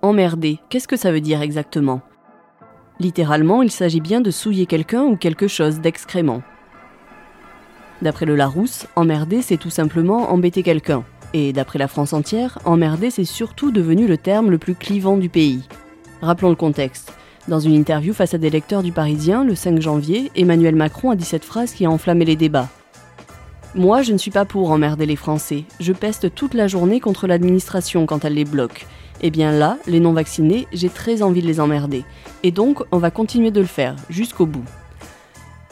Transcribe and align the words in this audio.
Emmerder, 0.00 0.60
qu'est-ce 0.68 0.86
que 0.86 0.96
ça 0.96 1.10
veut 1.10 1.20
dire 1.20 1.42
exactement? 1.42 2.02
Littéralement, 3.00 3.62
il 3.62 3.70
s'agit 3.72 4.00
bien 4.00 4.20
de 4.20 4.30
souiller 4.30 4.64
quelqu'un 4.64 5.02
ou 5.02 5.16
quelque 5.16 5.48
chose 5.48 5.80
d'excrément. 5.80 6.40
D'après 8.00 8.24
le 8.24 8.36
Larousse, 8.36 8.86
emmerder, 8.94 9.42
c'est 9.42 9.56
tout 9.56 9.70
simplement 9.70 10.30
embêter 10.30 10.62
quelqu'un. 10.62 11.02
Et 11.34 11.52
d'après 11.52 11.80
la 11.80 11.88
France 11.88 12.12
entière, 12.12 12.60
emmerder, 12.64 13.10
c'est 13.10 13.24
surtout 13.24 13.72
devenu 13.72 14.06
le 14.06 14.16
terme 14.16 14.52
le 14.52 14.58
plus 14.58 14.76
clivant 14.76 15.16
du 15.16 15.28
pays. 15.28 15.64
Rappelons 16.22 16.50
le 16.50 16.54
contexte. 16.54 17.12
Dans 17.48 17.58
une 17.58 17.74
interview 17.74 18.14
face 18.14 18.34
à 18.34 18.38
des 18.38 18.50
lecteurs 18.50 18.84
du 18.84 18.92
Parisien, 18.92 19.42
le 19.42 19.56
5 19.56 19.80
janvier, 19.80 20.30
Emmanuel 20.36 20.76
Macron 20.76 21.10
a 21.10 21.16
dit 21.16 21.24
cette 21.24 21.44
phrase 21.44 21.72
qui 21.72 21.86
a 21.86 21.90
enflammé 21.90 22.24
les 22.24 22.36
débats. 22.36 22.68
Moi, 23.74 24.02
je 24.02 24.12
ne 24.12 24.18
suis 24.18 24.30
pas 24.30 24.44
pour 24.44 24.70
emmerder 24.70 25.06
les 25.06 25.16
Français. 25.16 25.64
Je 25.80 25.92
peste 25.92 26.32
toute 26.36 26.54
la 26.54 26.68
journée 26.68 27.00
contre 27.00 27.26
l'administration 27.26 28.06
quand 28.06 28.24
elle 28.24 28.34
les 28.34 28.44
bloque. 28.44 28.86
Eh 29.20 29.30
bien 29.30 29.52
là, 29.52 29.78
les 29.86 30.00
non-vaccinés, 30.00 30.66
j'ai 30.72 30.88
très 30.88 31.22
envie 31.22 31.42
de 31.42 31.46
les 31.46 31.60
emmerder. 31.60 32.04
Et 32.42 32.50
donc, 32.50 32.82
on 32.92 32.98
va 32.98 33.10
continuer 33.10 33.50
de 33.50 33.60
le 33.60 33.66
faire, 33.66 33.96
jusqu'au 34.08 34.46
bout. 34.46 34.64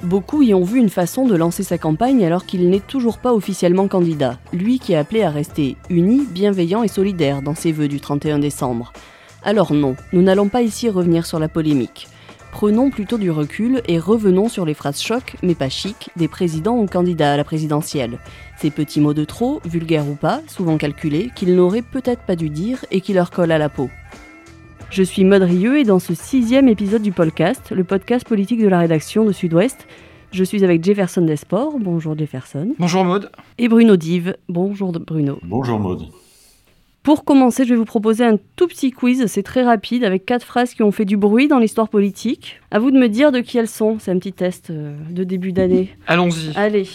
Beaucoup 0.03 0.43
y 0.43 0.53
ont 0.53 0.65
vu 0.65 0.79
une 0.79 0.91
façon 0.91 1.27
de 1.27 1.35
lancer 1.35 1.63
sa 1.63 1.79
campagne 1.79 2.25
alors 2.25 2.45
qu'il 2.45 2.69
n'est 2.69 2.81
toujours 2.81 3.19
pas 3.19 3.33
officiellement 3.33 3.89
candidat, 3.89 4.39
lui 4.53 4.79
qui 4.79 4.95
a 4.95 5.01
appelé 5.01 5.23
à 5.23 5.31
rester 5.31 5.77
uni, 5.89 6.27
bienveillant 6.29 6.83
et 6.83 6.89
solidaire 6.89 7.41
dans 7.41 7.55
ses 7.55 7.73
vœux 7.73 7.89
du 7.89 7.99
31 7.99 8.39
décembre. 8.39 8.93
Alors 9.43 9.73
non, 9.73 9.97
nous 10.13 10.23
n'allons 10.23 10.49
pas 10.49 10.63
ici 10.63 10.91
revenir 10.91 11.25
sur 11.25 11.39
la 11.39 11.49
polémique. 11.49 12.09
Prenons 12.57 12.89
plutôt 12.89 13.19
du 13.19 13.31
recul 13.31 13.83
et 13.87 13.99
revenons 13.99 14.49
sur 14.49 14.65
les 14.65 14.73
phrases 14.73 15.03
chocs, 15.03 15.37
mais 15.43 15.55
pas 15.55 15.69
chic, 15.69 16.09
des 16.17 16.27
présidents 16.27 16.79
ou 16.79 16.87
candidats 16.87 17.35
à 17.35 17.37
la 17.37 17.45
présidentielle. 17.45 18.19
Ces 18.57 18.71
petits 18.71 19.03
mots 19.03 19.13
de 19.13 19.27
trop, 19.27 19.61
vulgaires 19.67 20.09
ou 20.09 20.15
pas, 20.15 20.41
souvent 20.47 20.79
calculés, 20.79 21.31
qu'ils 21.37 21.55
n'auraient 21.55 21.83
peut-être 21.83 22.23
pas 22.23 22.35
dû 22.35 22.49
dire 22.49 22.83
et 22.91 23.03
qui 23.03 23.13
leur 23.13 23.31
collent 23.31 23.53
à 23.53 23.59
la 23.59 23.69
peau. 23.69 23.91
Je 24.89 25.03
suis 25.03 25.23
Maud 25.23 25.43
Rieux 25.43 25.81
et 25.81 25.85
dans 25.85 25.99
ce 25.99 26.15
sixième 26.15 26.67
épisode 26.67 27.03
du 27.03 27.13
podcast, 27.13 27.73
le 27.73 27.85
podcast 27.85 28.27
politique 28.27 28.63
de 28.63 28.69
la 28.69 28.79
rédaction 28.79 29.27
de 29.27 29.33
Sud-Ouest, 29.33 29.87
je 30.33 30.43
suis 30.43 30.65
avec 30.65 30.83
Jefferson 30.83 31.21
Desport. 31.21 31.79
Bonjour 31.79 32.17
Jefferson. 32.17 32.73
Bonjour 32.79 33.05
Maud. 33.05 33.31
Et 33.59 33.69
Bruno 33.69 33.97
Dive. 33.97 34.35
Bonjour 34.49 34.93
Bruno. 34.93 35.39
Bonjour 35.43 35.79
Maud. 35.79 36.07
Pour 37.07 37.25
commencer, 37.25 37.65
je 37.65 37.69
vais 37.69 37.77
vous 37.77 37.85
proposer 37.85 38.25
un 38.25 38.37
tout 38.57 38.67
petit 38.67 38.91
quiz, 38.91 39.27
c'est 39.27 39.45
très 39.45 39.63
rapide, 39.63 40.03
avec 40.03 40.27
quatre 40.27 40.45
phrases 40.45 40.75
qui 40.75 40.83
ont 40.83 40.91
fait 40.91 41.05
du 41.05 41.17
bruit 41.17 41.47
dans 41.47 41.61
l'histoire 41.61 41.89
politique. 41.89 42.61
À 42.73 42.81
vous 42.81 42.91
de 42.91 42.99
me 42.99 43.09
dire 43.09 43.31
de 43.31 43.39
qui 43.39 43.59
elles 43.59 43.69
sont, 43.69 44.01
c'est 44.01 44.11
un 44.11 44.19
petit 44.19 44.33
test 44.33 44.71
euh, 44.71 44.97
de 45.11 45.23
début 45.23 45.53
d'année. 45.53 45.97
Allons-y. 46.09 46.51
Allez. 46.57 46.89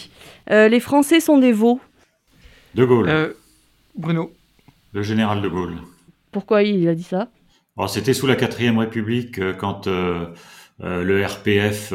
Euh, 0.50 0.68
les 0.68 0.80
Français 0.80 1.18
sont 1.18 1.38
des 1.38 1.52
veaux. 1.52 1.80
De 2.74 2.84
Gaulle. 2.84 3.08
Euh, 3.08 3.32
Bruno. 3.96 4.30
Le 4.92 5.00
général 5.00 5.40
de 5.40 5.48
Gaulle. 5.48 5.76
Pourquoi 6.30 6.62
il 6.62 6.86
a 6.88 6.94
dit 6.94 7.04
ça? 7.04 7.30
C'était 7.88 8.12
sous 8.12 8.26
la 8.26 8.36
4ème 8.36 8.76
République, 8.76 9.40
quand 9.56 9.86
le 9.86 11.26
RPF, 11.26 11.94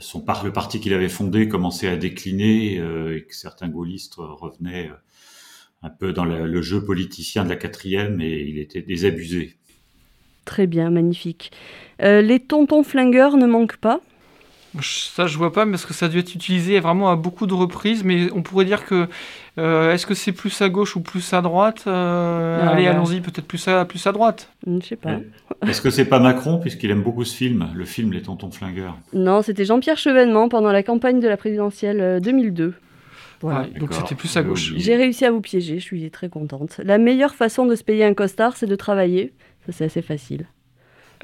son 0.00 0.24
le 0.42 0.50
parti 0.50 0.80
qu'il 0.80 0.92
avait 0.92 1.08
fondé, 1.08 1.46
commençait 1.46 1.86
à 1.86 1.94
décliner 1.94 2.78
et 2.78 3.22
que 3.22 3.36
certains 3.36 3.68
gaullistes 3.68 4.16
revenaient 4.16 4.90
un 5.82 5.90
peu 5.90 6.12
dans 6.12 6.24
le, 6.24 6.62
jeu 6.62 6.84
politicien 6.84 7.44
de 7.44 7.48
la 7.48 7.56
quatrième 7.56 8.20
et 8.20 8.40
il 8.42 8.58
était 8.58 8.82
désabusé. 8.82 9.56
Très 10.44 10.66
bien, 10.66 10.90
magnifique. 10.90 11.52
Euh, 12.02 12.20
les 12.20 12.40
tontons 12.40 12.82
flingueurs 12.82 13.36
ne 13.36 13.46
manquent 13.46 13.76
pas 13.76 14.00
ça, 14.80 15.26
je 15.26 15.36
vois 15.36 15.52
pas, 15.52 15.66
parce 15.66 15.84
que 15.84 15.92
ça 15.92 16.06
a 16.06 16.08
dû 16.08 16.18
être 16.18 16.34
utilisé 16.34 16.80
vraiment 16.80 17.10
à 17.10 17.16
beaucoup 17.16 17.46
de 17.46 17.52
reprises, 17.52 18.04
mais 18.04 18.32
on 18.32 18.40
pourrait 18.40 18.64
dire 18.64 18.86
que 18.86 19.06
euh, 19.58 19.92
est-ce 19.92 20.06
que 20.06 20.14
c'est 20.14 20.32
plus 20.32 20.62
à 20.62 20.70
gauche 20.70 20.96
ou 20.96 21.00
plus 21.00 21.34
à 21.34 21.42
droite 21.42 21.84
euh, 21.86 22.66
Allez, 22.66 22.86
allons-y, 22.86 23.20
peut-être 23.20 23.46
plus 23.46 23.68
à, 23.68 23.84
plus 23.84 24.06
à 24.06 24.12
droite. 24.12 24.50
Je 24.66 24.80
sais 24.80 24.96
pas. 24.96 25.18
Est-ce 25.66 25.82
que 25.82 25.90
c'est 25.90 26.06
pas 26.06 26.20
Macron, 26.20 26.58
puisqu'il 26.58 26.90
aime 26.90 27.02
beaucoup 27.02 27.24
ce 27.24 27.36
film, 27.36 27.68
le 27.74 27.84
film 27.84 28.14
Les 28.14 28.22
Tontons 28.22 28.50
Flingueurs? 28.50 28.96
Non, 29.12 29.42
c'était 29.42 29.66
Jean-Pierre 29.66 29.98
Chevènement 29.98 30.48
pendant 30.48 30.72
la 30.72 30.82
campagne 30.82 31.20
de 31.20 31.28
la 31.28 31.36
présidentielle 31.36 32.20
2002 32.22 32.72
donc 33.42 33.92
c'était 33.92 34.14
plus 34.14 34.36
à 34.36 34.42
gauche. 34.42 34.74
J'ai 34.76 34.96
réussi 34.96 35.24
à 35.24 35.30
vous 35.30 35.40
piéger, 35.40 35.78
je 35.78 35.84
suis 35.84 36.10
très 36.10 36.28
contente. 36.28 36.80
La 36.84 36.98
meilleure 36.98 37.34
façon 37.34 37.66
de 37.66 37.74
se 37.74 37.84
payer 37.84 38.04
un 38.04 38.14
costard, 38.14 38.56
c'est 38.56 38.66
de 38.66 38.76
travailler. 38.76 39.32
Ça, 39.66 39.72
c'est 39.72 39.84
assez 39.84 40.02
facile. 40.02 40.46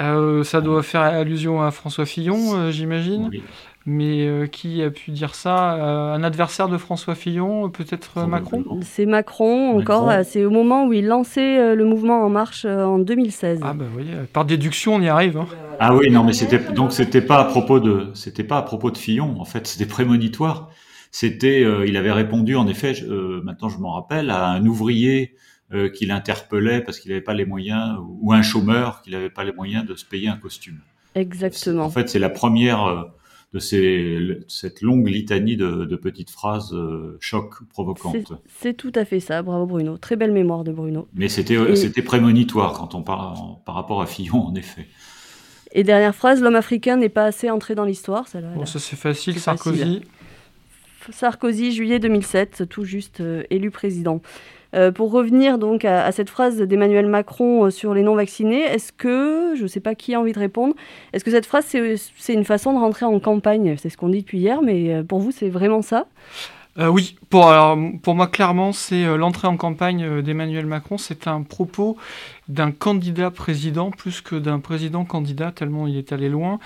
Euh, 0.00 0.44
ça 0.44 0.60
doit 0.60 0.82
faire 0.82 1.00
allusion 1.00 1.60
à 1.60 1.70
François 1.70 2.06
Fillon, 2.06 2.54
euh, 2.54 2.70
j'imagine. 2.70 3.30
Mais 3.84 4.26
euh, 4.26 4.46
qui 4.46 4.82
a 4.82 4.90
pu 4.90 5.12
dire 5.12 5.34
ça 5.34 5.72
Un 5.72 6.22
adversaire 6.22 6.68
de 6.68 6.76
François 6.76 7.14
Fillon, 7.14 7.70
peut-être 7.70 8.26
Macron? 8.26 8.62
C'est 8.82 9.06
Macron, 9.06 9.78
encore. 9.78 10.12
C'est 10.24 10.44
au 10.44 10.50
moment 10.50 10.86
où 10.86 10.92
il 10.92 11.06
lançait 11.06 11.74
le 11.74 11.84
mouvement 11.84 12.22
En 12.22 12.28
Marche 12.28 12.66
en 12.66 12.98
2016. 12.98 13.60
Ah, 13.62 13.72
bah 13.72 13.86
oui, 13.96 14.04
par 14.32 14.44
déduction, 14.44 14.96
on 14.96 15.00
y 15.00 15.08
arrive. 15.08 15.38
Hein. 15.38 15.46
Ah 15.80 15.94
oui, 15.94 16.10
non, 16.10 16.22
mais 16.22 16.34
c'était 16.34 16.58
donc 16.58 16.92
c'était 16.92 17.22
pas 17.22 17.38
à 17.40 17.44
propos 17.44 17.80
de 17.80 18.10
c'était 18.12 18.44
pas 18.44 18.58
à 18.58 18.62
propos 18.62 18.90
de 18.90 18.98
Fillon. 18.98 19.36
En 19.40 19.44
fait, 19.46 19.66
c'était 19.66 19.88
prémonitoire 19.88 20.70
c'était, 21.10 21.64
euh, 21.64 21.86
il 21.86 21.96
avait 21.96 22.12
répondu 22.12 22.56
en 22.56 22.68
effet, 22.68 22.94
euh, 23.02 23.40
maintenant 23.42 23.68
je 23.68 23.78
m'en 23.78 23.92
rappelle, 23.94 24.30
à 24.30 24.48
un 24.48 24.64
ouvrier 24.66 25.34
euh, 25.72 25.88
qu'il 25.88 26.10
interpellait 26.10 26.80
parce 26.80 26.98
qu'il 26.98 27.10
n'avait 27.10 27.22
pas 27.22 27.34
les 27.34 27.44
moyens, 27.44 27.98
ou 28.20 28.32
un 28.32 28.42
chômeur 28.42 29.02
qu'il 29.02 29.12
n'avait 29.12 29.30
pas 29.30 29.44
les 29.44 29.52
moyens 29.52 29.86
de 29.86 29.94
se 29.94 30.04
payer 30.04 30.28
un 30.28 30.36
costume. 30.36 30.78
Exactement. 31.14 31.84
En 31.84 31.90
fait, 31.90 32.08
c'est 32.08 32.18
la 32.18 32.30
première 32.30 33.08
de 33.52 33.58
ces, 33.58 34.40
cette 34.46 34.82
longue 34.82 35.08
litanie 35.08 35.56
de, 35.56 35.96
petites 35.96 36.30
phrases 36.30 36.74
choc 37.18 37.54
provocantes. 37.70 38.34
C'est 38.46 38.74
tout 38.74 38.92
à 38.94 39.04
fait 39.04 39.20
ça, 39.20 39.42
bravo 39.42 39.66
Bruno. 39.66 39.96
Très 39.96 40.16
belle 40.16 40.32
mémoire 40.32 40.64
de 40.64 40.72
Bruno. 40.72 41.08
Mais 41.14 41.28
c'était 41.28 41.74
c'était 41.74 42.02
prémonitoire 42.02 42.74
quand 42.74 42.94
on 42.94 43.02
parle 43.02 43.36
par 43.64 43.74
rapport 43.74 44.00
à 44.02 44.06
Fillon, 44.06 44.46
en 44.46 44.54
effet. 44.54 44.86
Et 45.72 45.82
dernière 45.82 46.14
phrase, 46.14 46.40
l'homme 46.40 46.56
africain 46.56 46.96
n'est 46.96 47.08
pas 47.08 47.24
assez 47.24 47.50
entré 47.50 47.74
dans 47.74 47.84
l'histoire. 47.84 48.28
Ça, 48.28 48.40
bon, 48.40 48.64
ça 48.64 48.78
c'est 48.78 48.96
facile, 48.96 49.38
Sarkozy. 49.38 50.02
Sarkozy, 51.10 51.72
juillet 51.72 51.98
2007, 51.98 52.64
tout 52.68 52.84
juste 52.84 53.20
euh, 53.20 53.42
élu 53.50 53.70
président. 53.70 54.20
Euh, 54.74 54.92
pour 54.92 55.10
revenir 55.10 55.58
donc 55.58 55.86
à, 55.86 56.12
cette 56.12 56.28
phrase 56.28 56.58
d'Emmanuel 56.58 57.06
Macron 57.06 57.64
euh, 57.64 57.70
sur 57.70 57.94
les 57.94 58.02
non-vaccinés, 58.02 58.62
est-ce 58.62 58.92
que, 58.92 59.54
je 59.56 59.62
ne 59.62 59.68
sais 59.68 59.80
pas 59.80 59.94
qui 59.94 60.14
a 60.14 60.20
envie 60.20 60.32
de 60.32 60.38
répondre, 60.38 60.74
est-ce 61.12 61.24
que 61.24 61.30
cette 61.30 61.46
phrase 61.46 61.64
c'est 62.16 62.34
une 62.34 62.44
façon 62.44 62.74
de 62.74 62.78
rentrer 62.78 63.06
en 63.06 63.18
campagne? 63.18 63.76
C'est 63.78 63.88
ce 63.88 63.96
qu'on 63.96 64.10
dit 64.10 64.20
depuis 64.20 64.38
hier, 64.38 64.60
mais 64.60 65.02
pour 65.04 65.20
vous 65.20 65.30
c'est 65.30 65.48
vraiment 65.48 65.80
ça? 65.80 66.06
Oui, 66.76 67.16
pour, 67.28 67.52
pour 68.02 68.14
moi 68.14 68.26
clairement 68.28 68.72
c'est 68.72 69.16
l'entrée 69.16 69.48
en 69.48 69.56
campagne 69.56 70.22
d'Emmanuel 70.22 70.66
Macron, 70.66 70.96
c'est 70.96 71.26
un 71.26 71.42
propos 71.42 71.96
d'un 72.48 72.70
candidat 72.70 73.30
président 73.30 73.90
plus 73.90 74.20
que 74.20 74.36
d'un 74.36 74.58
président 74.58 75.04
candidat, 75.04 75.52
tellement 75.52 75.86
il 75.86 75.96
est 75.96 76.12
allé 76.12 76.28
loin. 76.28 76.58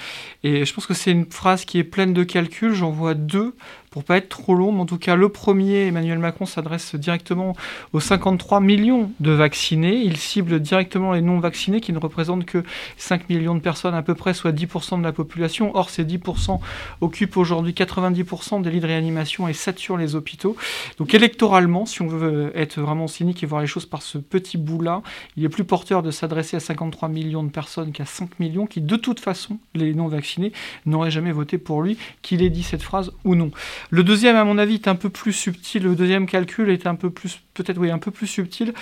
Et 0.44 0.64
je 0.64 0.74
pense 0.74 0.86
que 0.86 0.94
c'est 0.94 1.10
une 1.10 1.26
phrase 1.26 1.64
qui 1.64 1.78
est 1.78 1.84
pleine 1.84 2.12
de 2.12 2.24
calculs, 2.24 2.74
j'en 2.74 2.90
vois 2.90 3.14
deux 3.14 3.54
pour 3.92 4.04
pas 4.04 4.16
être 4.16 4.30
trop 4.30 4.54
long, 4.54 4.72
mais 4.72 4.80
en 4.80 4.86
tout 4.86 4.96
cas, 4.96 5.16
le 5.16 5.28
premier, 5.28 5.86
Emmanuel 5.86 6.18
Macron 6.18 6.46
s'adresse 6.46 6.94
directement 6.94 7.54
aux 7.92 8.00
53 8.00 8.60
millions 8.60 9.12
de 9.20 9.32
vaccinés. 9.32 10.00
Il 10.02 10.16
cible 10.16 10.60
directement 10.60 11.12
les 11.12 11.20
non-vaccinés, 11.20 11.82
qui 11.82 11.92
ne 11.92 11.98
représentent 11.98 12.46
que 12.46 12.64
5 12.96 13.28
millions 13.28 13.54
de 13.54 13.60
personnes 13.60 13.94
à 13.94 14.00
peu 14.02 14.14
près, 14.14 14.32
soit 14.32 14.50
10% 14.50 14.98
de 14.98 15.04
la 15.04 15.12
population. 15.12 15.76
Or, 15.76 15.90
ces 15.90 16.04
10% 16.04 16.58
occupent 17.02 17.36
aujourd'hui 17.36 17.74
90% 17.74 18.62
des 18.62 18.70
lits 18.70 18.80
de 18.80 18.86
réanimation 18.86 19.46
et 19.46 19.52
saturent 19.52 19.98
les 19.98 20.14
hôpitaux. 20.14 20.56
Donc, 20.96 21.12
électoralement, 21.12 21.84
si 21.84 22.00
on 22.00 22.06
veut 22.06 22.50
être 22.54 22.80
vraiment 22.80 23.08
cynique 23.08 23.42
et 23.42 23.46
voir 23.46 23.60
les 23.60 23.66
choses 23.66 23.84
par 23.84 24.00
ce 24.00 24.16
petit 24.16 24.56
bout-là, 24.56 25.02
il 25.36 25.44
est 25.44 25.50
plus 25.50 25.64
de 26.02 26.10
s'adresser 26.10 26.56
à 26.56 26.60
53 26.60 27.08
millions 27.08 27.42
de 27.42 27.50
personnes 27.50 27.92
qu'à 27.92 28.04
5 28.04 28.38
millions, 28.40 28.66
qui 28.66 28.82
de 28.82 28.96
toute 28.96 29.20
façon, 29.20 29.58
les 29.74 29.94
non-vaccinés, 29.94 30.52
n'auraient 30.84 31.10
jamais 31.10 31.32
voté 31.32 31.56
pour 31.56 31.82
lui, 31.82 31.96
qu'il 32.20 32.42
ait 32.42 32.50
dit 32.50 32.62
cette 32.62 32.82
phrase 32.82 33.10
ou 33.24 33.34
non. 33.34 33.50
Le 33.88 34.04
deuxième, 34.04 34.36
à 34.36 34.44
mon 34.44 34.58
avis, 34.58 34.74
est 34.74 34.88
un 34.88 34.94
peu 34.94 35.08
plus 35.08 35.32
subtil. 35.32 35.84
Le 35.84 35.94
deuxième 35.94 36.26
calcul 36.26 36.68
est 36.68 36.86
un 36.86 36.94
peu 36.94 37.08
plus, 37.08 37.40
peut-être, 37.54 37.78
oui, 37.78 37.90
un 37.90 37.98
peu 37.98 38.10
plus 38.10 38.26
subtil. 38.26 38.74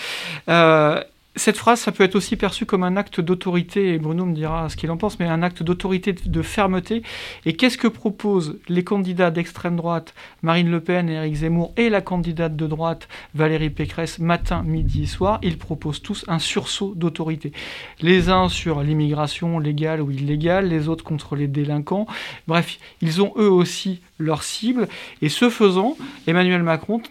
Euh, 0.49 1.01
cette 1.37 1.57
phrase, 1.57 1.81
ça 1.81 1.93
peut 1.93 2.03
être 2.03 2.17
aussi 2.17 2.37
perçu 2.37 2.67
comme 2.67 2.83
un 2.83 2.97
acte 2.97 3.21
d'autorité, 3.21 3.95
et 3.95 3.99
Bruno 3.99 4.27
me 4.27 4.35
dira 4.35 4.69
ce 4.69 4.77
qu'il 4.77 4.91
en 4.91 4.97
pense, 4.97 5.21
mais 5.21 5.27
un 5.27 5.43
acte 5.43 5.63
d'autorité, 5.63 6.13
de 6.13 6.43
fermeté. 6.43 7.03
Et 7.47 7.53
qu'est-ce 7.53 7.79
que 7.79 7.87
proposent 7.87 8.59
les 8.69 8.83
candidats 8.83 9.31
d'extrême 9.31 9.77
droite, 9.77 10.13
Marine 10.43 10.71
Le 10.71 10.81
Pen 10.81 11.09
et 11.09 11.15
Éric 11.15 11.37
Zemmour, 11.37 11.73
et 11.77 11.89
la 11.89 12.01
candidate 12.01 12.57
de 12.57 12.67
droite, 12.67 13.09
Valérie 13.35 13.71
Pécresse, 13.71 14.19
matin, 14.19 14.65
midi 14.65 15.05
et 15.05 15.07
soir? 15.07 15.39
Ils 15.43 15.57
proposent 15.57 16.03
tous 16.03 16.25
un 16.27 16.41
sursaut 16.41 16.95
d'autorité. 16.97 17.53
Les 18.01 18.29
uns 18.29 18.49
sur 18.49 18.83
l'immigration 18.83 19.61
légale 19.61 20.03
ou 20.03 20.11
illégale, 20.11 20.69
les 20.69 20.89
autres 20.89 21.05
contre 21.05 21.37
les 21.37 21.47
délinquants. 21.47 22.07
Bref, 22.49 22.79
ils 23.03 23.23
ont 23.23 23.33
eux 23.37 23.51
aussi 23.51 24.01
leur 24.21 24.43
cible. 24.43 24.89
Et 25.23 25.29
ce 25.29 25.51
faisant, 25.51 25.97
Emmanuel 26.27 26.63
Macron 26.63 27.03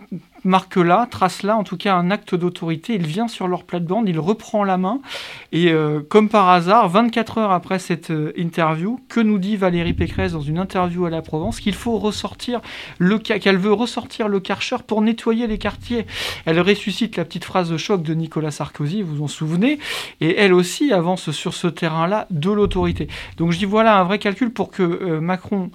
marque 0.44 0.78
là, 0.78 1.08
trace 1.10 1.44
là 1.44 1.58
en 1.58 1.64
tout 1.64 1.78
cas 1.78 1.96
un 1.96 2.12
acte 2.12 2.36
d'autorité. 2.36 2.96
Il 2.96 3.06
vient 3.06 3.28
sur 3.28 3.48
leur 3.48 3.64
plate-bande, 3.64 4.08
il 4.08 4.20
reprend 4.20 4.64
la 4.64 4.78
main. 4.78 5.02
Et 5.52 5.72
euh, 5.72 6.02
comme 6.08 6.30
par 6.30 6.50
hasard, 6.50 6.88
24 6.90 7.38
heures 7.40 7.52
après 7.52 7.80
cette 7.80 8.12
euh, 8.12 8.32
interview, 8.38 9.00
que 9.10 9.20
nous 9.20 9.38
dit 9.38 9.58
Valérie 9.58 9.94
Pécresse 9.94 10.34
dans 10.34 10.42
une 10.42 10.60
interview 10.60 11.06
à 11.06 11.10
la 11.10 11.22
Provence 11.22 11.60
Qu'il 11.60 11.76
faut 11.76 11.98
ressortir 11.98 12.62
le 12.98 13.18
qu'elle 13.18 13.58
veut 13.58 13.74
ressortir 13.74 14.28
le 14.28 14.40
Karcher 14.40 14.78
pour 14.86 15.02
nettoyer 15.02 15.48
les 15.48 15.58
quartiers. 15.58 16.06
Elle 16.46 16.60
ressuscite 16.62 17.18
la 17.18 17.26
petite 17.26 17.44
phrase 17.44 17.70
de 17.70 17.78
choc 17.78 18.02
de 18.02 18.14
Nicolas 18.14 18.52
Sarkozy, 18.52 19.02
vous 19.02 19.18
vous 19.18 19.24
en 19.24 19.28
souvenez, 19.28 19.80
et 20.22 20.38
elle 20.38 20.54
aussi 20.54 20.94
avance 20.94 21.32
sur 21.32 21.54
ce 21.54 21.68
terrain-là 21.68 22.28
de 22.30 22.52
l'autorité. 22.52 23.08
Donc 23.38 23.52
je 23.52 23.58
dis 23.58 23.66
voilà 23.66 24.00
un 24.00 24.04
vrai 24.04 24.20
calcul 24.20 24.52
pour 24.52 24.72
que 24.72 24.84
euh, 24.84 25.20
Macron, 25.20 25.72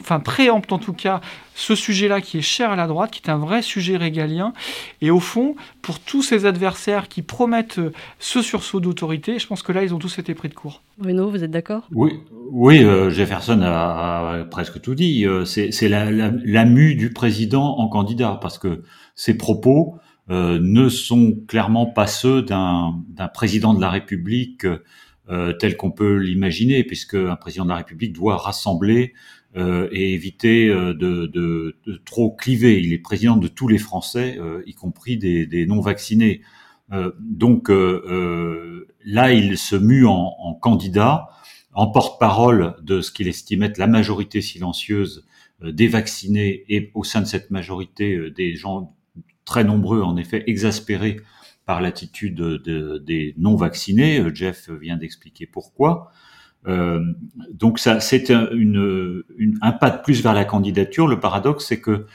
enfin 0.00 0.20
préempte 0.46 0.72
en 0.72 0.78
tout 0.78 0.92
cas 0.92 1.20
ce 1.56 1.74
sujet-là 1.74 2.20
qui 2.20 2.38
est 2.38 2.42
cher 2.42 2.70
à 2.70 2.76
la 2.76 2.86
droite, 2.86 3.10
qui 3.10 3.20
est 3.20 3.30
un 3.30 3.38
vrai 3.38 3.62
sujet 3.62 3.96
régalien. 3.96 4.52
Et 5.00 5.10
au 5.10 5.18
fond, 5.18 5.56
pour 5.82 5.98
tous 5.98 6.22
ces 6.22 6.46
adversaires 6.46 7.08
qui 7.08 7.22
promettent 7.22 7.80
ce 8.20 8.42
sursaut 8.42 8.78
d'autorité, 8.78 9.40
je 9.40 9.46
pense 9.48 9.62
que 9.62 9.72
là, 9.72 9.82
ils 9.82 9.92
ont 9.92 9.98
tous 9.98 10.18
été 10.18 10.34
pris 10.34 10.48
de 10.48 10.54
court. 10.54 10.82
Bruno, 10.98 11.30
vous 11.30 11.42
êtes 11.42 11.50
d'accord? 11.50 11.88
Oui, 11.90 12.20
oui 12.52 12.84
euh, 12.84 13.10
Jefferson 13.10 13.60
a, 13.60 14.44
presque 14.48 14.80
tout 14.80 14.94
dit. 14.94 15.26
Euh, 15.26 15.44
c'est 15.44 15.88
la, 15.88 16.10
la, 16.12 16.64
mue 16.64 16.94
du 16.94 17.12
président 17.12 17.78
en 17.78 17.88
candidat, 17.88 18.38
parce 18.40 18.58
que 18.58 18.84
ses 19.16 19.36
propos 19.36 19.96
euh, 20.30 20.60
ne 20.62 20.88
sont 20.88 21.34
clairement 21.48 21.86
pas 21.86 22.06
ceux 22.06 22.42
d'un 22.42 23.02
président 23.34 23.74
de 23.74 23.80
la 23.80 23.90
République 23.90 24.64
tel 25.58 25.76
qu'on 25.76 25.90
peut 25.90 26.18
l'imaginer, 26.18 26.84
puisque 26.84 27.14
un 27.14 27.34
président 27.34 27.64
de 27.64 27.70
la 27.70 27.78
République 27.78 28.12
doit 28.12 28.36
rassembler 28.36 29.12
euh, 29.12 29.35
et 29.90 30.12
éviter 30.12 30.68
euh, 30.68 30.92
de, 30.92 31.26
de, 31.26 31.76
de, 31.86 31.96
trop 32.04 32.30
cliver. 32.30 32.78
Il 32.80 32.92
est 32.92 32.98
président 32.98 33.36
de 33.36 33.48
tous 33.48 33.68
les 33.68 33.78
Français, 33.78 34.36
euh, 34.38 34.62
y 34.66 34.74
compris 34.74 35.16
des, 35.16 35.46
des 35.46 35.66
non-vaccinés. 35.66 36.42
donc 37.18 37.68
là, 37.68 39.32
il 39.32 39.58
se 39.58 39.74
mue 39.76 40.06
en, 40.06 40.34
en 40.38 40.54
candidat, 40.54 41.28
en 41.72 41.88
porte-parole 41.88 42.76
de 42.82 43.00
ce 43.00 43.10
qu'il 43.10 43.28
estimait 43.28 43.66
être 43.66 43.78
la 43.78 43.88
majorité 43.88 44.40
silencieuse 44.40 45.26
des 45.62 45.88
vaccinés 45.88 46.64
et 46.68 46.92
au 46.94 47.02
sein 47.02 47.22
de 47.22 47.26
cette 47.26 47.50
majorité 47.50 48.30
des 48.30 48.54
gens 48.54 48.94
très 49.44 49.64
nombreux, 49.64 50.02
en 50.02 50.16
effet, 50.16 50.44
exaspérés 50.46 51.16
par 51.64 51.80
l'attitude 51.80 52.36
de, 52.36 52.98
des 52.98 53.34
non-vaccinés. 53.36 54.22
Jeff 54.32 54.70
vient 54.70 54.96
d'expliquer 54.96 55.46
pourquoi. 55.46 56.12
Euh, 56.66 57.00
donc 57.52 57.78
ça, 57.78 58.00
c'est 58.00 58.30
un, 58.30 58.48
une, 58.50 59.24
un 59.62 59.72
pas 59.72 59.90
de 59.90 60.02
plus 60.02 60.22
vers 60.22 60.34
la 60.34 60.44
candidature. 60.44 61.06
Le 61.06 61.20
paradoxe, 61.20 61.66
c'est 61.66 61.80
que 61.80 62.06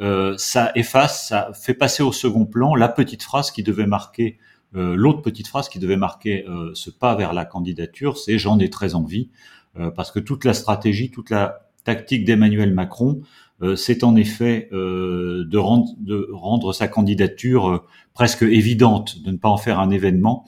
euh, 0.00 0.34
ça 0.38 0.72
efface, 0.74 1.28
ça 1.28 1.50
fait 1.54 1.74
passer 1.74 2.02
au 2.02 2.12
second 2.12 2.46
plan 2.46 2.74
la 2.74 2.88
petite 2.88 3.22
phrase 3.22 3.50
qui 3.50 3.62
devait 3.62 3.86
marquer 3.86 4.38
euh, 4.76 4.94
l'autre 4.96 5.22
petite 5.22 5.46
phrase 5.46 5.68
qui 5.68 5.78
devait 5.78 5.96
marquer 5.96 6.44
euh, 6.48 6.72
ce 6.74 6.90
pas 6.90 7.14
vers 7.14 7.32
la 7.32 7.44
candidature, 7.44 8.18
c'est 8.18 8.38
j'en 8.38 8.58
ai 8.58 8.70
très 8.70 8.94
envie, 8.94 9.30
euh, 9.78 9.90
parce 9.90 10.10
que 10.10 10.18
toute 10.18 10.44
la 10.44 10.54
stratégie, 10.54 11.10
toute 11.10 11.30
la 11.30 11.68
tactique 11.84 12.24
d'Emmanuel 12.24 12.72
Macron, 12.72 13.20
c'est 13.76 14.04
en 14.04 14.16
effet 14.16 14.68
de 14.72 15.56
rendre, 15.56 15.88
de, 15.98 16.28
rendre, 16.32 16.74
sa 16.74 16.88
candidature 16.88 17.84
presque 18.12 18.42
évidente, 18.42 19.22
de 19.22 19.30
ne 19.30 19.36
pas 19.36 19.48
en 19.48 19.56
faire 19.56 19.80
un 19.80 19.90
événement, 19.90 20.44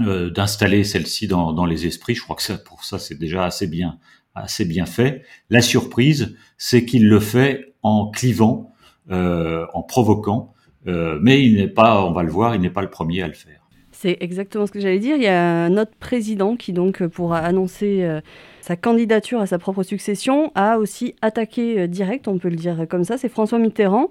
euh, 0.00 0.30
d'installer 0.30 0.84
celle-ci 0.84 1.26
dans, 1.26 1.66
les 1.66 1.86
esprits. 1.86 2.14
Je 2.14 2.22
crois 2.22 2.36
que 2.36 2.42
ça, 2.42 2.58
pour 2.58 2.84
ça, 2.84 2.98
c'est 2.98 3.18
déjà 3.18 3.44
assez 3.44 3.66
bien, 3.66 3.98
assez 4.34 4.64
bien 4.64 4.86
fait. 4.86 5.22
La 5.50 5.60
surprise, 5.60 6.36
c'est 6.56 6.84
qu'il 6.84 7.08
le 7.08 7.20
fait 7.20 7.74
en 7.82 8.10
clivant, 8.10 8.72
euh, 9.10 9.66
en 9.74 9.82
provoquant, 9.82 10.52
euh, 10.86 11.18
mais 11.22 11.42
il 11.42 11.56
n'est 11.56 11.68
pas, 11.68 12.04
on 12.04 12.12
va 12.12 12.22
le 12.22 12.30
voir, 12.30 12.54
il 12.54 12.60
n'est 12.60 12.70
pas 12.70 12.82
le 12.82 12.90
premier 12.90 13.22
à 13.22 13.28
le 13.28 13.34
faire. 13.34 13.60
C'est 13.90 14.16
exactement 14.20 14.66
ce 14.66 14.70
que 14.70 14.78
j'allais 14.78 15.00
dire. 15.00 15.16
Il 15.16 15.22
y 15.22 15.28
a 15.28 15.68
notre 15.68 15.96
président 15.96 16.54
qui 16.54 16.72
donc 16.72 17.04
pourra 17.08 17.38
annoncer 17.38 18.20
sa 18.68 18.76
candidature 18.76 19.40
à 19.40 19.46
sa 19.46 19.58
propre 19.58 19.82
succession, 19.82 20.52
a 20.54 20.76
aussi 20.76 21.14
attaqué 21.22 21.80
euh, 21.80 21.86
direct, 21.86 22.28
on 22.28 22.36
peut 22.36 22.50
le 22.50 22.56
dire 22.56 22.84
comme 22.90 23.02
ça, 23.02 23.16
c'est 23.16 23.30
François 23.30 23.58
Mitterrand. 23.58 24.10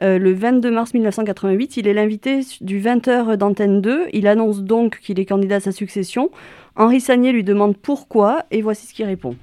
Euh, 0.00 0.18
le 0.18 0.32
22 0.32 0.70
mars 0.70 0.94
1988, 0.94 1.76
il 1.76 1.86
est 1.86 1.92
l'invité 1.92 2.40
du 2.62 2.80
20h 2.80 3.36
d'Antenne 3.36 3.82
2. 3.82 4.06
Il 4.14 4.26
annonce 4.26 4.62
donc 4.62 5.00
qu'il 5.00 5.20
est 5.20 5.26
candidat 5.26 5.56
à 5.56 5.60
sa 5.60 5.72
succession. 5.72 6.30
Henri 6.74 7.02
Sagnier 7.02 7.32
lui 7.32 7.44
demande 7.44 7.76
pourquoi, 7.76 8.46
et 8.50 8.62
voici 8.62 8.86
ce 8.86 8.94
qu'il 8.94 9.04
répond. 9.04 9.36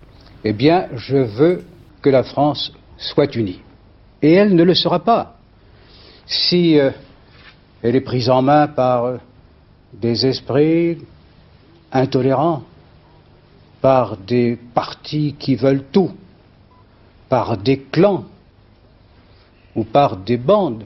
Eh 0.44 0.52
bien, 0.52 0.88
je 0.96 1.18
veux 1.18 1.62
que 2.02 2.10
la 2.10 2.24
France 2.24 2.74
soit 2.98 3.36
unie. 3.36 3.62
Et 4.24 4.34
elle 4.34 4.56
ne 4.56 4.64
le 4.64 4.74
sera 4.74 5.04
pas. 5.04 5.38
Si 6.26 6.80
euh, 6.80 6.90
elle 7.84 7.96
est 7.96 8.02
prise 8.02 8.32
en 8.32 8.42
main 8.42 8.68
par 8.68 9.20
des 9.94 10.26
esprits 10.26 10.98
intolérants, 11.92 12.64
par 13.86 14.18
des 14.18 14.58
partis 14.74 15.36
qui 15.38 15.56
veulent 15.56 15.84
tout, 15.92 16.10
par 17.30 17.56
des 17.56 17.78
clans 17.78 18.26
ou 19.76 19.84
par 19.84 20.18
des 20.18 20.38
bandes. 20.38 20.86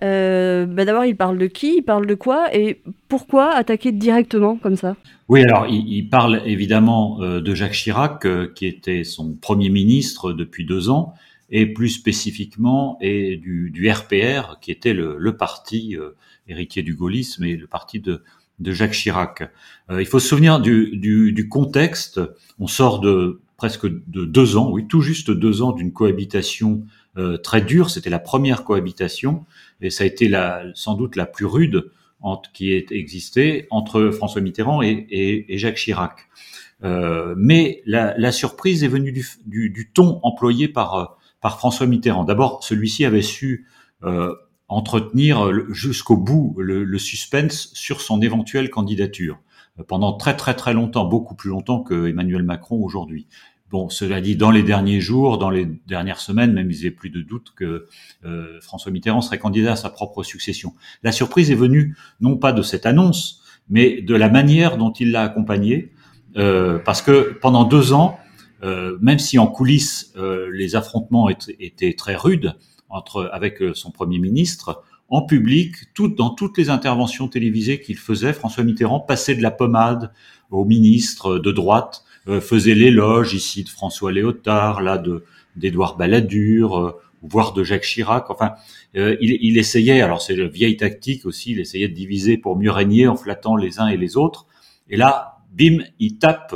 Euh, 0.00 0.64
bah 0.64 0.84
D'abord, 0.84 1.06
il 1.06 1.16
parle 1.16 1.36
de 1.38 1.48
qui, 1.48 1.78
il 1.78 1.82
parle 1.82 2.06
de 2.06 2.14
quoi 2.14 2.56
et 2.56 2.82
pourquoi 3.08 3.52
attaquer 3.52 3.90
directement 3.90 4.58
comme 4.58 4.76
ça? 4.76 4.94
Oui, 5.28 5.42
alors 5.42 5.66
il, 5.66 6.08
parle 6.08 6.40
évidemment 6.46 7.20
euh, 7.20 7.40
de 7.40 7.52
Jacques 7.52 7.72
Chirac, 7.72 8.24
euh, 8.24 8.52
qui 8.54 8.66
était 8.66 9.02
son 9.02 9.32
premier 9.32 9.70
ministre 9.70 10.32
depuis 10.32 10.64
deux 10.64 10.88
ans, 10.88 11.14
et 11.50 11.66
plus 11.66 11.88
spécifiquement 11.88 12.96
et 13.00 13.36
du, 13.36 13.70
du 13.70 13.90
RPR, 13.90 14.60
qui 14.60 14.70
était 14.70 14.94
le, 14.94 15.16
le 15.18 15.36
parti 15.36 15.96
héritier 16.46 16.82
du 16.84 16.94
gaullisme 16.94 17.42
et 17.42 17.56
le 17.56 17.66
parti 17.66 17.98
de, 17.98 18.22
de 18.58 18.72
Jacques 18.72 18.92
Chirac. 18.92 19.50
Euh, 19.90 20.00
il 20.02 20.06
faut 20.06 20.18
se 20.18 20.28
souvenir 20.28 20.60
du, 20.60 20.96
du, 20.96 21.32
du, 21.32 21.48
contexte. 21.48 22.20
On 22.58 22.66
sort 22.66 23.00
de 23.00 23.40
presque 23.56 23.86
de 23.86 24.24
deux 24.24 24.56
ans, 24.56 24.70
oui, 24.70 24.86
tout 24.86 25.00
juste 25.00 25.30
deux 25.30 25.62
ans 25.62 25.72
d'une 25.72 25.92
cohabitation 25.92 26.84
euh, 27.16 27.36
très 27.36 27.60
dure. 27.60 27.90
C'était 27.90 28.10
la 28.10 28.18
première 28.18 28.64
cohabitation 28.64 29.44
et 29.80 29.90
ça 29.90 30.04
a 30.04 30.06
été 30.06 30.28
la, 30.28 30.64
sans 30.74 30.94
doute 30.94 31.16
la 31.16 31.26
plus 31.26 31.46
rude 31.46 31.90
entre, 32.20 32.50
qui 32.52 32.72
ait 32.72 32.86
existé 32.90 33.66
entre 33.70 34.10
François 34.10 34.40
Mitterrand 34.40 34.82
et, 34.82 35.06
et, 35.10 35.54
et 35.54 35.58
Jacques 35.58 35.76
Chirac. 35.76 36.28
Euh, 36.84 37.34
mais 37.36 37.82
la, 37.86 38.16
la, 38.18 38.30
surprise 38.30 38.84
est 38.84 38.88
venue 38.88 39.10
du, 39.10 39.26
du, 39.46 39.70
du 39.70 39.90
ton 39.90 40.20
employé 40.22 40.68
par, 40.68 41.18
par 41.40 41.58
François 41.58 41.86
Mitterrand. 41.86 42.24
D'abord, 42.24 42.62
celui-ci 42.62 43.04
avait 43.04 43.22
su 43.22 43.66
euh, 44.04 44.34
entretenir 44.68 45.50
jusqu'au 45.72 46.16
bout 46.16 46.54
le, 46.58 46.98
suspense 46.98 47.70
sur 47.74 48.00
son 48.00 48.20
éventuelle 48.20 48.70
candidature 48.70 49.38
euh, 49.78 49.82
pendant 49.86 50.12
très 50.12 50.36
très 50.36 50.54
très 50.54 50.74
longtemps, 50.74 51.06
beaucoup 51.06 51.34
plus 51.34 51.50
longtemps 51.50 51.80
que 51.80 52.08
Emmanuel 52.08 52.42
Macron 52.42 52.82
aujourd'hui. 52.82 53.26
Bon, 53.70 53.90
cela 53.90 54.22
dit, 54.22 54.34
dans 54.34 54.50
les 54.50 54.62
derniers 54.62 55.00
jours, 55.00 55.36
dans 55.36 55.50
les 55.50 55.66
dernières 55.86 56.20
semaines, 56.20 56.54
même 56.54 56.70
il 56.70 56.78
n'y 56.78 56.86
avait 56.86 56.90
plus 56.90 57.10
de 57.10 57.20
doute 57.20 57.52
que 57.54 57.86
euh, 58.24 58.58
François 58.62 58.90
Mitterrand 58.90 59.20
serait 59.20 59.38
candidat 59.38 59.72
à 59.72 59.76
sa 59.76 59.90
propre 59.90 60.22
succession. 60.22 60.72
La 61.02 61.12
surprise 61.12 61.50
est 61.50 61.54
venue 61.54 61.94
non 62.20 62.38
pas 62.38 62.52
de 62.52 62.62
cette 62.62 62.86
annonce, 62.86 63.42
mais 63.68 64.00
de 64.00 64.14
la 64.14 64.30
manière 64.30 64.78
dont 64.78 64.90
il 64.92 65.10
l'a 65.10 65.22
accompagnée, 65.22 65.92
euh, 66.38 66.78
parce 66.78 67.02
que 67.02 67.38
pendant 67.40 67.64
deux 67.64 67.92
ans, 67.92 68.18
même 69.00 69.20
si 69.20 69.38
en 69.38 69.46
coulisses 69.46 70.12
les 70.52 70.74
affrontements 70.74 71.28
étaient, 71.28 71.54
étaient 71.60 71.92
très 71.92 72.16
rudes, 72.16 72.56
entre, 72.90 73.30
avec 73.32 73.62
euh, 73.62 73.74
son 73.74 73.90
Premier 73.90 74.18
ministre, 74.18 74.82
en 75.08 75.22
public, 75.22 75.74
dans 76.16 76.30
toutes 76.30 76.58
les 76.58 76.68
interventions 76.68 77.28
télévisées 77.28 77.80
qu'il 77.80 77.96
faisait, 77.96 78.34
François 78.34 78.64
Mitterrand 78.64 79.00
passait 79.00 79.34
de 79.34 79.42
la 79.42 79.50
pommade 79.50 80.12
au 80.50 80.64
ministre 80.64 81.38
de 81.38 81.50
droite, 81.50 82.04
euh, 82.28 82.40
faisait 82.40 82.74
l'éloge 82.74 83.32
ici 83.32 83.64
de 83.64 83.70
François 83.70 84.12
Léotard, 84.12 84.82
là 84.82 84.98
de 84.98 85.24
d'Édouard 85.56 85.96
Balladur, 85.96 86.78
euh, 86.78 86.92
voire 87.22 87.52
de 87.52 87.64
Jacques 87.64 87.82
Chirac. 87.82 88.30
Enfin, 88.30 88.54
il, 88.94 89.16
il, 89.40 89.58
essayait, 89.58 90.02
alors 90.02 90.22
c'est 90.22 90.36
la 90.36 90.46
vieille 90.46 90.76
tactique 90.76 91.26
aussi, 91.26 91.50
il 91.50 91.58
essayait 91.58 91.88
de 91.88 91.94
diviser 91.94 92.36
pour 92.36 92.56
mieux 92.56 92.70
régner 92.70 93.08
en 93.08 93.16
flattant 93.16 93.56
les 93.56 93.80
uns 93.80 93.88
et 93.88 93.96
les 93.96 94.16
autres. 94.16 94.46
Et 94.88 94.96
là, 94.96 95.38
bim, 95.52 95.78
il 95.98 96.18
tape 96.18 96.54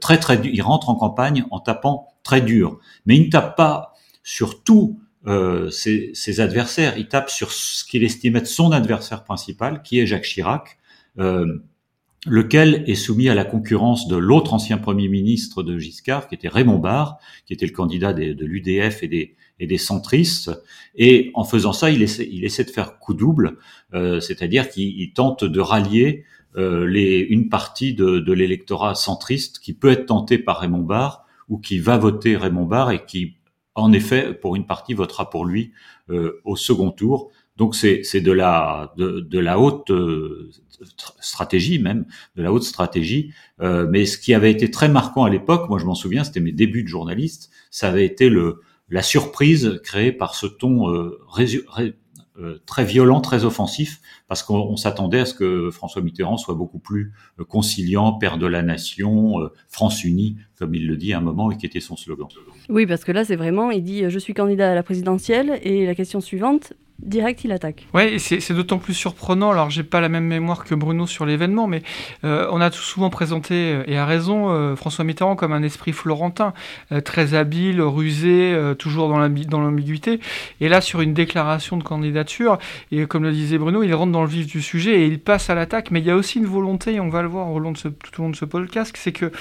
très 0.00 0.18
très 0.18 0.38
dur, 0.38 0.50
il 0.52 0.62
rentre 0.62 0.88
en 0.88 0.96
campagne 0.96 1.44
en 1.52 1.60
tapant 1.60 2.08
très 2.24 2.40
dur. 2.40 2.80
Mais 3.06 3.16
il 3.16 3.26
ne 3.26 3.30
tape 3.30 3.56
pas 3.56 3.94
sur 4.24 4.64
tout 4.64 4.98
euh, 5.26 5.70
ses, 5.70 6.40
adversaires. 6.40 6.94
Il 6.98 7.08
tape 7.08 7.30
sur 7.30 7.52
ce 7.52 7.84
qu'il 7.84 8.04
estime 8.04 8.36
être 8.36 8.46
son 8.46 8.72
adversaire 8.72 9.24
principal, 9.24 9.82
qui 9.82 10.00
est 10.00 10.06
Jacques 10.06 10.24
Chirac, 10.24 10.78
euh, 11.18 11.58
lequel 12.26 12.84
est 12.86 12.94
soumis 12.94 13.28
à 13.28 13.34
la 13.34 13.44
concurrence 13.44 14.08
de 14.08 14.16
l'autre 14.16 14.54
ancien 14.54 14.78
Premier 14.78 15.08
ministre 15.08 15.62
de 15.62 15.78
Giscard, 15.78 16.28
qui 16.28 16.34
était 16.34 16.48
Raymond 16.48 16.78
Barre, 16.78 17.18
qui 17.46 17.52
était 17.52 17.66
le 17.66 17.72
candidat 17.72 18.12
de 18.12 18.44
l'UDF 18.44 19.02
et 19.02 19.08
des, 19.08 19.36
et 19.62 19.66
des 19.66 19.78
centristes. 19.78 20.50
Et 20.94 21.30
en 21.34 21.44
faisant 21.44 21.72
ça, 21.72 21.90
il 21.90 22.02
essaie, 22.02 22.28
il 22.30 22.44
essaie 22.44 22.64
de 22.64 22.70
faire 22.70 22.98
coup 22.98 23.14
double, 23.14 23.58
euh, 23.94 24.20
c'est-à-dire 24.20 24.68
qu'il 24.68 25.12
tente 25.12 25.44
de 25.44 25.60
rallier 25.60 26.24
euh, 26.56 26.86
les, 26.86 27.20
une 27.20 27.48
partie 27.48 27.94
de, 27.94 28.18
de 28.18 28.32
l'électorat 28.32 28.94
centriste 28.94 29.60
qui 29.60 29.72
peut 29.72 29.90
être 29.90 30.06
tenté 30.06 30.38
par 30.38 30.58
Raymond 30.58 30.82
Barre 30.82 31.24
ou 31.48 31.58
qui 31.58 31.78
va 31.78 31.96
voter 31.96 32.36
Raymond 32.36 32.66
Barre 32.66 32.90
et 32.90 33.04
qui, 33.06 33.36
en 33.74 33.92
effet, 33.92 34.34
pour 34.34 34.56
une 34.56 34.66
partie, 34.66 34.94
votera 34.94 35.30
pour 35.30 35.44
lui 35.44 35.72
au 36.44 36.56
second 36.56 36.90
tour. 36.90 37.30
Donc 37.56 37.74
c'est 37.74 38.20
de 38.20 38.32
la 38.32 38.92
de, 38.96 39.20
de 39.20 39.38
la 39.38 39.58
haute 39.58 39.90
stratégie 41.20 41.78
même, 41.78 42.04
de 42.36 42.42
la 42.42 42.52
haute 42.52 42.64
stratégie. 42.64 43.32
Euh, 43.60 43.86
mais 43.88 44.06
ce 44.06 44.18
qui 44.18 44.34
avait 44.34 44.50
été 44.50 44.70
très 44.70 44.88
marquant 44.88 45.24
à 45.24 45.30
l'époque, 45.30 45.68
moi 45.68 45.78
je 45.78 45.84
m'en 45.84 45.94
souviens, 45.94 46.24
c'était 46.24 46.40
mes 46.40 46.52
débuts 46.52 46.82
de 46.82 46.88
journaliste, 46.88 47.50
ça 47.70 47.88
avait 47.88 48.06
été 48.06 48.28
le 48.28 48.60
la 48.88 49.02
surprise 49.02 49.80
créée 49.84 50.12
par 50.12 50.34
ce 50.34 50.46
ton 50.46 50.90
euh, 50.90 51.18
euh, 51.38 51.92
très 52.66 52.84
violent, 52.84 53.20
très 53.20 53.44
offensif, 53.44 54.00
parce 54.28 54.42
qu'on 54.42 54.76
s'attendait 54.76 55.20
à 55.20 55.26
ce 55.26 55.34
que 55.34 55.70
François 55.70 56.02
Mitterrand 56.02 56.36
soit 56.36 56.54
beaucoup 56.54 56.78
plus 56.78 57.12
conciliant, 57.48 58.14
père 58.14 58.38
de 58.38 58.46
la 58.46 58.62
nation, 58.62 59.34
France 59.68 60.04
unie, 60.04 60.36
comme 60.58 60.74
il 60.74 60.86
le 60.86 60.96
dit 60.96 61.12
à 61.12 61.18
un 61.18 61.20
moment 61.20 61.50
et 61.50 61.56
qui 61.56 61.66
était 61.66 61.80
son 61.80 61.96
slogan. 61.96 62.28
Oui, 62.68 62.86
parce 62.86 63.04
que 63.04 63.12
là, 63.12 63.24
c'est 63.24 63.36
vraiment, 63.36 63.70
il 63.70 63.82
dit 63.82 64.08
je 64.08 64.18
suis 64.18 64.34
candidat 64.34 64.72
à 64.72 64.74
la 64.74 64.82
présidentielle 64.82 65.60
et 65.62 65.86
la 65.86 65.94
question 65.94 66.20
suivante, 66.20 66.72
direct, 67.02 67.44
il 67.44 67.52
attaque. 67.52 67.86
Oui, 67.94 68.18
c'est 68.18 68.52
d'autant 68.52 68.78
plus 68.78 68.94
surprenant. 68.94 69.50
Alors, 69.50 69.70
j'ai 69.70 69.82
pas 69.82 70.00
la 70.00 70.08
même 70.08 70.24
mémoire 70.24 70.64
que 70.64 70.74
Bruno 70.74 71.06
sur 71.06 71.26
l'événement, 71.26 71.66
mais 71.66 71.82
euh, 72.24 72.48
on 72.50 72.60
a 72.60 72.70
tout 72.70 72.80
souvent 72.80 73.10
présenté, 73.10 73.54
euh, 73.54 73.82
et 73.86 73.98
à 73.98 74.06
raison, 74.06 74.50
euh, 74.50 74.76
François 74.76 75.04
Mitterrand 75.04 75.36
comme 75.36 75.52
un 75.52 75.62
esprit 75.62 75.92
florentin, 75.92 76.54
très 77.04 77.34
habile, 77.34 77.80
rusé, 77.80 78.56
toujours 78.78 79.08
dans 79.08 79.18
l'ambiguïté. 79.18 80.20
Et 80.60 80.68
là, 80.68 80.80
sur 80.80 81.00
une 81.00 81.14
déclaration 81.14 81.76
de 81.76 81.82
candidature, 81.82 82.58
et 82.90 83.06
comme 83.06 83.24
le 83.24 83.32
disait 83.32 83.58
Bruno, 83.58 83.82
il 83.82 83.94
rentre 83.94 84.12
dans 84.12 84.22
le 84.22 84.28
vif 84.28 84.46
du 84.46 84.62
sujet 84.62 85.00
et 85.00 85.06
il 85.06 85.18
passe 85.18 85.50
à 85.50 85.54
l'attaque. 85.54 85.90
Mais 85.90 86.00
il 86.00 86.06
y 86.06 86.10
a 86.10 86.16
aussi 86.16 86.38
une 86.38 86.46
volonté, 86.46 86.94
et 86.94 87.00
on 87.00 87.08
va 87.08 87.22
le 87.22 87.28
voir 87.28 87.46
tout 87.46 88.20
au 88.20 88.22
long 88.22 88.30
de 88.30 88.36
ce 88.36 88.44
podcast, 88.44 88.94
c'est 88.96 89.12
que 89.12 89.32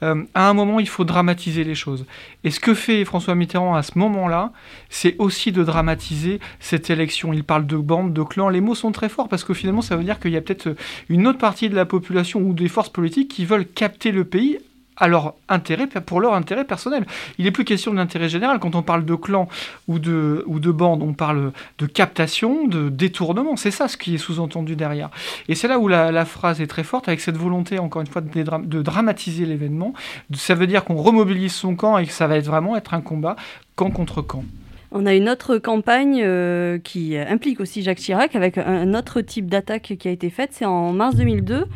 à 0.00 0.48
un 0.48 0.54
moment, 0.54 0.80
il 0.80 0.88
faut 0.88 1.04
dramatiser 1.04 1.64
les 1.64 1.74
choses. 1.74 2.04
Et 2.44 2.50
ce 2.50 2.60
que 2.60 2.74
fait 2.74 3.04
François 3.04 3.34
Mitterrand 3.34 3.74
à 3.74 3.82
ce 3.82 3.98
moment-là, 3.98 4.52
c'est 4.90 5.16
aussi 5.18 5.52
de 5.52 5.64
dramatiser 5.64 6.40
cette 6.60 6.90
élection 6.90 7.07
il 7.32 7.44
parle 7.44 7.66
de 7.66 7.76
bandes, 7.76 8.12
de 8.12 8.22
clans. 8.22 8.48
Les 8.48 8.60
mots 8.60 8.74
sont 8.74 8.92
très 8.92 9.08
forts 9.08 9.28
parce 9.28 9.44
que 9.44 9.54
finalement, 9.54 9.82
ça 9.82 9.96
veut 9.96 10.04
dire 10.04 10.18
qu'il 10.18 10.32
y 10.32 10.36
a 10.36 10.40
peut-être 10.40 10.76
une 11.08 11.26
autre 11.26 11.38
partie 11.38 11.68
de 11.68 11.74
la 11.74 11.84
population 11.84 12.40
ou 12.40 12.52
des 12.52 12.68
forces 12.68 12.90
politiques 12.90 13.28
qui 13.28 13.44
veulent 13.44 13.66
capter 13.66 14.12
le 14.12 14.24
pays 14.24 14.58
à 14.98 15.08
leur 15.08 15.34
intérêt, 15.48 15.86
pour 15.86 16.20
leur 16.20 16.34
intérêt 16.34 16.64
personnel. 16.64 17.06
Il 17.38 17.44
n'est 17.44 17.50
plus 17.50 17.64
question 17.64 17.92
de 17.92 17.96
l'intérêt 17.96 18.28
général. 18.28 18.58
Quand 18.58 18.74
on 18.74 18.82
parle 18.82 19.04
de 19.04 19.14
clans 19.14 19.48
ou 19.86 19.98
de, 19.98 20.44
ou 20.46 20.58
de 20.58 20.70
bandes, 20.70 21.02
on 21.02 21.12
parle 21.12 21.52
de 21.78 21.86
captation, 21.86 22.66
de 22.66 22.88
détournement. 22.88 23.56
C'est 23.56 23.70
ça 23.70 23.88
ce 23.88 23.96
qui 23.96 24.16
est 24.16 24.18
sous-entendu 24.18 24.76
derrière. 24.76 25.10
Et 25.48 25.54
c'est 25.54 25.68
là 25.68 25.78
où 25.78 25.88
la, 25.88 26.24
phrase 26.24 26.60
est 26.60 26.66
très 26.66 26.84
forte, 26.84 27.08
avec 27.08 27.20
cette 27.20 27.36
volonté, 27.36 27.78
encore 27.78 28.02
une 28.02 28.08
fois, 28.08 28.20
de, 28.20 28.82
dramatiser 28.82 29.46
l'événement. 29.46 29.94
Ça 30.34 30.54
veut 30.54 30.66
dire 30.66 30.84
qu'on 30.84 30.96
remobilise 30.96 31.54
son 31.54 31.76
camp 31.76 31.96
et 31.98 32.06
que 32.06 32.12
ça 32.12 32.26
va 32.26 32.38
vraiment 32.40 32.76
être 32.76 32.94
un 32.94 33.00
combat 33.00 33.36
camp 33.76 33.90
contre 33.90 34.22
camp. 34.22 34.44
On 34.90 35.04
a 35.04 35.14
une 35.14 35.28
autre 35.28 35.58
campagne 35.58 36.22
euh, 36.24 36.78
qui 36.78 37.14
implique 37.18 37.60
aussi 37.60 37.82
Jacques 37.82 37.98
Chirac 37.98 38.34
avec 38.34 38.56
un 38.56 38.94
autre 38.94 39.20
type 39.20 39.44
d'attaque 39.46 39.94
qui 39.98 40.08
a 40.08 40.10
été 40.10 40.30
faite. 40.30 40.50
C'est 40.52 40.64
en 40.64 40.94
mars 40.94 41.14
2002. 41.16 41.66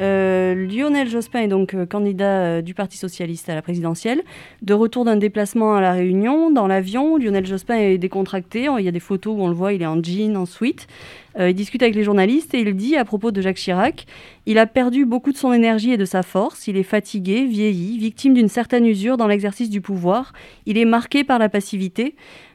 Euh, 0.00 0.54
Lionel 0.54 1.06
Jospin 1.06 1.40
est 1.40 1.48
donc 1.48 1.74
euh, 1.74 1.84
candidat 1.84 2.62
du 2.62 2.72
Parti 2.72 2.96
socialiste 2.96 3.50
à 3.50 3.54
la 3.54 3.60
présidentielle. 3.60 4.22
De 4.62 4.72
retour 4.72 5.04
d'un 5.04 5.16
déplacement 5.16 5.74
à 5.74 5.82
La 5.82 5.92
Réunion, 5.92 6.50
dans 6.50 6.66
l'avion, 6.66 7.18
Lionel 7.18 7.44
Jospin 7.44 7.76
est 7.76 7.98
décontracté. 7.98 8.68
Il 8.78 8.84
y 8.84 8.88
a 8.88 8.92
des 8.92 9.00
photos 9.00 9.36
où 9.36 9.42
on 9.42 9.48
le 9.48 9.54
voit, 9.54 9.74
il 9.74 9.82
est 9.82 9.86
en 9.86 10.02
jean, 10.02 10.34
en 10.38 10.46
sweat. 10.46 10.86
il 11.38 11.52
discute 11.52 11.82
avec 11.82 11.94
les 11.94 12.04
journalistes 12.04 12.54
et 12.54 12.60
il 12.60 12.74
dit 12.74 12.96
à 12.96 13.04
propos 13.04 13.32
de 13.32 13.42
Jacques 13.42 13.56
Chirac 13.56 14.06
Il 14.46 14.58
a 14.58 14.64
perdu 14.64 15.04
beaucoup 15.04 15.32
de 15.32 15.36
son 15.36 15.52
énergie 15.52 15.92
et 15.92 15.98
de 15.98 16.06
sa 16.06 16.22
force. 16.22 16.66
Il 16.68 16.78
est 16.78 16.84
fatigué, 16.84 17.44
vieilli, 17.44 17.98
victime 17.98 18.32
d'une 18.32 18.48
certaine 18.48 18.86
usure 18.86 19.18
dans 19.18 19.26
l'exercice 19.26 19.68
du 19.68 19.82
pouvoir. 19.82 20.32
Il 20.64 20.78
est 20.78 20.86
marqué 20.86 21.22
par 21.22 21.38
la 21.38 21.50
passivité. 21.50 22.14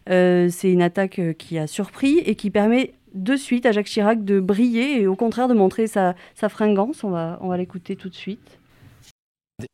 Euh, 0.10 0.48
c'est 0.50 0.72
une 0.72 0.82
attaque 0.82 1.20
euh, 1.20 1.34
qui 1.34 1.58
a 1.58 1.68
surpris 1.68 2.20
et 2.20 2.36
qui 2.36 2.50
permet 2.50 2.94
de 3.14 3.36
suite 3.36 3.66
à 3.66 3.72
Jacques 3.72 3.88
Chirac 3.88 4.24
de 4.24 4.40
briller 4.40 5.02
et 5.02 5.08
au 5.08 5.16
contraire 5.16 5.48
de 5.48 5.54
montrer 5.54 5.88
sa, 5.88 6.16
fringance. 6.50 7.04
On 7.04 7.10
va, 7.10 7.40
on 7.42 7.50
va 7.50 7.58
l'écouter 7.58 7.96
tout 7.96 8.10
de 8.10 8.16
suite. 8.16 8.60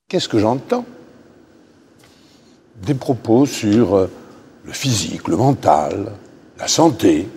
Qu'est-ce 0.07 0.29
que 0.29 0.39
j'entends? 0.39 0.85
Des 2.81 2.95
propos 2.95 3.45
sur 3.45 3.95
euh, 3.95 4.09
le 4.63 4.71
physique, 4.71 5.27
le 5.27 5.37
mental, 5.37 6.13
la 6.57 6.67
santé. 6.67 7.27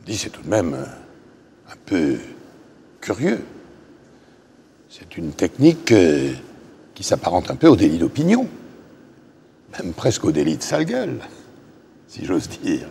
Me 0.00 0.06
dis, 0.06 0.16
c'est 0.16 0.30
tout 0.30 0.42
de 0.42 0.48
même 0.48 0.74
un 0.74 1.76
peu 1.86 2.16
curieux. 3.00 3.44
C'est 4.88 5.16
une 5.16 5.32
technique 5.32 5.92
qui 6.94 7.04
s'apparente 7.04 7.50
un 7.50 7.56
peu 7.56 7.68
au 7.68 7.76
délit 7.76 7.98
d'opinion 7.98 8.48
même 9.76 9.92
presque 9.92 10.24
au 10.24 10.32
délit 10.32 10.56
de 10.56 10.62
sale 10.62 10.84
gueule, 10.84 11.20
si 12.06 12.24
j'ose 12.24 12.48
dire. 12.48 12.86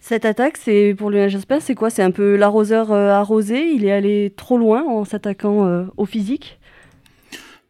Cette 0.00 0.24
attaque, 0.24 0.56
c'est 0.56 0.94
pour 0.98 1.10
Lionel 1.10 1.30
Jospin, 1.30 1.60
c'est 1.60 1.76
quoi? 1.76 1.88
C'est 1.88 2.02
un 2.02 2.10
peu 2.10 2.34
l'arroseur 2.34 2.90
euh, 2.90 3.10
arrosé? 3.10 3.70
Il 3.72 3.84
est 3.84 3.92
allé 3.92 4.34
trop 4.36 4.58
loin 4.58 4.82
en 4.82 5.04
s'attaquant 5.04 5.64
euh, 5.64 5.84
au 5.96 6.06
physique? 6.06 6.58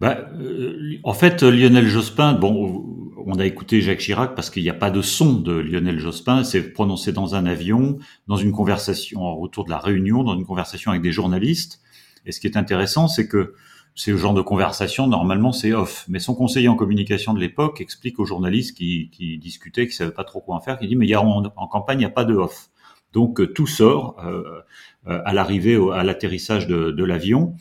Bah, 0.01 0.31
euh, 0.41 0.95
en 1.05 1.13
fait, 1.13 1.43
Lionel 1.43 1.87
Jospin, 1.87 2.33
bon, 2.33 2.85
on 3.27 3.39
a 3.39 3.45
écouté 3.45 3.83
Jacques 3.83 4.01
Chirac 4.01 4.35
parce 4.35 4.49
qu'il 4.49 4.63
n'y 4.63 4.71
a 4.71 4.75
pas 4.75 4.91
de 4.91 5.03
son 5.03 5.35
de 5.35 5.53
Lionel 5.53 5.99
Jospin. 5.99 6.43
C'est 6.43 6.73
prononcé 6.73 7.13
dans 7.13 7.35
un 7.35 7.45
avion, 7.45 7.99
dans 8.29 8.37
une 8.37 8.53
conversation 8.53 9.23
autour 9.39 9.67
de 9.67 9.71
la 9.71 9.79
Réunion, 9.79 10.25
dans 10.25 10.35
une 10.35 10.47
conversation 10.47 10.91
avec 10.91 11.03
des 11.03 11.13
journalistes. 11.13 11.81
Et 12.25 12.33
ce 12.33 12.41
qui 12.41 12.47
est 12.47 12.57
intéressant, 12.57 13.09
c'est 13.09 13.29
que 13.29 13.55
c'est 13.95 14.11
le 14.11 14.17
genre 14.17 14.35
de 14.35 14.41
conversation, 14.41 15.07
normalement, 15.07 15.53
c'est 15.53 15.73
off. 15.73 16.05
Mais 16.09 16.19
son 16.19 16.35
conseiller 16.35 16.69
en 16.69 16.77
communication 16.77 17.35
de 17.35 17.41
l'époque 17.41 17.81
explique 17.81 18.19
aux 18.19 18.25
journalistes 18.25 18.77
qui, 18.77 19.11
qui 19.11 19.39
discutaient, 19.39 19.87
qui 19.87 19.95
savaient 19.95 20.13
pas 20.13 20.25
trop 20.25 20.41
quoi 20.41 20.57
en 20.57 20.61
faire, 20.61 20.79
qu'il 20.79 20.89
dit, 20.89 20.97
mais 20.97 21.07
il 21.07 21.11
y 21.11 21.15
a, 21.15 21.21
en, 21.23 21.67
campagne, 21.69 21.99
il 21.99 22.01
n'y 22.01 22.07
a 22.07 22.11
pas 22.11 22.25
de 22.25 22.35
off. 22.35 22.71
Donc, 23.13 23.41
euh, 23.41 23.47
tout 23.47 23.67
sort 23.67 24.17
euh, 24.25 24.63
euh, 25.07 25.21
à 25.25 25.35
l'arrivée, 25.35 25.79
à 25.93 26.05
l'atterrissage 26.05 26.67
de, 26.67 26.91
de 26.91 27.05
l'avion. 27.05 27.55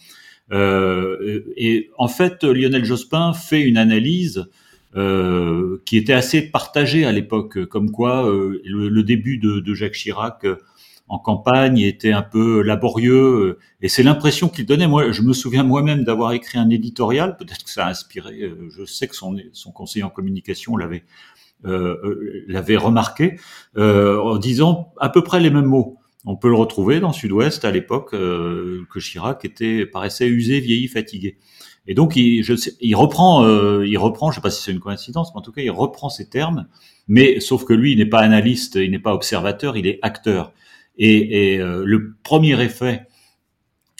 Euh, 0.51 1.43
et 1.57 1.89
en 1.97 2.07
fait, 2.07 2.43
Lionel 2.43 2.85
Jospin 2.85 3.33
fait 3.33 3.61
une 3.61 3.77
analyse 3.77 4.49
euh, 4.95 5.81
qui 5.85 5.97
était 5.97 6.13
assez 6.13 6.41
partagée 6.41 7.05
à 7.05 7.11
l'époque, 7.11 7.65
comme 7.65 7.91
quoi 7.91 8.23
le, 8.23 8.89
le, 8.89 9.03
début 9.03 9.37
de, 9.37 9.59
de 9.59 9.73
Jacques 9.73 9.93
Chirac 9.93 10.45
en 11.07 11.19
campagne, 11.19 11.77
il 11.77 11.87
était 11.87 12.13
un 12.13 12.21
peu 12.21 12.61
laborieux, 12.61 13.13
euh, 13.13 13.59
et 13.81 13.89
c'est 13.89 14.01
l'impression 14.03 14.47
qu'il 14.47 14.65
donnait. 14.65 14.87
Moi, 14.87 15.11
je 15.11 15.21
me 15.21 15.33
souviens 15.33 15.63
moi-même 15.63 16.05
d'avoir 16.05 16.31
écrit 16.31 16.57
un 16.57 16.69
éditorial, 16.69 17.35
peut-être 17.35 17.65
que 17.65 17.69
ça 17.69 17.85
a 17.85 17.89
inspiré. 17.89 18.41
Euh, 18.41 18.69
je 18.69 18.85
sais 18.85 19.07
que 19.07 19.15
son, 19.15 19.35
son 19.51 19.71
conseiller 19.71 20.03
en 20.03 20.09
communication 20.09 20.77
l'avait 20.77 21.03
euh, 21.65 22.43
l'avait 22.47 22.77
remarqué, 22.77 23.37
en 23.77 24.37
disant 24.37 24.93
à 24.99 25.09
peu 25.09 25.21
près 25.21 25.39
les 25.39 25.49
mêmes 25.49 25.65
mots. 25.65 25.97
On 26.25 26.35
peut 26.35 26.47
le 26.49 26.55
retrouver 26.55 26.99
dans 26.99 27.13
Sud-Ouest 27.13 27.65
à 27.65 27.71
l'époque 27.71 28.11
que 28.11 28.99
Chirac 28.99 29.43
était 29.43 29.85
paraissait 29.85 30.27
usé, 30.27 30.59
vieilli, 30.59 30.87
fatigué. 30.87 31.37
Et 31.87 31.93
donc 31.93 32.15
il, 32.15 32.43
je 32.43 32.55
sais, 32.55 32.73
il 32.79 32.95
reprend, 32.95 33.45
il 33.81 33.97
reprend, 33.97 34.31
je 34.31 34.35
sais 34.35 34.41
pas 34.41 34.49
si 34.49 34.63
c'est 34.63 34.71
une 34.71 34.79
coïncidence, 34.79 35.33
mais 35.33 35.39
en 35.39 35.41
tout 35.41 35.51
cas 35.51 35.61
il 35.61 35.71
reprend 35.71 36.09
ces 36.09 36.29
termes. 36.29 36.67
Mais 37.07 37.39
sauf 37.39 37.65
que 37.65 37.73
lui, 37.73 37.91
il 37.91 37.97
n'est 37.97 38.05
pas 38.05 38.21
analyste, 38.21 38.75
il 38.75 38.89
n'est 38.89 38.99
pas 38.99 39.13
observateur, 39.13 39.77
il 39.77 39.85
est 39.85 39.99
acteur. 40.01 40.53
Et, 40.97 41.59
euh, 41.59 41.83
le 41.85 42.15
premier 42.23 42.61
effet 42.61 43.07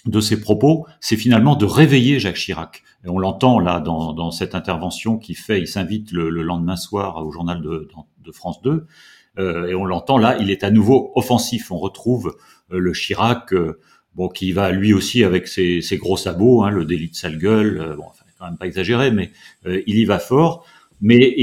de 0.05 0.19
ces 0.19 0.41
propos, 0.41 0.86
c'est 1.00 1.17
finalement 1.17 1.55
de 1.55 1.65
réveiller 1.65 2.19
Jacques 2.19 2.36
Chirac. 2.36 2.83
Et 3.05 3.10
on 3.10 3.19
l'entend 3.19 3.60
là 3.60 3.79
dans, 3.79 4.31
cette 4.31 4.55
intervention 4.55 5.17
qu'il 5.17 5.38
fait, 5.38 5.60
il 5.60 5.67
s'invite 5.67 6.12
le, 6.12 6.29
lendemain 6.29 6.75
soir 6.75 7.25
au 7.25 7.31
journal 7.31 7.62
de, 7.62 7.88
France 8.31 8.62
2, 8.62 8.86
euh, 9.39 9.67
et 9.67 9.75
on 9.75 9.86
l'entend 9.86 10.17
là, 10.17 10.38
il 10.39 10.51
est 10.51 10.63
à 10.63 10.71
nouveau 10.71 11.12
offensif. 11.15 11.71
On 11.71 11.77
retrouve 11.77 12.36
euh, 12.71 12.79
le 12.79 12.91
Chirac, 12.93 13.53
bon, 14.15 14.27
qui 14.27 14.51
va 14.51 14.71
lui 14.71 14.93
aussi 14.93 15.24
avec 15.24 15.48
ses, 15.48 15.81
gros 15.93 16.17
sabots, 16.17 16.63
hein, 16.63 16.69
le 16.69 16.86
délit 16.86 17.10
de 17.10 17.15
sale 17.15 17.38
gueule, 17.38 17.95
bon, 17.98 18.05
enfin, 18.07 18.25
quand 18.38 18.45
même 18.45 18.57
pas 18.57 18.67
exagéré, 18.67 19.12
mais 19.12 19.31
il 19.65 19.98
y 19.98 20.05
va 20.05 20.19
fort. 20.19 20.65
Mais 21.00 21.36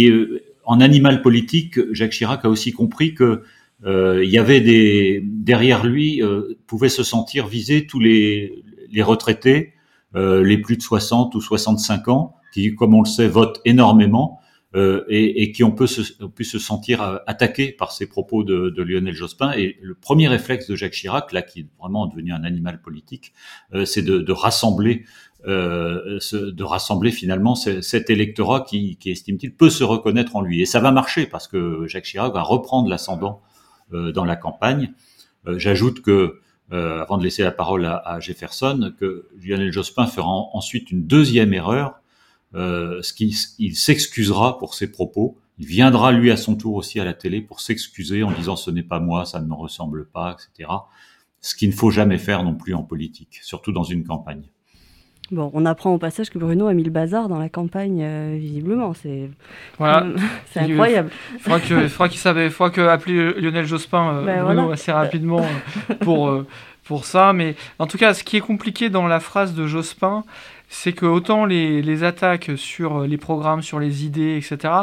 en 0.64 0.80
animal 0.80 1.22
politique, 1.22 1.80
Jacques 1.92 2.12
Chirac 2.12 2.44
a 2.44 2.48
aussi 2.48 2.72
compris 2.72 3.14
que 3.14 3.42
euh, 3.84 4.24
il 4.24 4.30
y 4.30 4.38
avait 4.38 4.60
des 4.60 5.22
derrière 5.24 5.86
lui 5.86 6.22
euh, 6.22 6.58
pouvaient 6.66 6.88
se 6.88 7.02
sentir 7.02 7.46
visés 7.46 7.86
tous 7.86 8.00
les, 8.00 8.64
les 8.90 9.02
retraités, 9.02 9.74
euh, 10.14 10.42
les 10.42 10.58
plus 10.58 10.76
de 10.76 10.82
60 10.82 11.34
ou 11.34 11.40
65 11.40 12.08
ans, 12.08 12.36
qui, 12.52 12.74
comme 12.74 12.94
on 12.94 13.02
le 13.02 13.08
sait, 13.08 13.28
votent 13.28 13.60
énormément 13.64 14.40
euh, 14.74 15.04
et, 15.08 15.42
et, 15.42 15.52
qui 15.52 15.64
ont, 15.64 15.70
peut 15.70 15.86
se, 15.86 16.24
pu 16.24 16.44
se 16.44 16.58
sentir 16.58 17.02
euh, 17.02 17.16
attaqués 17.26 17.72
par 17.72 17.92
ces 17.92 18.06
propos 18.06 18.44
de, 18.44 18.70
de, 18.70 18.82
Lionel 18.82 19.14
Jospin. 19.14 19.52
Et 19.52 19.78
le 19.82 19.94
premier 19.94 20.28
réflexe 20.28 20.68
de 20.68 20.76
Jacques 20.76 20.92
Chirac, 20.92 21.32
là, 21.32 21.42
qui 21.42 21.60
est 21.60 21.66
vraiment 21.78 22.06
devenu 22.06 22.32
un 22.32 22.44
animal 22.44 22.80
politique, 22.80 23.32
c'est 23.84 24.02
de, 24.02 24.18
de, 24.18 24.32
rassembler. 24.32 25.04
de 25.46 26.62
rassembler 26.62 27.10
finalement 27.10 27.54
cet 27.54 28.10
électorat 28.10 28.64
qui, 28.68 28.96
qui 28.96 29.10
estime-t-il 29.10 29.54
peut 29.54 29.70
se 29.70 29.84
reconnaître 29.84 30.36
en 30.36 30.42
lui 30.42 30.60
et 30.60 30.66
ça 30.66 30.80
va 30.80 30.90
marcher 30.90 31.26
parce 31.26 31.46
que 31.46 31.86
Jacques 31.86 32.04
Chirac 32.06 32.32
va 32.34 32.42
reprendre 32.42 32.88
l'ascendant 32.88 33.40
euh, 33.40 33.47
dans 33.92 34.24
la 34.24 34.36
campagne. 34.36 34.92
Euh, 35.46 35.58
j'ajoute 35.58 36.02
que, 36.02 36.40
euh, 36.72 37.02
avant 37.02 37.18
de 37.18 37.24
laisser 37.24 37.42
la 37.42 37.50
parole 37.50 37.86
à, 37.86 38.18
Jefferson, 38.20 38.92
que 38.98 39.28
Lionel 39.42 39.72
Jospin 39.72 40.06
fera 40.06 40.28
ensuite 40.28 40.90
une 40.90 41.06
deuxième 41.06 41.54
erreur 41.54 42.00
ce 42.54 43.12
qui, 43.12 43.36
il 43.58 43.76
s'excusera 43.76 44.58
pour 44.58 44.74
ses 44.74 44.90
propos. 44.90 45.38
Il 45.58 45.66
viendra 45.66 46.12
lui 46.12 46.30
à 46.30 46.36
son 46.36 46.56
tour 46.56 46.74
aussi 46.74 46.98
à 46.98 47.04
la 47.04 47.12
télé 47.12 47.42
pour 47.42 47.60
s'excuser 47.60 48.22
en 48.22 48.32
disant 48.32 48.56
ce 48.56 48.70
n'est 48.70 48.82
pas 48.82 49.00
moi, 49.00 49.26
ça 49.26 49.40
ne 49.40 49.46
me 49.46 49.54
ressemble 49.54 50.06
pas, 50.06 50.34
etc. 50.34 50.70
Ce 51.40 51.54
qu'il 51.54 51.68
ne 51.68 51.74
faut 51.74 51.90
jamais 51.90 52.16
faire 52.16 52.42
non 52.44 52.54
plus 52.54 52.74
en 52.74 52.82
politique, 52.82 53.38
surtout 53.42 53.72
dans 53.72 53.84
une 53.84 54.04
campagne. 54.04 54.48
Bon, 55.30 55.50
on 55.52 55.66
apprend 55.66 55.92
au 55.92 55.98
passage 55.98 56.30
que 56.30 56.38
Bruno 56.38 56.68
a 56.68 56.74
mis 56.74 56.82
le 56.82 56.90
bazar 56.90 57.28
dans 57.28 57.38
la 57.38 57.50
campagne, 57.50 58.00
euh, 58.02 58.36
visiblement. 58.38 58.94
C'est 58.94 59.28
voilà. 59.78 60.06
c'est 60.46 60.60
incroyable. 60.60 61.10
Il 61.34 61.40
faudra 61.40 61.60
qu'il 61.60 61.88
faudra 61.88 62.08
qu'il 62.08 62.18
savait, 62.18 62.48
faudra 62.48 62.70
que 62.70 62.80
appeler 62.80 63.34
Lionel 63.34 63.66
Jospin 63.66 64.14
euh, 64.14 64.24
ben 64.24 64.42
Bruno 64.42 64.70
assez 64.70 64.90
rapidement 64.90 65.42
euh, 65.42 65.94
pour 66.00 66.44
pour 66.84 67.04
ça. 67.04 67.34
Mais 67.34 67.56
en 67.78 67.86
tout 67.86 67.98
cas, 67.98 68.14
ce 68.14 68.24
qui 68.24 68.38
est 68.38 68.40
compliqué 68.40 68.88
dans 68.88 69.06
la 69.06 69.20
phrase 69.20 69.54
de 69.54 69.66
Jospin, 69.66 70.24
c'est 70.68 70.92
que 70.92 71.06
autant 71.06 71.44
les, 71.44 71.82
les, 71.82 72.04
attaques 72.04 72.50
sur 72.56 73.00
les 73.02 73.16
programmes, 73.16 73.62
sur 73.62 73.80
les 73.80 74.04
idées, 74.04 74.36
etc., 74.36 74.74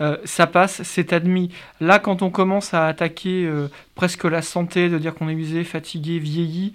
euh, 0.00 0.16
ça 0.24 0.46
passe, 0.46 0.82
c'est 0.82 1.12
admis. 1.12 1.50
Là, 1.80 1.98
quand 1.98 2.22
on 2.22 2.30
commence 2.30 2.74
à 2.74 2.86
attaquer 2.86 3.44
euh, 3.46 3.68
presque 3.94 4.24
la 4.24 4.42
santé, 4.42 4.88
de 4.88 4.98
dire 4.98 5.14
qu'on 5.14 5.28
est 5.28 5.34
usé, 5.34 5.64
fatigué, 5.64 6.18
vieilli, 6.18 6.72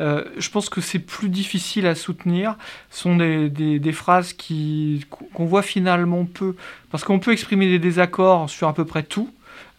euh, 0.00 0.24
je 0.38 0.50
pense 0.50 0.68
que 0.68 0.80
c'est 0.80 0.98
plus 0.98 1.28
difficile 1.28 1.86
à 1.86 1.94
soutenir. 1.94 2.56
Ce 2.90 3.02
sont 3.02 3.16
des, 3.16 3.50
des, 3.50 3.78
des 3.78 3.92
phrases 3.92 4.34
qu'on 4.34 5.44
voit 5.44 5.62
finalement 5.62 6.24
peu, 6.24 6.56
parce 6.90 7.04
qu'on 7.04 7.18
peut 7.18 7.32
exprimer 7.32 7.68
des 7.68 7.78
désaccords 7.78 8.48
sur 8.48 8.68
à 8.68 8.74
peu 8.74 8.84
près 8.84 9.02
tout. 9.02 9.30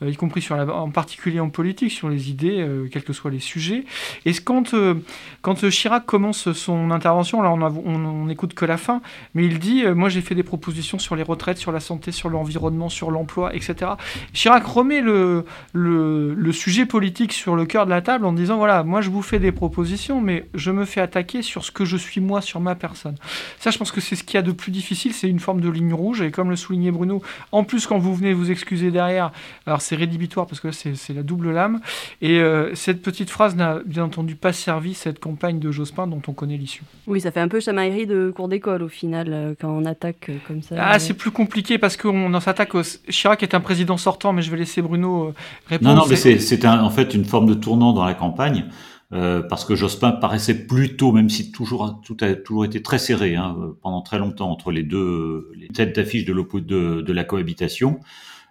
Euh, 0.03 0.09
y 0.09 0.15
compris 0.15 0.45
en 0.51 0.91
particulier 0.91 1.39
en 1.39 1.49
politique, 1.49 1.91
sur 1.91 2.09
les 2.09 2.29
idées, 2.29 2.59
euh, 2.59 2.87
quels 2.91 3.03
que 3.03 3.13
soient 3.13 3.31
les 3.31 3.39
sujets. 3.39 3.83
Et 4.25 4.33
quand, 4.33 4.73
euh, 4.73 4.95
quand 5.41 5.67
Chirac 5.69 6.05
commence 6.05 6.51
son 6.53 6.91
intervention, 6.91 7.41
là 7.41 7.51
on, 7.51 8.25
n'écoute 8.25 8.53
que 8.53 8.65
la 8.65 8.77
fin, 8.77 9.01
mais 9.33 9.45
il 9.45 9.59
dit 9.59 9.83
Moi 9.95 10.09
j'ai 10.09 10.21
fait 10.21 10.35
des 10.35 10.43
propositions 10.43 10.99
sur 10.99 11.15
les 11.15 11.23
retraites, 11.23 11.57
sur 11.57 11.71
la 11.71 11.79
santé, 11.79 12.11
sur 12.11 12.29
l'environnement, 12.29 12.89
sur 12.89 13.09
l'emploi, 13.11 13.55
etc. 13.55 13.91
Chirac 14.33 14.65
remet 14.65 15.01
le, 15.01 15.45
le, 15.73 16.33
le, 16.33 16.51
sujet 16.51 16.85
politique 16.85 17.33
sur 17.33 17.55
le 17.55 17.65
cœur 17.65 17.85
de 17.85 17.89
la 17.89 18.01
table 18.01 18.25
en 18.25 18.33
disant 18.33 18.57
Voilà, 18.57 18.83
moi 18.83 19.01
je 19.01 19.09
vous 19.09 19.21
fais 19.21 19.39
des 19.39 19.51
propositions, 19.51 20.21
mais 20.21 20.47
je 20.53 20.71
me 20.71 20.85
fais 20.85 21.01
attaquer 21.01 21.41
sur 21.41 21.63
ce 21.63 21.71
que 21.71 21.85
je 21.85 21.97
suis 21.97 22.21
moi, 22.21 22.41
sur 22.41 22.59
ma 22.59 22.75
personne. 22.75 23.15
Ça, 23.59 23.71
je 23.71 23.77
pense 23.77 23.91
que 23.91 24.01
c'est 24.01 24.15
ce 24.15 24.23
qu'il 24.23 24.35
y 24.35 24.37
a 24.37 24.43
de 24.43 24.51
plus 24.51 24.71
difficile, 24.71 25.13
c'est 25.13 25.29
une 25.29 25.39
forme 25.39 25.61
de 25.61 25.69
ligne 25.69 25.93
rouge, 25.93 26.21
et 26.21 26.31
comme 26.31 26.49
le 26.49 26.55
soulignait 26.55 26.91
Bruno, 26.91 27.21
en 27.51 27.63
plus 27.63 27.87
quand 27.87 27.97
vous 27.97 28.13
venez 28.13 28.33
vous 28.33 28.51
excuser 28.51 28.91
derrière, 28.91 29.31
alors 29.65 29.81
c'est 29.87 29.95
rédhibitoire 29.95 30.47
parce 30.47 30.59
que 30.59 30.71
c'est 30.71 31.13
la 31.13 31.23
double 31.23 31.51
lame. 31.51 31.79
Et 32.21 32.39
euh, 32.39 32.75
cette 32.75 33.01
petite 33.01 33.29
phrase 33.29 33.55
n'a 33.55 33.79
bien 33.85 34.03
entendu 34.03 34.35
pas 34.35 34.51
servi 34.51 34.93
cette 34.93 35.19
campagne 35.19 35.59
de 35.59 35.71
Jospin 35.71 36.07
dont 36.07 36.21
on 36.27 36.33
connaît 36.33 36.57
l'issue. 36.57 36.83
Oui, 37.07 37.21
ça 37.21 37.31
fait 37.31 37.39
un 37.39 37.47
peu 37.47 37.61
chamaillerie 37.61 38.05
de 38.05 38.31
cours 38.35 38.49
d'école 38.49 38.83
au 38.83 38.89
final 38.89 39.27
euh, 39.31 39.53
quand 39.59 39.69
on 39.69 39.85
attaque 39.85 40.29
euh, 40.29 40.37
comme 40.45 40.61
ça. 40.61 40.75
Ah, 40.77 40.99
c'est 40.99 41.13
plus 41.13 41.31
compliqué 41.31 41.77
parce 41.77 41.95
qu'on 41.95 42.39
s'attaque 42.41 42.75
au... 42.75 42.81
Chirac 43.09 43.41
est 43.43 43.53
un 43.53 43.61
président 43.61 43.95
sortant, 43.97 44.33
mais 44.33 44.41
je 44.41 44.51
vais 44.51 44.57
laisser 44.57 44.81
Bruno 44.81 45.33
répondre. 45.67 45.95
Non, 45.95 46.01
non, 46.01 46.07
mais 46.09 46.17
c'est 46.17 46.65
en 46.65 46.89
fait 46.89 47.13
une 47.13 47.25
forme 47.25 47.47
de 47.47 47.53
tournant 47.53 47.93
dans 47.93 48.03
la 48.05 48.13
campagne. 48.13 48.65
parce 49.09 49.63
que 49.63 49.75
Jospin 49.75 50.11
paraissait 50.11 50.67
plutôt, 50.67 51.13
même 51.13 51.29
si 51.29 51.51
toujours 51.51 52.01
tout 52.03 52.17
a 52.19 52.33
toujours 52.33 52.65
été 52.65 52.81
très 52.81 52.99
serré 52.99 53.35
hein, 53.35 53.55
pendant 53.81 54.01
très 54.01 54.19
longtemps 54.19 54.51
entre 54.51 54.71
les 54.71 54.83
deux 54.83 55.49
les 55.55 55.69
têtes 55.69 55.95
d'affiche 55.95 56.25
de, 56.25 56.33
de, 56.33 57.01
de 57.01 57.13
la 57.13 57.23
cohabitation. 57.23 58.01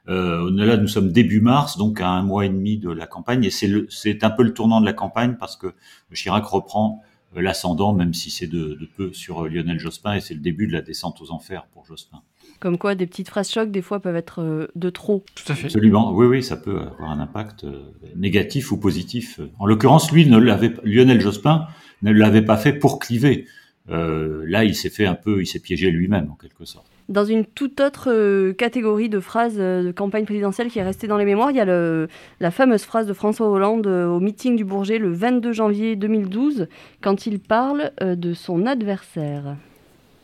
Euh, 0.09 0.51
là, 0.53 0.77
nous 0.77 0.89
sommes 0.89 1.13
début 1.13 1.41
mars, 1.41 1.79
donc 1.79 2.01
à 2.01 2.09
un 2.09 2.23
mois 2.23 2.47
et 2.47 2.49
demi 2.49 2.79
de 2.79 2.91
la 2.91 3.07
campagne, 3.07 3.45
et 3.45 3.51
c'est 3.51 4.25
un 4.25 4.31
peu 4.31 4.43
le 4.43 4.55
tournant 4.55 4.81
de 4.81 4.87
la 4.87 4.93
campagne 4.93 5.37
parce 5.39 5.57
que 5.57 5.75
Chirac 6.13 6.45
reprend 6.45 7.03
euh, 7.37 7.43
l'ascendant, 7.43 7.93
même 7.93 8.15
si 8.15 8.31
c'est 8.31 8.47
de, 8.47 8.75
de, 8.75 8.89
peu 8.97 9.13
sur 9.13 9.45
euh, 9.45 9.49
Lionel 9.49 9.79
Jospin, 9.79 10.15
et 10.15 10.21
c'est 10.21 10.35
le 10.35 10.41
début 10.41 10.67
de 10.67 10.73
la 10.73 10.83
descente 10.83 11.21
aux 11.21 11.31
enfers 11.33 11.67
pour 11.73 11.85
Jospin. 11.85 12.23
Comme 12.61 12.79
quoi, 12.79 12.95
des 12.95 13.07
petites 13.07 13.29
phrases 13.29 13.51
chocs, 13.51 13.71
des 13.71 13.83
fois, 13.83 14.01
peuvent 14.01 14.17
être 14.17 14.43
euh, 14.43 14.69
de 14.75 14.91
trop. 14.91 15.25
Tout 15.35 15.53
à 15.53 15.55
fait. 15.55 15.67
Absolument. 15.67 16.13
Oui, 16.13 16.27
oui, 16.27 16.43
ça 16.43 16.57
peut 16.57 16.79
avoir 16.79 17.11
un 17.11 17.21
impact 17.21 17.67
négatif 18.15 18.73
ou 18.73 18.79
positif. 18.79 19.41
En 19.59 19.67
l'occurrence, 19.67 20.11
lui, 20.13 20.27
ne 20.27 20.39
l'avait, 20.39 20.75
Lionel 20.85 21.21
Jospin 21.21 21.67
ne 22.03 22.13
l'avait 22.13 22.43
pas 22.43 22.57
fait 22.57 22.73
pour 22.73 22.99
cliver. 22.99 23.47
Euh, 23.91 24.45
là, 24.47 24.65
il 24.65 24.75
s'est 24.75 24.91
fait 24.91 25.07
un 25.07 25.15
peu, 25.15 25.41
il 25.41 25.47
s'est 25.47 25.61
piégé 25.61 25.91
lui-même, 25.91 26.31
en 26.31 26.35
quelque 26.35 26.65
sorte. 26.65 26.87
Dans 27.09 27.25
une 27.25 27.45
toute 27.45 27.81
autre 27.81 28.11
euh, 28.11 28.53
catégorie 28.53 29.09
de 29.09 29.21
phrases 29.21 29.57
euh, 29.59 29.85
de 29.85 29.93
campagne 29.93 30.25
présidentielle 30.25 30.69
qui 30.69 30.81
est 30.81 30.83
restée 30.83 31.07
dans 31.07 31.17
les 31.17 31.25
mémoires, 31.25 31.53
il 31.53 31.57
y 31.57 31.61
a 31.61 31.65
le, 31.65 32.09
la 32.41 32.51
fameuse 32.51 32.83
phrase 32.83 33.07
de 33.07 33.13
François 33.13 33.49
Hollande 33.49 33.87
au 33.87 34.19
meeting 34.19 34.57
du 34.57 34.65
Bourget 34.65 34.99
le 34.99 35.13
22 35.13 35.53
janvier 35.53 35.95
2012, 35.95 36.67
quand 37.01 37.27
il 37.27 37.39
parle 37.39 37.93
de 38.01 38.35
son 38.35 38.67
adversaire. 38.67 39.57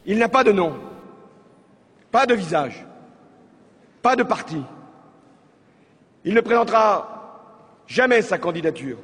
Il 0.06 0.18
n'a 0.18 0.28
pas 0.28 0.42
de 0.42 0.50
nom, 0.50 0.72
pas 2.10 2.26
de 2.26 2.34
visage, 2.34 2.84
pas 4.02 4.16
de 4.16 4.24
parti. 4.24 4.60
Il 6.24 6.34
ne 6.34 6.40
présentera 6.40 7.84
jamais 7.86 8.22
sa 8.22 8.38
candidature. 8.38 8.98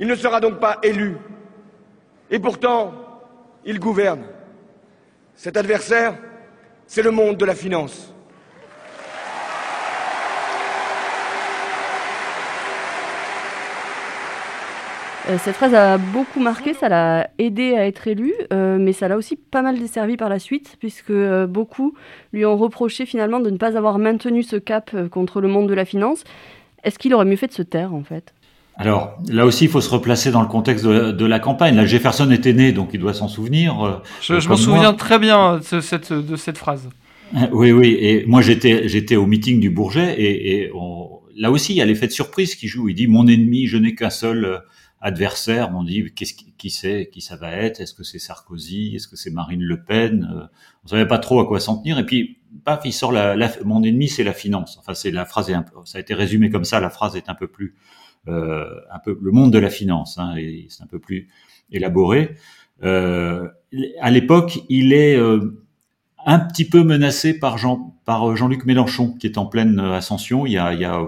Il 0.00 0.08
ne 0.08 0.14
sera 0.16 0.40
donc 0.40 0.58
pas 0.58 0.78
élu. 0.82 1.16
Et 2.30 2.40
pourtant, 2.40 3.05
il 3.66 3.80
gouverne. 3.80 4.22
Cet 5.34 5.56
adversaire, 5.56 6.16
c'est 6.86 7.02
le 7.02 7.10
monde 7.10 7.36
de 7.36 7.44
la 7.44 7.54
finance. 7.54 8.14
Euh, 15.28 15.38
cette 15.38 15.56
phrase 15.56 15.74
a 15.74 15.98
beaucoup 15.98 16.38
marqué, 16.38 16.72
ça 16.72 16.88
l'a 16.88 17.28
aidé 17.38 17.74
à 17.74 17.84
être 17.88 18.06
élu, 18.06 18.32
euh, 18.52 18.78
mais 18.78 18.92
ça 18.92 19.08
l'a 19.08 19.16
aussi 19.16 19.34
pas 19.34 19.60
mal 19.60 19.76
desservi 19.76 20.16
par 20.16 20.28
la 20.28 20.38
suite, 20.38 20.76
puisque 20.78 21.10
euh, 21.10 21.48
beaucoup 21.48 21.94
lui 22.32 22.46
ont 22.46 22.56
reproché 22.56 23.06
finalement 23.06 23.40
de 23.40 23.50
ne 23.50 23.56
pas 23.56 23.76
avoir 23.76 23.98
maintenu 23.98 24.44
ce 24.44 24.54
cap 24.54 24.94
contre 25.10 25.40
le 25.40 25.48
monde 25.48 25.68
de 25.68 25.74
la 25.74 25.84
finance. 25.84 26.22
Est-ce 26.84 27.00
qu'il 27.00 27.12
aurait 27.12 27.24
mieux 27.24 27.34
fait 27.34 27.48
de 27.48 27.52
se 27.52 27.62
taire 27.62 27.92
en 27.92 28.04
fait? 28.04 28.32
Alors 28.76 29.18
là 29.28 29.46
aussi, 29.46 29.64
il 29.64 29.70
faut 29.70 29.80
se 29.80 29.88
replacer 29.88 30.30
dans 30.30 30.42
le 30.42 30.48
contexte 30.48 30.84
de, 30.84 31.24
la 31.26 31.38
campagne. 31.38 31.76
Là, 31.76 31.86
Jefferson 31.86 32.30
était 32.30 32.52
né, 32.52 32.72
donc 32.72 32.90
il 32.92 33.00
doit 33.00 33.14
s'en 33.14 33.28
souvenir. 33.28 34.02
Je, 34.20 34.34
me 34.34 34.56
souviens 34.56 34.92
très 34.92 35.18
bien 35.18 35.58
de 35.58 35.80
cette, 35.80 36.12
de 36.12 36.36
cette 36.36 36.58
phrase. 36.58 36.88
Oui, 37.52 37.72
oui. 37.72 37.96
Et 37.98 38.24
moi, 38.26 38.42
j'étais, 38.42 38.88
j'étais 38.88 39.16
au 39.16 39.26
meeting 39.26 39.60
du 39.60 39.70
Bourget 39.70 40.14
et, 40.20 40.62
et 40.62 40.70
là 41.36 41.50
aussi, 41.50 41.72
il 41.72 41.76
y 41.76 41.82
a 41.82 41.84
l'effet 41.84 42.06
de 42.06 42.12
surprise 42.12 42.54
qui 42.54 42.68
joue. 42.68 42.88
Il 42.88 42.94
dit 42.94 43.06
mon 43.06 43.26
ennemi, 43.26 43.66
je 43.66 43.76
n'ai 43.76 43.94
qu'un 43.94 44.10
seul 44.10 44.44
euh, 44.44 44.58
adversaire. 45.00 45.70
On 45.74 45.84
dit 45.84 46.12
qu'est-ce 46.14 46.34
qui, 46.34 46.52
qui 46.56 46.70
c'est, 46.70 47.10
qui 47.12 47.20
ça 47.20 47.36
va 47.36 47.52
être? 47.52 47.80
Est-ce 47.80 47.94
que 47.94 48.02
c'est 48.02 48.18
Sarkozy? 48.18 48.96
Est-ce 48.96 49.08
que 49.08 49.16
c'est 49.16 49.30
Marine 49.30 49.62
Le 49.62 49.82
Pen? 49.82 50.28
Euh, 50.34 50.46
On 50.84 50.88
savait 50.88 51.06
pas 51.06 51.18
trop 51.18 51.40
à 51.40 51.46
quoi 51.46 51.60
s'en 51.60 51.78
tenir. 51.78 51.98
Et 51.98 52.06
puis, 52.06 52.38
paf, 52.64 52.80
il 52.84 52.92
sort 52.92 53.12
la, 53.12 53.36
mon 53.64 53.82
ennemi, 53.82 54.08
c'est 54.08 54.24
la 54.24 54.32
finance. 54.32 54.76
Enfin, 54.78 54.94
c'est 54.94 55.10
la 55.10 55.24
phrase 55.24 55.50
est 55.50 55.54
un 55.54 55.62
peu, 55.62 55.76
ça 55.84 55.98
a 55.98 56.00
été 56.00 56.14
résumé 56.14 56.50
comme 56.50 56.64
ça. 56.64 56.80
La 56.80 56.90
phrase 56.90 57.16
est 57.16 57.28
un 57.28 57.34
peu 57.34 57.46
plus, 57.46 57.74
euh, 57.74 58.05
un 58.28 58.98
peu 59.04 59.18
le 59.20 59.30
monde 59.30 59.52
de 59.52 59.58
la 59.58 59.70
finance. 59.70 60.18
Hein, 60.18 60.34
et 60.36 60.66
c'est 60.68 60.82
un 60.82 60.88
peu 60.88 60.98
plus 60.98 61.28
élaboré. 61.70 62.36
Euh, 62.82 63.48
à 64.00 64.10
l'époque, 64.10 64.58
il 64.68 64.92
est 64.92 65.16
euh, 65.16 65.62
un 66.26 66.40
petit 66.40 66.68
peu 66.68 66.82
menacé 66.82 67.38
par 67.38 67.56
Jean 67.56 67.94
par 68.04 68.28
euh, 68.28 68.36
Jean-Luc 68.36 68.66
Mélenchon 68.66 69.12
qui 69.12 69.26
est 69.26 69.38
en 69.38 69.46
pleine 69.46 69.78
euh, 69.78 69.94
ascension. 69.94 70.44
Il 70.44 70.52
y 70.52 70.58
a, 70.58 70.74
il 70.74 70.80
y 70.80 70.84
a 70.84 71.00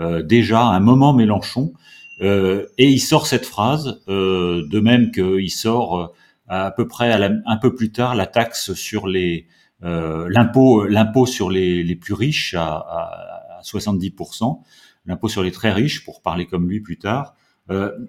euh, 0.00 0.22
déjà 0.22 0.62
un 0.62 0.80
moment 0.80 1.14
Mélenchon 1.14 1.72
et 2.18 2.64
il 2.78 2.98
sort 2.98 3.26
cette 3.26 3.44
phrase 3.44 4.00
de 4.08 4.80
même 4.80 5.10
qu'il 5.10 5.50
sort 5.50 6.14
à 6.48 6.70
peu 6.70 6.88
près 6.88 7.12
un 7.12 7.56
peu 7.58 7.74
plus 7.74 7.92
tard 7.92 8.14
la 8.14 8.24
taxe 8.24 8.72
sur 8.72 9.06
les 9.06 9.48
l'impôt 9.82 10.86
l'impôt 10.86 11.26
sur 11.26 11.50
les, 11.50 11.94
plus 11.94 12.14
riches 12.14 12.54
à, 12.54 12.76
à 12.78 13.60
70%, 13.62 14.62
l'impôt 15.06 15.28
sur 15.28 15.42
les 15.42 15.52
très 15.52 15.72
riches 15.72 16.04
pour 16.04 16.22
parler 16.22 16.46
comme 16.46 16.68
lui 16.68 16.80
plus 16.80 16.98
tard. 16.98 17.34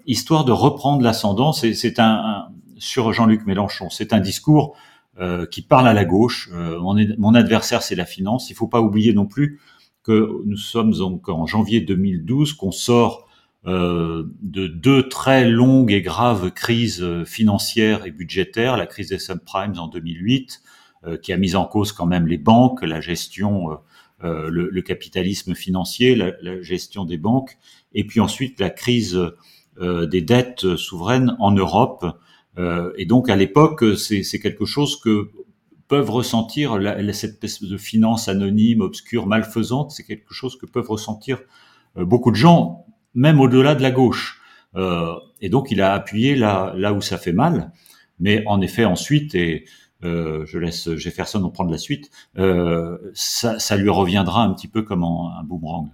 histoire 0.06 0.44
de 0.44 0.52
reprendre 0.52 1.02
l'ascendant, 1.02 1.52
c'est 1.52 1.98
un, 1.98 2.04
un, 2.04 2.48
sur 2.78 3.12
Jean-Luc 3.12 3.46
Mélenchon. 3.46 3.90
C'est 3.90 4.12
un 4.12 4.20
discours 4.20 4.76
euh, 5.20 5.46
qui 5.46 5.62
parle 5.62 5.88
à 5.88 5.92
la 5.92 6.04
gauche. 6.04 6.48
Euh, 6.52 6.78
mon, 6.80 7.34
adversaire, 7.34 7.82
c'est 7.82 7.96
la 7.96 8.06
finance. 8.06 8.50
Il 8.50 8.54
faut 8.54 8.68
pas 8.68 8.80
oublier 8.80 9.12
non 9.12 9.26
plus 9.26 9.60
que 10.04 10.42
nous 10.46 10.56
sommes 10.56 10.92
donc 10.94 11.28
en 11.28 11.44
janvier 11.44 11.80
2012, 11.80 12.52
qu'on 12.54 12.70
sort 12.70 13.26
euh, 13.66 14.24
de 14.42 14.68
deux 14.68 15.08
très 15.08 15.44
longues 15.44 15.90
et 15.90 16.02
graves 16.02 16.52
crises 16.52 17.04
financières 17.24 18.06
et 18.06 18.12
budgétaires, 18.12 18.76
la 18.76 18.86
crise 18.86 19.08
des 19.08 19.18
subprimes 19.18 19.78
en 19.78 19.88
2008, 19.88 20.62
qui 21.22 21.32
a 21.32 21.36
mis 21.36 21.54
en 21.54 21.64
cause 21.64 21.92
quand 21.92 22.06
même 22.06 22.26
les 22.26 22.38
banques, 22.38 22.82
la 22.82 23.00
gestion, 23.00 23.78
le, 24.22 24.68
le, 24.70 24.82
capitalisme 24.82 25.54
financier, 25.54 26.14
la, 26.14 26.32
la, 26.42 26.60
gestion 26.60 27.04
des 27.04 27.18
banques, 27.18 27.56
et 27.92 28.04
puis 28.04 28.20
ensuite 28.20 28.58
la 28.58 28.70
crise 28.70 29.18
des 29.80 30.22
dettes 30.22 30.76
souveraines 30.76 31.36
en 31.38 31.52
Europe, 31.52 32.04
euh, 32.58 32.92
et 32.96 33.06
donc 33.06 33.30
à 33.30 33.36
l'époque, 33.36 33.84
c'est 33.96 34.40
quelque 34.40 34.64
chose 34.64 35.00
que 35.00 35.30
peuvent 35.86 36.10
ressentir 36.10 36.78
la, 36.78 37.12
cette 37.12 37.42
espèce 37.42 37.68
de 37.68 37.76
finance 37.78 38.28
anonyme, 38.28 38.80
obscure, 38.80 39.26
malfaisante. 39.26 39.90
C'est 39.92 40.04
quelque 40.04 40.34
chose 40.34 40.58
que 40.58 40.66
peuvent 40.66 40.90
ressentir 40.90 41.40
euh, 41.96 42.04
beaucoup 42.04 42.30
de 42.30 42.36
gens, 42.36 42.86
même 43.14 43.40
au-delà 43.40 43.74
de 43.74 43.82
la 43.82 43.90
gauche. 43.90 44.40
Euh, 44.76 45.14
et 45.40 45.48
donc 45.48 45.70
il 45.70 45.80
a 45.80 45.94
appuyé 45.94 46.34
là, 46.36 46.74
là 46.76 46.92
où 46.92 47.00
ça 47.00 47.16
fait 47.16 47.32
mal. 47.32 47.72
Mais 48.20 48.42
en 48.46 48.60
effet, 48.60 48.84
ensuite, 48.84 49.34
et 49.34 49.64
je 50.02 50.58
laisse 50.58 50.94
Jefferson 50.94 51.42
en 51.42 51.50
prendre 51.50 51.70
la 51.70 51.78
suite, 51.78 52.10
ça, 53.14 53.58
ça, 53.58 53.76
lui 53.76 53.90
reviendra 53.90 54.42
un 54.42 54.52
petit 54.52 54.68
peu 54.68 54.82
comme 54.82 55.04
un 55.04 55.42
boomerang. 55.44 55.88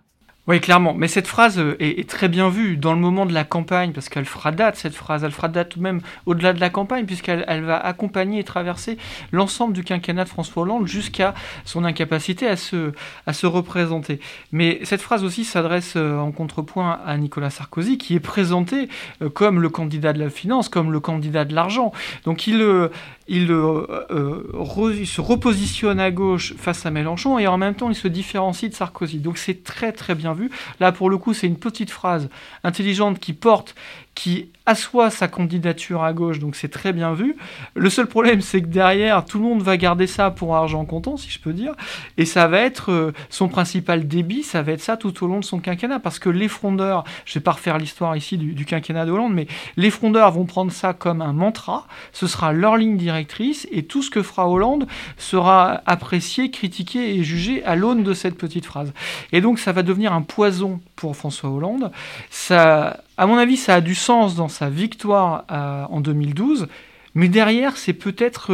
Oui, 0.46 0.60
clairement. 0.60 0.92
Mais 0.92 1.08
cette 1.08 1.26
phrase 1.26 1.58
euh, 1.58 1.74
est, 1.80 2.06
très 2.06 2.28
bien 2.28 2.50
vue 2.50 2.76
dans 2.76 2.92
le 2.92 2.98
moment 2.98 3.24
de 3.24 3.32
la 3.32 3.44
campagne, 3.44 3.92
parce 3.92 4.10
qu'elle 4.10 4.26
fera 4.26 4.52
date, 4.52 4.76
cette 4.76 4.94
phrase. 4.94 5.24
Elle 5.24 5.30
fera 5.30 5.48
date 5.48 5.78
même 5.78 6.02
au-delà 6.26 6.52
de 6.52 6.60
la 6.60 6.68
campagne, 6.68 7.06
puisqu'elle 7.06 7.46
elle 7.48 7.64
va 7.64 7.78
accompagner 7.78 8.40
et 8.40 8.44
traverser 8.44 8.98
l'ensemble 9.32 9.72
du 9.72 9.84
quinquennat 9.84 10.24
de 10.24 10.28
François 10.28 10.64
Hollande 10.64 10.86
jusqu'à 10.86 11.32
son 11.64 11.82
incapacité 11.84 12.46
à 12.46 12.56
se, 12.56 12.92
à 13.26 13.32
se 13.32 13.46
représenter. 13.46 14.20
Mais 14.52 14.80
cette 14.82 15.00
phrase 15.00 15.24
aussi 15.24 15.46
s'adresse 15.46 15.94
euh, 15.96 16.18
en 16.18 16.30
contrepoint 16.30 17.00
à 17.06 17.16
Nicolas 17.16 17.48
Sarkozy, 17.48 17.96
qui 17.96 18.14
est 18.14 18.20
présenté 18.20 18.90
euh, 19.22 19.30
comme 19.30 19.62
le 19.62 19.70
candidat 19.70 20.12
de 20.12 20.18
la 20.18 20.28
finance, 20.28 20.68
comme 20.68 20.92
le 20.92 21.00
candidat 21.00 21.46
de 21.46 21.54
l'argent. 21.54 21.90
Donc 22.26 22.46
il, 22.46 22.90
il, 23.28 23.42
il 23.42 25.06
se 25.06 25.20
repositionne 25.20 26.00
à 26.00 26.10
gauche 26.10 26.54
face 26.56 26.84
à 26.86 26.90
Mélenchon, 26.90 27.38
et 27.38 27.46
en 27.46 27.56
même 27.56 27.74
temps 27.74 27.88
il 27.88 27.94
se 27.94 28.08
différencie 28.08 28.70
de 28.70 28.76
Sarkozy. 28.76 29.18
Donc 29.18 29.38
c'est 29.38 29.64
très 29.64 29.92
très 29.92 30.14
bien 30.14 30.34
vu. 30.34 30.50
Là, 30.80 30.92
pour 30.92 31.10
le 31.10 31.18
coup, 31.18 31.34
c'est 31.34 31.46
une 31.46 31.58
petite 31.58 31.90
phrase 31.90 32.28
intelligente 32.62 33.18
qui 33.18 33.32
porte, 33.32 33.74
qui 34.14 34.48
assoit 34.66 35.10
sa 35.10 35.28
candidature 35.28 36.02
à 36.02 36.12
gauche, 36.12 36.38
donc 36.38 36.56
c'est 36.56 36.68
très 36.68 36.92
bien 36.92 37.12
vu. 37.12 37.36
Le 37.74 37.90
seul 37.90 38.06
problème, 38.06 38.40
c'est 38.40 38.62
que 38.62 38.66
derrière, 38.66 39.24
tout 39.24 39.38
le 39.38 39.44
monde 39.44 39.62
va 39.62 39.76
garder 39.76 40.06
ça 40.06 40.30
pour 40.30 40.56
argent 40.56 40.84
comptant, 40.84 41.16
si 41.16 41.28
je 41.30 41.38
peux 41.38 41.52
dire, 41.52 41.74
et 42.16 42.24
ça 42.24 42.46
va 42.48 42.60
être 42.60 42.90
euh, 42.90 43.12
son 43.28 43.48
principal 43.48 44.08
débit, 44.08 44.42
ça 44.42 44.62
va 44.62 44.72
être 44.72 44.80
ça 44.80 44.96
tout 44.96 45.22
au 45.22 45.26
long 45.26 45.40
de 45.40 45.44
son 45.44 45.58
quinquennat, 45.58 45.98
parce 45.98 46.18
que 46.18 46.30
les 46.30 46.48
frondeurs, 46.48 47.04
je 47.26 47.34
vais 47.34 47.42
pas 47.42 47.52
refaire 47.52 47.76
l'histoire 47.76 48.16
ici 48.16 48.38
du, 48.38 48.54
du, 48.54 48.64
quinquennat 48.64 49.04
de 49.04 49.10
Hollande, 49.10 49.34
mais 49.34 49.46
les 49.76 49.90
frondeurs 49.90 50.30
vont 50.30 50.46
prendre 50.46 50.72
ça 50.72 50.94
comme 50.94 51.20
un 51.20 51.32
mantra, 51.32 51.86
ce 52.12 52.26
sera 52.26 52.52
leur 52.52 52.76
ligne 52.76 52.96
directrice, 52.96 53.68
et 53.70 53.82
tout 53.82 54.02
ce 54.02 54.10
que 54.10 54.22
fera 54.22 54.48
Hollande 54.48 54.86
sera 55.18 55.82
apprécié, 55.84 56.50
critiqué 56.50 57.16
et 57.16 57.22
jugé 57.22 57.62
à 57.64 57.76
l'aune 57.76 58.02
de 58.02 58.14
cette 58.14 58.38
petite 58.38 58.64
phrase. 58.64 58.92
Et 59.32 59.40
donc 59.40 59.58
ça 59.58 59.72
va 59.72 59.82
devenir 59.82 60.12
un 60.12 60.22
poison 60.22 60.80
pour 60.96 61.16
François 61.16 61.50
Hollande. 61.50 61.90
Ça, 62.30 63.00
à 63.16 63.26
mon 63.26 63.36
avis, 63.36 63.56
ça 63.56 63.76
a 63.76 63.80
du 63.80 63.94
sens 63.94 64.34
dans 64.34 64.48
sa 64.48 64.68
victoire 64.68 65.44
euh, 65.50 65.84
en 65.88 66.00
2012. 66.00 66.68
Mais 67.16 67.28
derrière, 67.28 67.76
c'est 67.76 67.92
peut-être 67.92 68.50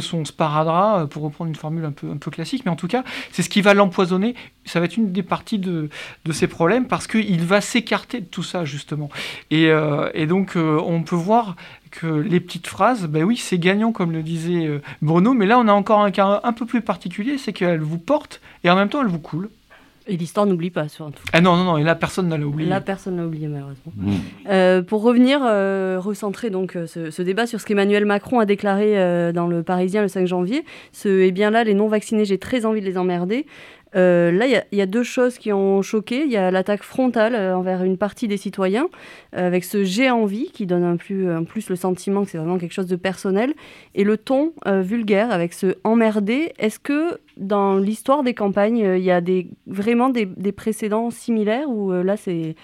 son 0.00 0.24
sparadrap, 0.24 1.02
euh, 1.02 1.06
pour 1.06 1.22
reprendre 1.22 1.50
une 1.50 1.56
formule 1.56 1.84
un 1.84 1.92
peu, 1.92 2.10
un 2.10 2.16
peu 2.16 2.30
classique, 2.30 2.62
mais 2.64 2.70
en 2.70 2.76
tout 2.76 2.88
cas, 2.88 3.04
c'est 3.32 3.42
ce 3.42 3.50
qui 3.50 3.60
va 3.60 3.74
l'empoisonner. 3.74 4.34
Ça 4.64 4.80
va 4.80 4.86
être 4.86 4.96
une 4.96 5.12
des 5.12 5.22
parties 5.22 5.58
de, 5.58 5.90
ses 6.30 6.46
problèmes 6.46 6.86
parce 6.86 7.06
qu'il 7.06 7.44
va 7.44 7.60
s'écarter 7.60 8.20
de 8.20 8.24
tout 8.24 8.42
ça, 8.42 8.64
justement. 8.64 9.10
Et, 9.50 9.66
euh, 9.66 10.08
donc, 10.24 10.56
on 10.56 11.02
peut 11.02 11.16
voir 11.16 11.56
que 11.90 12.06
les 12.06 12.40
petites 12.40 12.66
phrases, 12.66 13.06
ben 13.06 13.24
oui, 13.24 13.36
c'est 13.36 13.58
gagnant, 13.58 13.92
comme 13.92 14.12
le 14.12 14.22
disait 14.22 14.80
Bruno, 15.02 15.34
mais 15.34 15.44
là, 15.44 15.58
on 15.58 15.68
a 15.68 15.72
encore 15.72 16.00
un 16.00 16.10
cas 16.10 16.40
un 16.42 16.52
peu 16.54 16.64
plus 16.64 16.80
particulier, 16.80 17.36
c'est 17.36 17.52
qu'elle 17.52 17.82
vous 17.82 17.98
porte 17.98 18.40
et 18.64 18.70
en 18.70 18.76
même 18.76 18.88
temps, 18.88 19.02
elle 19.02 19.08
vous 19.08 19.18
coule. 19.18 19.50
Et 20.08 20.16
l'histoire 20.16 20.46
n'oublie 20.46 20.70
pas, 20.70 20.88
surtout. 20.88 21.22
Ah 21.32 21.40
non, 21.40 21.56
non, 21.56 21.64
non, 21.64 21.78
et 21.78 21.84
là, 21.84 21.94
personne 21.94 22.28
n'a 22.28 22.36
oublié. 22.36 22.68
Là, 22.68 22.80
personne 22.80 23.16
n'a 23.16 23.24
oublié, 23.24 23.46
malheureusement. 23.46 23.92
Mmh. 23.96 24.12
Euh, 24.48 24.82
pour 24.82 25.02
revenir, 25.02 25.40
euh, 25.42 25.98
recentrer 26.00 26.50
donc 26.50 26.76
euh, 26.76 26.86
ce, 26.86 27.22
débat 27.22 27.46
sur 27.46 27.60
ce 27.60 27.66
qu'Emmanuel 27.66 28.04
Macron 28.04 28.40
a 28.40 28.46
déclaré 28.46 29.32
dans 29.32 29.46
le 29.46 29.62
Parisien 29.62 30.02
le 30.02 30.08
5 30.08 30.26
janvier, 30.26 30.64
ce 30.92 31.08
«eh 31.22 31.30
bien 31.30 31.50
là, 31.50 31.64
les 31.64 31.74
non-vaccinés, 31.74 32.24
j'ai 32.24 32.38
très 32.38 32.66
envie 32.66 32.80
de 32.80 32.86
les 32.86 32.98
emmerder», 32.98 33.46
euh, 33.94 34.32
là, 34.32 34.46
il 34.46 34.78
y, 34.78 34.80
a 34.80 34.86
deux 34.86 35.02
choses 35.02 35.38
qui 35.38 35.52
ont 35.52 35.82
choqué. 35.82 36.24
Il 36.24 36.30
y 36.32 36.36
a 36.36 36.50
l'attaque 36.50 36.82
frontale 36.82 37.34
euh, 37.34 37.56
envers 37.56 37.82
une 37.84 37.98
partie 37.98 38.26
des 38.26 38.36
citoyens, 38.36 38.88
euh, 39.36 39.46
avec 39.46 39.64
ce 39.64 39.84
j'ai 39.84 40.10
envie 40.10 40.50
qui 40.50 40.66
donne 40.66 40.84
un 40.84 40.96
plus, 40.96 41.68
le 41.68 41.76
sentiment 41.76 42.24
que 42.24 42.30
c'est 42.30 42.38
vraiment 42.38 42.58
quelque 42.58 42.72
chose 42.72 42.86
de 42.86 42.96
personnel, 42.96 43.54
et 43.94 44.04
le 44.04 44.16
ton 44.16 44.52
vulgaire 44.66 45.30
avec 45.30 45.52
ce 45.52 45.74
emmerdé. 45.84 46.52
Est-ce 46.58 46.78
que 46.78 47.18
dans 47.36 47.76
l'histoire 47.76 48.22
des 48.22 48.34
campagnes, 48.34 48.78
il 48.78 49.02
y 49.02 49.10
a 49.10 49.20
vraiment 49.66 50.08
des, 50.08 50.26
des 50.26 50.52
précédents 50.52 51.10
similaires 51.10 51.68
ou 51.68 51.92
là 51.92 52.16
c'est 52.16 52.54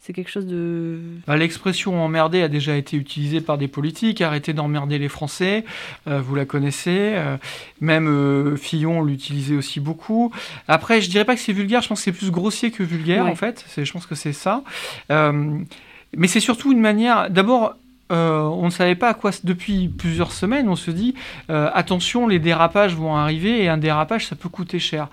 c'est 0.00 0.14
quelque 0.14 0.30
chose 0.30 0.46
de... 0.46 0.98
Bah, 1.26 1.36
l'expression 1.36 2.02
emmerder 2.02 2.42
a 2.42 2.48
déjà 2.48 2.74
été 2.76 2.96
utilisée 2.96 3.42
par 3.42 3.58
des 3.58 3.68
politiques, 3.68 4.22
arrêtez 4.22 4.54
d'emmerder 4.54 4.98
les 4.98 5.10
Français, 5.10 5.64
euh, 6.08 6.22
vous 6.22 6.34
la 6.34 6.46
connaissez, 6.46 7.12
euh, 7.16 7.36
même 7.82 8.08
euh, 8.08 8.56
Fillon 8.56 9.02
l'utilisait 9.02 9.56
aussi 9.56 9.78
beaucoup. 9.78 10.32
Après, 10.68 11.02
je 11.02 11.10
dirais 11.10 11.26
pas 11.26 11.34
que 11.34 11.40
c'est 11.40 11.52
vulgaire, 11.52 11.82
je 11.82 11.88
pense 11.88 12.00
que 12.00 12.04
c'est 12.04 12.12
plus 12.12 12.30
grossier 12.30 12.70
que 12.70 12.82
vulgaire 12.82 13.26
en 13.26 13.34
fait, 13.34 13.64
je 13.76 13.92
pense 13.92 14.06
que 14.06 14.14
c'est 14.14 14.32
ça. 14.32 14.62
mais 15.10 16.26
c'est 16.28 16.40
surtout 16.40 16.72
une 16.72 16.80
manière, 16.80 17.28
d'abord, 17.28 17.76
on 18.08 18.64
ne 18.64 18.70
savait 18.70 18.94
pas 18.94 19.10
à 19.10 19.14
quoi, 19.14 19.32
depuis 19.44 19.88
plusieurs 19.88 20.32
semaines, 20.32 20.68
on 20.68 20.76
se 20.76 20.90
dit, 20.90 21.14
attention, 21.48 22.26
les 22.26 22.38
dérapages 22.38 22.94
vont 22.94 23.16
arriver 23.16 23.62
et 23.62 23.68
un 23.68 23.78
dérapage, 23.78 24.26
ça 24.26 24.34
peut 24.34 24.48
coûter 24.48 24.78
cher. 24.78 25.08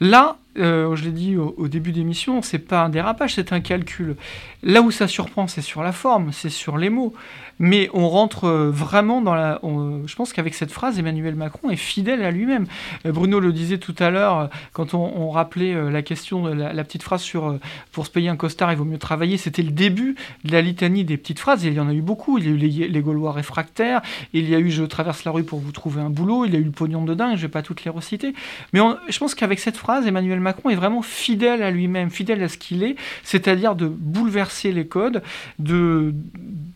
Là, 0.00 0.36
euh, 0.58 0.94
je 0.96 1.04
l'ai 1.04 1.10
dit 1.10 1.36
au, 1.36 1.54
au 1.58 1.68
début 1.68 1.92
d'émission, 1.92 2.42
c'est 2.42 2.58
pas 2.58 2.82
un 2.82 2.88
dérapage, 2.88 3.34
c'est 3.34 3.52
un 3.52 3.60
calcul. 3.60 4.16
Là 4.62 4.82
où 4.82 4.90
ça 4.90 5.08
surprend, 5.08 5.46
c'est 5.46 5.62
sur 5.62 5.82
la 5.82 5.92
forme, 5.92 6.32
c'est 6.32 6.50
sur 6.50 6.78
les 6.78 6.90
mots 6.90 7.14
mais 7.58 7.88
on 7.92 8.08
rentre 8.08 8.44
euh, 8.44 8.70
vraiment 8.70 9.20
dans 9.20 9.34
la. 9.34 9.60
je 9.62 10.14
pense 10.14 10.32
qu'avec 10.32 10.54
cette 10.54 10.70
phrase, 10.70 10.98
Emmanuel 10.98 11.34
Macron 11.34 11.70
est 11.70 11.76
fidèle 11.76 12.22
à 12.22 12.30
lui-même. 12.30 12.66
Euh, 13.06 13.12
Bruno 13.12 13.40
le 13.40 13.52
disait 13.52 13.78
tout 13.78 13.94
à 13.98 14.10
l'heure 14.10 14.38
euh, 14.38 14.46
quand 14.72 14.94
on, 14.94 15.30
rappelait 15.30 15.90
la 15.90 16.02
question, 16.02 16.46
la, 16.46 16.84
petite 16.84 17.02
phrase 17.02 17.22
sur 17.22 17.58
pour 17.90 18.06
se 18.06 18.10
payer 18.10 18.28
un 18.28 18.36
costard, 18.36 18.72
il 18.72 18.78
vaut 18.78 18.84
mieux 18.84 18.98
travailler. 18.98 19.36
C'était 19.36 19.62
le 19.62 19.70
début 19.70 20.14
de 20.44 20.52
la 20.52 20.60
litanie 20.60 21.04
des 21.04 21.16
petites 21.16 21.38
phrases. 21.38 21.64
Il 21.64 21.72
y 21.72 21.80
en 21.80 21.88
a 21.88 21.94
eu 21.94 22.02
beaucoup. 22.02 22.38
Il 22.38 22.44
y 22.44 22.48
a 22.48 22.50
eu 22.52 22.88
les, 22.88 23.00
Gaulois 23.00 23.32
réfractaires. 23.32 24.00
Il 24.32 24.48
y 24.48 24.54
a 24.54 24.60
eu 24.60 24.70
je 24.70 24.84
traverse 24.84 25.24
la 25.24 25.32
rue 25.32 25.44
pour 25.44 25.58
vous 25.58 25.72
trouver 25.72 26.02
un 26.02 26.10
boulot. 26.10 26.44
Il 26.44 26.52
y 26.52 26.56
a 26.56 26.60
eu 26.60 26.64
le 26.64 26.70
pognon 26.70 27.04
de 27.04 27.14
dingue. 27.14 27.36
Je 27.36 27.42
vais 27.42 27.48
pas 27.48 27.62
toutes 27.62 27.84
les 27.84 27.90
reciter. 27.90 28.34
Mais 28.72 28.80
je 29.08 29.18
pense 29.18 29.34
qu'avec 29.34 29.58
cette 29.58 29.76
phrase, 29.76 30.06
Emmanuel 30.06 30.40
Macron 30.44 30.70
est 30.70 30.76
vraiment 30.76 31.02
fidèle 31.02 31.62
à 31.62 31.70
lui-même, 31.70 32.10
fidèle 32.10 32.42
à 32.42 32.48
ce 32.48 32.58
qu'il 32.58 32.84
est, 32.84 32.96
c'est-à-dire 33.24 33.74
de 33.74 33.86
bouleverser 33.88 34.70
les 34.70 34.86
codes, 34.86 35.22
de 35.58 36.14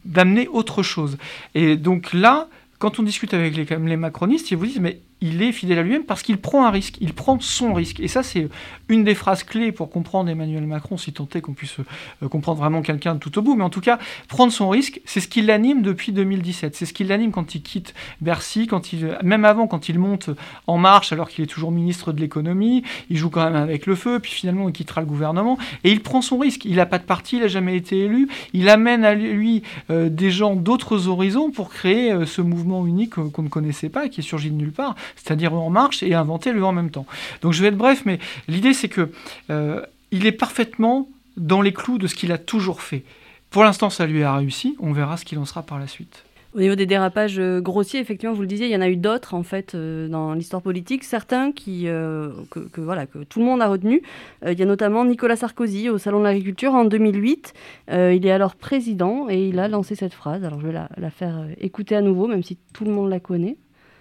d'amener 0.04 0.48
autre 0.48 0.83
chose. 0.83 1.18
Et 1.54 1.76
donc 1.76 2.12
là, 2.12 2.48
quand 2.78 2.98
on 2.98 3.02
discute 3.02 3.35
avec 3.35 3.54
les, 3.54 3.64
les 3.64 3.96
macronistes, 3.96 4.50
ils 4.50 4.57
vous 4.57 4.66
disent 4.66 4.81
mais 4.81 5.00
il 5.20 5.42
est 5.42 5.52
fidèle 5.52 5.78
à 5.78 5.83
lui-même 5.83 6.04
parce 6.04 6.22
qu'il 6.22 6.38
prend 6.38 6.64
un 6.64 6.70
risque, 6.70 6.96
il 7.00 7.12
prend 7.12 7.40
son 7.40 7.74
risque. 7.74 8.00
Et 8.00 8.09
ça, 8.09 8.22
c'est 8.22 8.48
une 8.88 9.04
des 9.04 9.14
phrases 9.14 9.42
clés 9.42 9.72
pour 9.72 9.90
comprendre 9.90 10.31
Emmanuel 10.31 10.66
Macron, 10.66 10.96
si 10.96 11.12
tant 11.12 11.28
est 11.35 11.40
qu'on 11.40 11.54
puisse 11.54 11.76
euh, 12.22 12.28
comprendre 12.28 12.59
vraiment 12.59 12.83
quelqu'un 12.83 13.14
de 13.14 13.18
tout 13.18 13.37
au 13.38 13.42
bout. 13.42 13.57
Mais 13.57 13.64
en 13.64 13.70
tout 13.70 13.81
cas, 13.81 13.98
prendre 14.28 14.52
son 14.52 14.68
risque, 14.68 15.00
c'est 15.04 15.20
ce 15.20 15.28
qui 15.28 15.42
l'anime 15.42 15.83
depuis 15.83 16.12
2017. 16.12 16.76
C'est 16.76 16.87
ce 16.87 16.92
qui 16.92 17.04
l'anime 17.04 17.33
quand 17.33 17.54
il 17.54 17.62
quitte 17.62 17.94
Bercy, 18.20 18.66
quand 18.66 18.92
il, 18.92 19.18
même 19.22 19.44
avant, 19.44 19.66
quand 19.66 19.88
il 19.88 19.98
monte 19.98 20.31
en 20.66 20.78
marche, 20.78 21.12
alors 21.12 21.28
qu'il 21.28 21.44
est 21.44 21.48
toujours 21.48 21.72
ministre 21.72 22.12
de 22.12 22.20
l'économie. 22.20 22.85
Il 23.11 23.16
joue 23.16 23.31
quand 23.31 23.44
même 23.44 23.57
avec 23.57 23.87
le 23.87 23.96
feu, 23.96 24.20
puis 24.20 24.31
finalement, 24.31 24.68
il 24.68 24.72
quittera 24.72 25.00
le 25.00 25.07
gouvernement. 25.07 25.59
Et 25.83 25.90
il 25.90 26.00
prend 26.00 26.22
son 26.22 26.38
risque. 26.38 26.64
Il 26.64 26.76
n'a 26.76 26.87
pas 26.87 26.98
de 26.98 27.04
parti, 27.04 27.37
il 27.37 27.40
n'a 27.42 27.48
jamais 27.48 27.76
été 27.76 27.98
élu. 27.98 28.28
Il 28.52 28.68
amène 28.68 29.04
à 29.04 29.14
lui 29.14 29.62
euh, 29.90 30.09
des 30.09 30.31
gens 30.31 30.54
d'autres 30.54 31.09
horizons 31.09 31.50
pour 31.50 31.70
créer 31.70 32.12
euh, 32.12 32.24
ce 32.24 32.40
mouvement 32.40 32.87
unique 32.87 33.14
qu'on 33.14 33.42
ne 33.42 33.48
connaissait 33.48 33.88
pas, 33.88 34.09
qui 34.09 34.20
est 34.20 34.24
surgi 34.24 34.50
de 34.50 34.57
nulle 34.57 34.72
part 34.72 34.94
c'est-à-dire 35.16 35.54
En 35.54 35.70
Marche, 35.70 36.02
et 36.02 36.14
inventer 36.14 36.52
le 36.52 36.64
en 36.64 36.72
même 36.72 36.90
temps. 36.90 37.06
Donc 37.42 37.52
je 37.52 37.62
vais 37.62 37.68
être 37.68 37.76
bref, 37.76 38.02
mais 38.04 38.18
l'idée 38.48 38.72
c'est 38.72 38.88
que 38.88 39.10
euh, 39.50 39.82
il 40.10 40.26
est 40.26 40.32
parfaitement 40.32 41.08
dans 41.36 41.60
les 41.60 41.72
clous 41.72 41.98
de 41.98 42.06
ce 42.06 42.14
qu'il 42.14 42.32
a 42.32 42.38
toujours 42.38 42.82
fait. 42.82 43.04
Pour 43.50 43.64
l'instant, 43.64 43.90
ça 43.90 44.06
lui 44.06 44.22
a 44.22 44.34
réussi. 44.34 44.76
On 44.80 44.92
verra 44.92 45.16
ce 45.16 45.24
qu'il 45.24 45.38
en 45.38 45.44
sera 45.44 45.62
par 45.62 45.78
la 45.78 45.86
suite. 45.86 46.24
Au 46.54 46.60
niveau 46.60 46.74
des 46.74 46.86
dérapages 46.86 47.38
euh, 47.38 47.60
grossiers, 47.60 48.00
effectivement, 48.00 48.34
vous 48.34 48.40
le 48.40 48.46
disiez, 48.46 48.66
il 48.66 48.72
y 48.72 48.76
en 48.76 48.80
a 48.80 48.88
eu 48.88 48.96
d'autres 48.96 49.34
en 49.34 49.42
fait 49.42 49.74
euh, 49.74 50.08
dans 50.08 50.32
l'histoire 50.32 50.62
politique, 50.62 51.04
certains 51.04 51.52
qui 51.52 51.84
que, 51.84 52.80
voilà 52.80 53.06
que 53.06 53.18
tout 53.18 53.38
le 53.38 53.44
monde 53.44 53.60
a 53.60 53.68
retenu. 53.68 54.02
il 54.46 54.58
y 54.58 54.62
a 54.62 54.66
notamment 54.66 55.04
Nicolas 55.04 55.36
Sarkozy 55.36 55.90
au 55.90 55.98
salon 55.98 56.20
de 56.20 56.24
l'agriculture 56.24 56.74
en 56.74 56.84
2008. 56.84 57.52
il 57.90 58.26
est 58.26 58.30
alors 58.30 58.56
président 58.56 59.26
et 59.28 59.48
il 59.48 59.58
a 59.58 59.68
lancé 59.68 59.94
cette 59.94 60.14
phrase. 60.14 60.42
Alors 60.42 60.60
je 60.60 60.66
vais 60.66 60.72
la, 60.72 60.88
la 60.96 61.10
faire 61.10 61.46
écouter 61.60 61.96
à 61.96 62.00
nouveau, 62.00 62.26
même 62.26 62.42
si 62.42 62.58
tout 62.72 62.84
le 62.84 62.92
monde 62.92 63.10
la 63.10 63.20
connaît. 63.20 63.56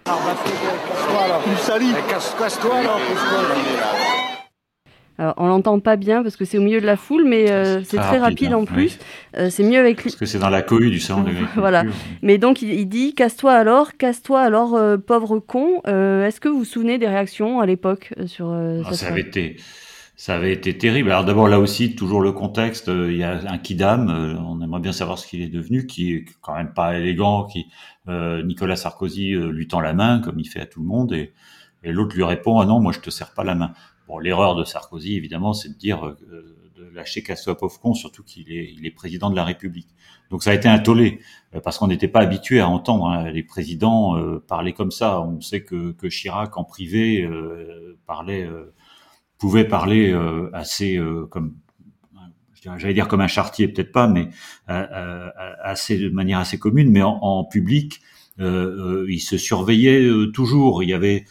Alors, 0.06 0.22
on 5.36 5.46
l'entend 5.46 5.80
pas 5.80 5.96
bien 5.96 6.22
parce 6.22 6.36
que 6.36 6.44
c'est 6.44 6.58
au 6.58 6.62
milieu 6.62 6.80
de 6.80 6.86
la 6.86 6.96
foule, 6.96 7.24
mais 7.24 7.50
euh, 7.50 7.82
c'est 7.82 7.96
très 7.96 8.18
rapide, 8.18 8.54
en 8.54 8.64
plus. 8.64 8.98
Euh, 9.36 9.50
c'est 9.50 9.64
mieux 9.64 9.78
avec 9.78 10.02
lui. 10.02 10.10
Parce 10.10 10.16
que 10.16 10.26
c'est 10.26 10.38
dans 10.38 10.50
la 10.50 10.62
cohue 10.62 10.90
du 10.90 11.00
salon 11.00 11.22
de 11.22 11.32
Voilà. 11.56 11.84
Mais 12.22 12.38
donc, 12.38 12.62
il, 12.62 12.86
dit 12.86 13.14
Casse-toi 13.14 13.52
alors, 13.52 13.96
casse-toi 13.96 14.40
alors, 14.40 14.74
euh, 14.76 14.96
pauvre 14.96 15.38
con. 15.40 15.82
Est-ce 15.86 16.40
que 16.40 16.48
vous 16.48 16.58
vous 16.58 16.64
souvenez 16.64 16.98
des 16.98 17.08
réactions 17.08 17.60
à 17.60 17.66
l'époque 17.66 18.14
sur 18.26 18.52
ah, 18.52 18.92
Ça 18.92 19.08
avait 19.08 19.22
été. 19.22 19.56
Ça 20.20 20.34
avait 20.34 20.52
été 20.52 20.76
terrible. 20.76 21.12
Alors 21.12 21.24
d'abord 21.24 21.46
là 21.46 21.60
aussi 21.60 21.94
toujours 21.94 22.20
le 22.20 22.32
contexte. 22.32 22.88
Il 22.88 23.16
y 23.16 23.22
a 23.22 23.40
un 23.48 23.58
kidam. 23.58 24.08
on 24.44 24.60
aimerait 24.60 24.80
bien 24.80 24.92
savoir 24.92 25.16
ce 25.16 25.28
qu'il 25.28 25.40
est 25.42 25.48
devenu, 25.48 25.86
qui 25.86 26.12
est 26.12 26.24
quand 26.40 26.56
même 26.56 26.74
pas 26.74 26.98
élégant, 26.98 27.44
qui 27.44 27.68
euh, 28.08 28.42
Nicolas 28.42 28.74
Sarkozy 28.74 29.34
euh, 29.34 29.52
lui 29.52 29.68
tend 29.68 29.78
la 29.80 29.92
main, 29.94 30.20
comme 30.20 30.40
il 30.40 30.48
fait 30.48 30.60
à 30.60 30.66
tout 30.66 30.80
le 30.80 30.86
monde, 30.86 31.12
et, 31.12 31.32
l'autre 31.84 32.16
lui 32.16 32.24
répond 32.24 32.58
Ah 32.58 32.66
non, 32.66 32.80
moi 32.80 32.92
je 32.92 32.98
te 32.98 33.10
serre 33.10 33.32
pas 33.32 33.44
la 33.44 33.54
main. 33.54 33.72
Bon, 34.08 34.18
l'erreur 34.18 34.56
de 34.56 34.64
Sarkozy, 34.64 35.14
évidemment, 35.14 35.52
c'est 35.52 35.68
de 35.68 35.78
dire, 35.78 36.04
euh, 36.04 36.16
de 36.76 36.90
lâcher 36.94 37.22
qu'à 37.22 37.36
soit 37.36 37.56
pauvre 37.56 37.78
con, 37.78 37.94
surtout 37.94 38.24
qu'il 38.24 38.50
est, 38.52 38.72
il 38.76 38.86
est 38.86 38.90
président 38.90 39.30
de 39.30 39.36
la 39.36 39.44
République. 39.44 39.88
Donc 40.30 40.42
ça 40.42 40.50
a 40.50 40.54
été 40.54 40.68
un 40.68 40.78
tollé, 40.78 41.20
euh, 41.54 41.60
parce 41.60 41.78
qu'on 41.78 41.88
n'était 41.88 42.08
pas 42.08 42.20
habitué 42.20 42.60
à 42.60 42.68
entendre 42.68 43.06
hein, 43.06 43.30
les 43.30 43.42
présidents 43.42 44.16
euh, 44.16 44.42
parler 44.46 44.72
comme 44.72 44.90
ça. 44.90 45.20
On 45.20 45.40
sait 45.40 45.62
que, 45.62 45.92
que 45.92 46.08
Chirac, 46.08 46.56
en 46.56 46.64
privé, 46.64 47.22
euh, 47.22 47.98
parlait, 48.06 48.48
pouvait 49.38 49.64
parler 49.66 50.12
assez 50.52 50.98
comme 51.30 51.56
j'allais 52.76 52.94
dire 52.94 53.08
comme 53.08 53.20
un 53.20 53.28
chartier, 53.28 53.68
peut-être 53.68 53.92
pas, 53.92 54.08
mais 54.08 54.28
assez 54.66 55.98
de 55.98 56.08
manière 56.10 56.38
assez 56.38 56.58
commune, 56.58 56.90
mais 56.90 57.02
en, 57.02 57.18
en 57.22 57.44
public, 57.44 58.00
il 58.38 59.20
se 59.20 59.38
surveillait 59.38 60.08
toujours. 60.32 60.82
Il 60.82 60.90
y 60.90 60.94
avait 60.94 61.24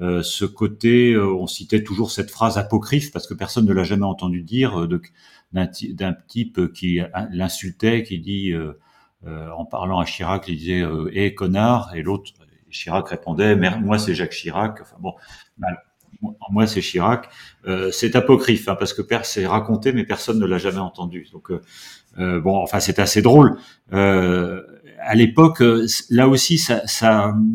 euh, 0.00 0.22
ce 0.22 0.46
côté, 0.46 1.12
euh, 1.12 1.26
on 1.34 1.46
citait 1.46 1.84
toujours 1.84 2.10
cette 2.10 2.30
phrase 2.30 2.56
apocryphe 2.56 3.12
parce 3.12 3.26
que 3.26 3.34
personne 3.34 3.66
ne 3.66 3.72
l'a 3.72 3.84
jamais 3.84 4.06
entendu 4.06 4.42
dire 4.42 4.80
euh, 4.80 5.00
d'un 5.52 6.14
type 6.26 6.72
qui 6.72 7.00
l'insultait, 7.32 8.02
qui 8.02 8.18
dit 8.20 8.54
en 9.26 9.64
parlant 9.66 9.98
à 9.98 10.04
Chirac, 10.04 10.46
il 10.48 10.56
disait 10.56 10.84
"Eh 11.12 11.34
connard" 11.34 11.94
et 11.94 12.02
l'autre 12.02 12.32
Chirac 12.70 13.08
répondait 13.08 13.56
"Moi 13.56 13.98
c'est 13.98 14.14
Jacques 14.14 14.30
Chirac". 14.30 14.78
Enfin 14.80 14.96
bon, 15.00 15.14
moi 16.50 16.66
c'est 16.66 16.80
Chirac. 16.80 17.28
c'est 17.92 18.16
apocryphe 18.16 18.68
hein, 18.68 18.76
parce 18.78 18.92
que 18.92 19.02
c'est 19.22 19.46
raconté 19.46 19.92
mais 19.92 20.04
personne 20.04 20.38
ne 20.38 20.46
l'a 20.46 20.58
jamais 20.58 20.78
entendu. 20.78 21.28
Donc 21.32 21.50
bon, 22.16 22.56
enfin 22.56 22.80
c'est 22.80 22.98
assez 22.98 23.22
drôle. 23.22 23.56
à 23.90 25.14
l'époque, 25.14 25.62
là 26.10 26.28
aussi, 26.28 26.58
ça, 26.58 26.82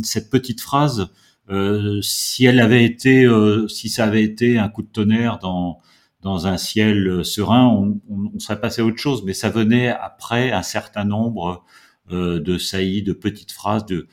cette 0.02 0.30
petite 0.30 0.62
phrase 0.62 1.10
euh, 1.50 2.02
si 2.02 2.46
elle 2.46 2.60
avait 2.60 2.84
été, 2.86 3.24
euh, 3.24 3.68
si 3.68 3.90
ça 3.90 4.06
avait 4.06 4.24
été 4.24 4.58
un 4.58 4.70
coup 4.70 4.82
de 4.82 4.88
tonnerre 4.88 5.40
dans 5.40 5.80
dans 6.22 6.48
un 6.48 6.58
ciel 6.58 7.08
euh, 7.08 7.24
serein, 7.24 7.68
on, 7.68 8.02
on, 8.10 8.40
serait 8.40 8.60
passé 8.60 8.82
à 8.82 8.86
autre 8.86 8.98
chose. 8.98 9.24
Mais 9.26 9.34
ça 9.34 9.50
venait 9.50 9.90
après 9.90 10.52
un 10.52 10.64
certain 10.64 11.06
nombre 11.06 11.64
de 12.12 12.58
saillies, 12.60 13.02
de 13.02 13.14
petites 13.14 13.52
phrases, 13.52 13.84
de, 13.88 14.08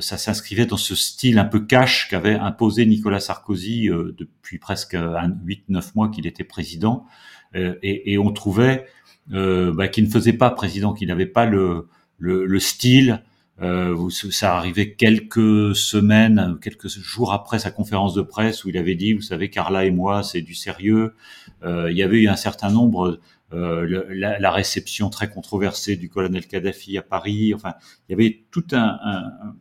ça 0.00 0.16
s'inscrivait 0.16 0.66
dans 0.66 0.76
ce 0.76 0.94
style 0.94 1.38
un 1.38 1.44
peu 1.44 1.60
cash 1.60 2.08
qu'avait 2.08 2.34
imposé 2.34 2.86
Nicolas 2.86 3.20
Sarkozy 3.20 3.88
depuis 3.88 4.58
presque 4.58 4.94
8-9 4.94 5.90
mois 5.94 6.08
qu'il 6.08 6.26
était 6.26 6.44
président. 6.44 7.06
Et, 7.54 8.12
et, 8.12 8.18
on 8.18 8.32
trouvait 8.32 8.86
bah, 9.28 9.88
qu'il 9.88 10.04
ne 10.04 10.10
faisait 10.10 10.32
pas 10.32 10.50
président, 10.50 10.94
qu'il 10.94 11.08
n'avait 11.08 11.26
pas 11.26 11.44
le, 11.44 11.88
le, 12.18 12.46
le 12.46 12.58
style 12.58 13.22
euh, 13.62 14.10
ça 14.10 14.56
arrivait 14.56 14.92
quelques 14.94 15.74
semaines, 15.74 16.58
quelques 16.60 16.88
jours 16.88 17.32
après 17.32 17.58
sa 17.58 17.70
conférence 17.70 18.14
de 18.14 18.22
presse 18.22 18.64
où 18.64 18.68
il 18.68 18.76
avait 18.76 18.94
dit, 18.94 19.14
vous 19.14 19.22
savez, 19.22 19.48
Carla 19.48 19.86
et 19.86 19.90
moi, 19.90 20.22
c'est 20.22 20.42
du 20.42 20.54
sérieux. 20.54 21.14
Euh, 21.62 21.90
il 21.90 21.96
y 21.96 22.02
avait 22.02 22.18
eu 22.18 22.28
un 22.28 22.36
certain 22.36 22.70
nombre, 22.70 23.18
euh, 23.54 24.04
la, 24.10 24.38
la, 24.38 24.50
réception 24.50 25.08
très 25.08 25.30
controversée 25.30 25.96
du 25.96 26.10
colonel 26.10 26.46
Kadhafi 26.46 26.98
à 26.98 27.02
Paris. 27.02 27.54
Enfin, 27.54 27.74
il 28.08 28.12
y 28.12 28.14
avait 28.14 28.44
tout 28.50 28.66
un, 28.72 28.98
un 29.02 29.56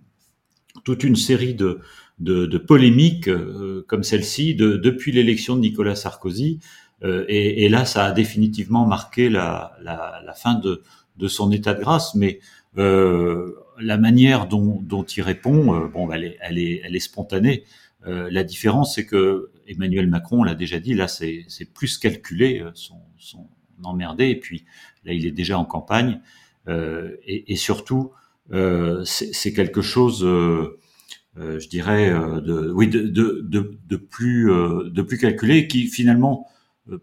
toute 0.85 1.03
une 1.03 1.17
série 1.17 1.55
de, 1.55 1.81
de, 2.19 2.45
de 2.45 2.57
polémiques 2.57 3.27
euh, 3.27 3.83
comme 3.87 4.03
celle-ci 4.03 4.55
de, 4.55 4.77
depuis 4.77 5.11
l'élection 5.11 5.57
de 5.57 5.61
Nicolas 5.61 5.95
Sarkozy. 5.95 6.59
Euh, 7.03 7.25
et, 7.27 7.65
et, 7.65 7.69
là, 7.69 7.83
ça 7.83 8.05
a 8.05 8.11
définitivement 8.13 8.85
marqué 8.85 9.27
la, 9.27 9.75
la, 9.81 10.21
la 10.25 10.33
fin 10.33 10.53
de, 10.53 10.81
de 11.17 11.27
son 11.27 11.51
état 11.51 11.73
de 11.73 11.81
grâce. 11.81 12.15
Mais 12.15 12.39
euh, 12.77 13.55
la 13.79 13.97
manière 13.97 14.47
dont, 14.47 14.79
dont 14.81 15.03
il 15.03 15.21
répond, 15.21 15.75
euh, 15.75 15.87
bon, 15.87 16.09
elle 16.11 16.23
est, 16.23 16.37
elle 16.39 16.57
est, 16.57 16.81
elle 16.85 16.95
est 16.95 17.01
spontanée. 17.01 17.65
Euh, 18.07 18.29
la 18.31 18.43
différence, 18.43 18.95
c'est 18.95 19.05
que 19.05 19.49
Emmanuel 19.67 20.07
Macron 20.07 20.43
l'a 20.43 20.55
déjà 20.55 20.79
dit, 20.79 20.93
là, 20.93 21.07
c'est 21.07 21.45
plus 21.73 21.97
calculé, 21.97 22.63
son, 22.75 22.99
son 23.17 23.47
emmerdé, 23.83 24.29
et 24.29 24.35
puis 24.35 24.63
là, 25.03 25.11
il 25.13 25.25
est 25.25 25.31
déjà 25.31 25.57
en 25.57 25.65
campagne, 25.65 26.21
et, 26.67 27.51
et, 27.51 27.55
surtout, 27.55 28.11
c'est 28.51 29.53
quelque 29.53 29.81
chose, 29.81 30.21
je 30.21 31.67
dirais, 31.67 32.09
de, 32.11 32.71
oui, 32.71 32.87
de, 32.87 33.97
plus, 33.97 35.17
calculé, 35.19 35.67
qui 35.67 35.87
finalement 35.87 36.47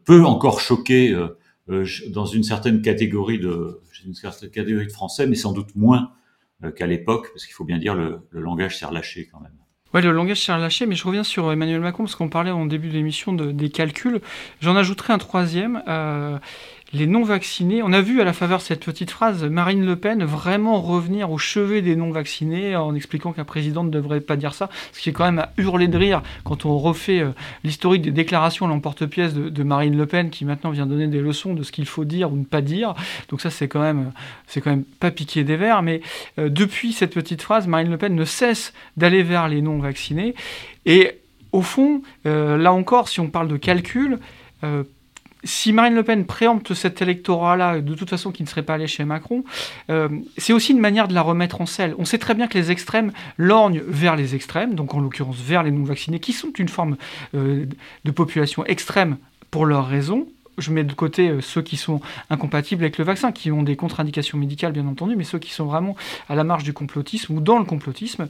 peut 0.05 0.25
encore 0.25 0.61
choquer 0.61 1.17
dans 1.69 2.27
une 2.27 2.43
certaine 2.43 2.83
catégorie 2.83 3.39
de, 3.39 3.81
Français, 4.91 5.27
mais 5.27 5.37
sans 5.37 5.53
doute 5.53 5.75
moins 5.77 6.11
euh, 6.65 6.71
qu'à 6.71 6.87
l'époque, 6.87 7.29
parce 7.33 7.45
qu'il 7.45 7.55
faut 7.55 7.65
bien 7.65 7.79
dire 7.79 7.95
le, 7.95 8.21
le 8.31 8.41
langage 8.41 8.79
s'est 8.79 8.87
relâché 8.87 9.29
quand 9.31 9.41
même. 9.41 9.53
Ouais, 9.95 10.01
le 10.01 10.13
langage 10.13 10.41
s'est 10.45 10.55
relâché, 10.55 10.87
mais 10.87 10.95
je 10.95 11.05
reviens 11.05 11.25
sur 11.25 11.53
Emmanuel 11.53 11.81
Macron, 11.81 12.05
parce 12.05 12.15
qu'on 12.15 12.29
parlait 12.29 12.51
en 12.51 12.67
début 12.67 12.89
de 12.89 12.95
l'émission 12.95 13.33
de, 13.33 13.53
des 13.53 13.69
calculs. 13.69 14.21
J'en 14.61 14.75
ajouterai 14.75 15.13
un 15.13 15.19
troisième. 15.19 15.83
Euh, 15.87 16.39
les 16.93 17.07
non-vaccinés. 17.07 17.83
On 17.83 17.93
a 17.93 18.01
vu 18.01 18.21
à 18.21 18.25
la 18.25 18.33
faveur 18.33 18.59
de 18.59 18.63
cette 18.63 18.85
petite 18.85 19.11
phrase 19.11 19.45
Marine 19.45 19.85
Le 19.85 19.97
Pen 19.97 20.25
vraiment 20.25 20.81
revenir 20.81 21.31
au 21.31 21.39
chevet 21.39 21.83
des 21.83 21.97
non-vaccinés 21.97 22.77
en 22.77 22.95
expliquant 22.95 23.33
qu'un 23.33 23.45
président 23.45 23.85
ne 23.85 23.91
devrait 23.91 24.21
pas 24.21 24.37
dire 24.37 24.55
ça, 24.55 24.69
ce 24.93 25.01
qui 25.01 25.09
est 25.09 25.13
quand 25.13 25.25
même 25.25 25.39
à 25.39 25.53
hurler 25.57 25.89
de 25.89 25.97
rire 25.97 26.23
quand 26.45 26.65
on 26.67 26.79
refait 26.79 27.21
euh, 27.21 27.31
l'historique 27.65 28.03
des 28.03 28.11
déclarations 28.11 28.67
à 28.67 28.69
l'emporte-pièce 28.69 29.35
de, 29.35 29.63
Marine 29.63 29.97
Le 29.97 30.07
Pen 30.07 30.31
qui 30.31 30.45
maintenant 30.45 30.71
vient 30.71 30.87
donner 30.87 31.07
des 31.07 31.21
leçons 31.21 31.55
de 31.55 31.63
ce 31.63 31.73
qu'il 31.73 31.87
faut 31.87 32.05
dire 32.05 32.33
ou 32.33 32.37
ne 32.37 32.45
pas 32.45 32.61
dire. 32.61 32.95
Donc 33.29 33.41
ça 33.41 33.51
c'est 33.51 33.69
quand 33.69 33.81
même 33.81 34.13
même 34.67 34.85
pas 34.85 35.11
piqué 35.11 35.45
des 35.45 35.57
verres. 35.57 35.83
Mais 35.83 36.01
euh, 36.39 36.49
depuis 36.49 36.93
cette 36.93 37.15
petite 37.15 37.43
phrase, 37.43 37.67
Marine 37.67 37.91
Le 37.91 37.99
Pen 37.99 38.15
ne 38.15 38.25
cesse 38.25 38.73
d'aller 38.97 39.23
vers 39.23 39.49
les 39.49 39.63
non-vaccinés 39.63 40.35
et 40.85 41.19
au 41.53 41.63
fond, 41.63 42.03
euh, 42.27 42.57
là 42.57 42.73
encore, 42.73 43.09
si 43.09 43.21
on 43.21 43.29
parle 43.29 43.49
de 43.49 43.57
calcul, 43.57 44.19
euh, 44.65 44.85
si 45.45 45.73
Marine 45.73 45.95
Le 45.95 46.03
Pen 46.03 46.25
préempte 46.25 46.75
cet 46.75 47.03
électorat-là, 47.03 47.81
de 47.81 47.95
toute 47.95 48.11
façon 48.11 48.31
qui 48.31 48.43
ne 48.43 48.49
serait 48.49 48.63
pas 48.63 48.75
allé 48.75 48.87
chez 48.87 49.05
Macron, 49.05 49.45
euh, 49.91 50.09
c'est 50.37 50.53
aussi 50.53 50.73
une 50.73 50.81
manière 50.81 51.09
de 51.09 51.15
la 51.15 51.23
remettre 51.23 51.61
en 51.61 51.67
selle. 51.67 51.95
On 51.99 52.05
sait 52.05 52.19
très 52.19 52.35
bien 52.35 52.47
que 52.47 52.57
les 52.57 52.71
extrêmes 52.71 53.13
lorgnent 53.37 53.83
vers 53.87 54.17
les 54.17 54.35
extrêmes, 54.35 54.75
donc 54.75 54.95
en 54.95 55.01
l'occurrence 55.01 55.37
vers 55.37 55.63
les 55.63 55.71
non-vaccinés, 55.71 56.21
qui 56.21 56.33
sont 56.33 56.53
une 56.59 56.69
forme 56.69 56.97
euh, 57.35 57.67
de 58.05 58.11
population 58.11 58.65
extrême 58.67 59.17
pour 59.51 59.67
leurs 59.67 59.87
raisons, 59.87 60.27
je 60.59 60.71
mets 60.71 60.85
de 60.85 60.93
côté 60.93 61.29
euh, 61.29 61.41
ceux 61.41 61.63
qui 61.63 61.77
sont 61.77 62.01
incompatibles 62.31 62.85
avec 62.85 62.99
le 62.99 63.05
vaccin, 63.05 63.33
qui 63.33 63.51
ont 63.51 63.63
des 63.63 63.77
contre-indications 63.77 64.39
médicales 64.39 64.73
bien 64.73 64.87
entendu, 64.87 65.17
mais 65.17 65.25
ceux 65.25 65.39
qui 65.39 65.51
sont 65.51 65.65
vraiment 65.65 65.97
à 66.29 66.35
la 66.35 66.45
marge 66.45 66.65
du 66.65 66.73
complotisme 66.73 67.37
ou 67.37 67.41
dans 67.41 67.59
le 67.59 67.65
complotisme. 67.65 68.29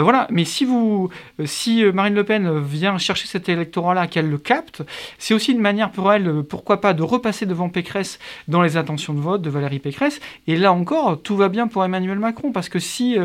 Euh, 0.00 0.02
voilà, 0.02 0.26
mais 0.30 0.44
si 0.44 0.64
vous, 0.64 1.10
euh, 1.38 1.46
si 1.46 1.84
Marine 1.84 2.14
Le 2.14 2.24
Pen 2.24 2.58
vient 2.60 2.96
chercher 2.98 3.26
cet 3.26 3.48
électorat-là, 3.48 4.06
qu'elle 4.06 4.28
le 4.28 4.38
capte, 4.38 4.82
c'est 5.18 5.34
aussi 5.34 5.52
une 5.52 5.60
manière 5.60 5.90
pour 5.90 6.12
elle, 6.12 6.42
pourquoi 6.42 6.80
pas, 6.80 6.94
de 6.94 7.02
repasser 7.02 7.46
devant 7.46 7.68
Pécresse 7.68 8.18
dans 8.48 8.62
les 8.62 8.76
intentions 8.76 9.12
de 9.12 9.20
vote 9.20 9.42
de 9.42 9.50
Valérie 9.50 9.78
Pécresse. 9.78 10.20
Et 10.46 10.56
là 10.56 10.72
encore, 10.72 11.20
tout 11.22 11.36
va 11.36 11.48
bien 11.48 11.68
pour 11.68 11.84
Emmanuel 11.84 12.18
Macron, 12.18 12.52
parce 12.52 12.68
que 12.68 12.78
si 12.78 13.16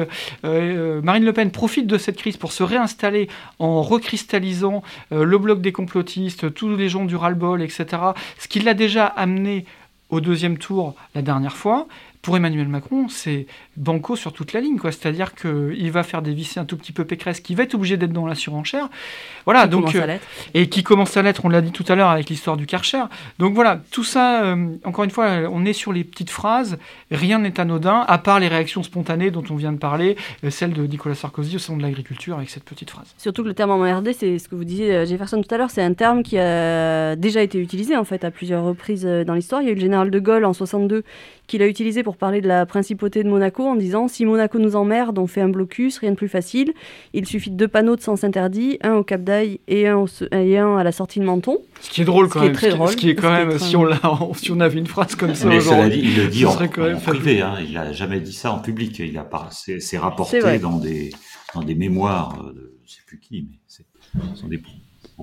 Marine 0.43 1.25
Le 1.25 1.33
Pen 1.33 1.51
profite 1.51 1.87
de 1.87 1.97
cette 1.97 2.17
crise 2.17 2.37
pour 2.37 2.51
se 2.51 2.63
réinstaller 2.63 3.29
en 3.59 3.81
recristallisant 3.81 4.83
le 5.11 5.37
bloc 5.37 5.61
des 5.61 5.71
complotistes, 5.71 6.53
tous 6.53 6.75
les 6.75 6.89
gens 6.89 7.05
du 7.05 7.15
ras-le-bol, 7.15 7.61
etc., 7.61 7.85
ce 8.37 8.47
qui 8.47 8.59
l'a 8.59 8.73
déjà 8.73 9.05
amené 9.05 9.65
au 10.09 10.21
deuxième 10.21 10.57
tour 10.57 10.95
la 11.15 11.21
dernière 11.21 11.55
fois, 11.57 11.87
pour 12.25 12.35
Emmanuel 12.35 12.67
Macron, 12.67 13.07
c'est 13.07 13.45
banco 13.77 14.15
sur 14.15 14.33
toute 14.33 14.51
la 14.53 14.59
ligne, 14.59 14.79
quoi. 14.79 14.91
C'est-à-dire 14.91 15.35
qu'il 15.35 15.91
va 15.91 16.01
faire 16.01 16.23
dévisser 16.23 16.59
un 16.59 16.65
tout 16.65 16.75
petit 16.75 16.91
peu 16.91 17.05
Pécresse, 17.05 17.39
qui 17.39 17.53
va 17.53 17.61
être 17.63 17.75
obligé 17.75 17.97
d'être 17.97 18.13
dans 18.13 18.25
la 18.25 18.33
surenchère. 18.33 18.89
Voilà, 19.45 19.67
donc 19.67 19.93
euh, 19.93 20.17
et 20.55 20.67
qui 20.67 20.81
commence 20.81 21.15
à 21.17 21.21
l'être. 21.21 21.45
On 21.45 21.49
l'a 21.49 21.61
dit 21.61 21.71
tout 21.71 21.85
à 21.87 21.93
l'heure 21.93 22.09
avec 22.09 22.27
l'histoire 22.29 22.57
du 22.57 22.65
Karcher. 22.65 23.03
Donc 23.37 23.53
voilà, 23.53 23.79
tout 23.91 24.03
ça. 24.03 24.43
Euh, 24.43 24.69
encore 24.85 25.03
une 25.03 25.11
fois, 25.11 25.27
on 25.51 25.65
est 25.65 25.73
sur 25.73 25.93
les 25.93 26.03
petites 26.03 26.31
phrases. 26.31 26.79
Rien 27.11 27.37
n'est 27.37 27.59
anodin, 27.59 28.03
à 28.07 28.17
part 28.17 28.39
les 28.39 28.47
réactions 28.47 28.81
spontanées 28.81 29.29
dont 29.29 29.43
on 29.51 29.55
vient 29.55 29.71
de 29.71 29.77
parler, 29.77 30.17
euh, 30.43 30.49
celle 30.49 30.73
de 30.73 30.83
Nicolas 30.87 31.13
Sarkozy 31.13 31.57
au 31.57 31.59
sein 31.59 31.77
de 31.77 31.83
l'agriculture 31.83 32.37
avec 32.37 32.49
cette 32.49 32.63
petite 32.63 32.89
phrase. 32.89 33.13
Surtout 33.19 33.43
que 33.43 33.49
le 33.49 33.53
terme 33.53 33.69
emmerdé, 33.69 34.13
c'est 34.13 34.39
ce 34.39 34.49
que 34.49 34.55
vous 34.55 34.65
disiez 34.65 35.05
Jefferson 35.05 35.43
tout 35.43 35.53
à 35.53 35.59
l'heure, 35.59 35.69
c'est 35.69 35.83
un 35.83 35.93
terme 35.93 36.23
qui 36.23 36.39
a 36.39 37.15
déjà 37.15 37.43
été 37.43 37.59
utilisé 37.59 37.95
en 37.95 38.03
fait 38.03 38.23
à 38.23 38.31
plusieurs 38.31 38.63
reprises 38.63 39.05
dans 39.05 39.35
l'histoire. 39.35 39.61
Il 39.61 39.65
y 39.65 39.69
a 39.69 39.73
eu 39.73 39.75
le 39.75 39.81
général 39.81 40.09
de 40.09 40.19
Gaulle 40.19 40.45
en 40.45 40.53
62 40.53 41.03
qu'il 41.47 41.61
a 41.61 41.67
utilisé 41.67 42.03
pour 42.03 42.14
parler 42.15 42.41
de 42.41 42.47
la 42.47 42.65
principauté 42.65 43.23
de 43.23 43.29
Monaco 43.29 43.63
en 43.63 43.75
disant 43.75 44.07
si 44.07 44.25
Monaco 44.25 44.59
nous 44.59 44.75
emmerde, 44.75 45.17
on 45.17 45.27
fait 45.27 45.41
un 45.41 45.49
blocus, 45.49 45.97
rien 45.97 46.11
de 46.11 46.15
plus 46.15 46.27
facile. 46.27 46.73
Il 47.13 47.25
suffit 47.25 47.51
de 47.51 47.55
deux 47.55 47.67
panneaux 47.67 47.95
de 47.95 48.01
sens 48.01 48.23
interdit, 48.23 48.77
un 48.81 48.93
au 48.93 49.03
Cap 49.03 49.23
d'Aille 49.23 49.59
et 49.67 49.87
un, 49.87 50.05
et 50.31 50.57
un 50.57 50.77
à 50.77 50.83
la 50.83 50.91
sortie 50.91 51.19
de 51.19 51.25
Menton. 51.25 51.59
Ce 51.81 51.89
qui 51.89 52.01
est 52.01 52.05
drôle 52.05 52.29
quand 52.29 52.41
même. 52.41 52.53
Très 52.53 52.69
drôle, 52.69 52.89
ce 52.89 52.97
qui 52.97 53.09
est 53.09 53.15
quand 53.15 53.31
même, 53.31 53.57
si 53.59 53.75
on, 53.75 53.87
si 54.33 54.51
on 54.51 54.59
avait 54.59 54.79
une 54.79 54.87
phrase 54.87 55.15
comme 55.15 55.35
ça 55.35 55.47
aujourd'hui. 55.47 56.01
il 56.03 56.17
le 56.17 56.27
dit 56.27 56.45
en, 56.45 56.51
en 56.51 56.99
privé, 56.99 57.41
hein, 57.41 57.55
il 57.65 57.73
n'a 57.73 57.91
jamais 57.91 58.19
dit 58.19 58.33
ça 58.33 58.51
en 58.51 58.59
public. 58.59 58.99
Il 58.99 59.17
a 59.17 59.27
c'est 59.51 59.97
rapporté 59.97 60.59
dans 60.59 60.77
des, 60.79 61.11
dans 61.53 61.61
des 61.61 61.75
mémoires 61.75 62.37
de 62.53 62.75
je 62.85 62.91
ne 62.91 62.95
sais 62.97 63.01
plus 63.07 63.19
qui, 63.19 63.47
mais 63.49 63.57
ce 63.67 63.81
sont 64.39 64.47
des 64.47 64.61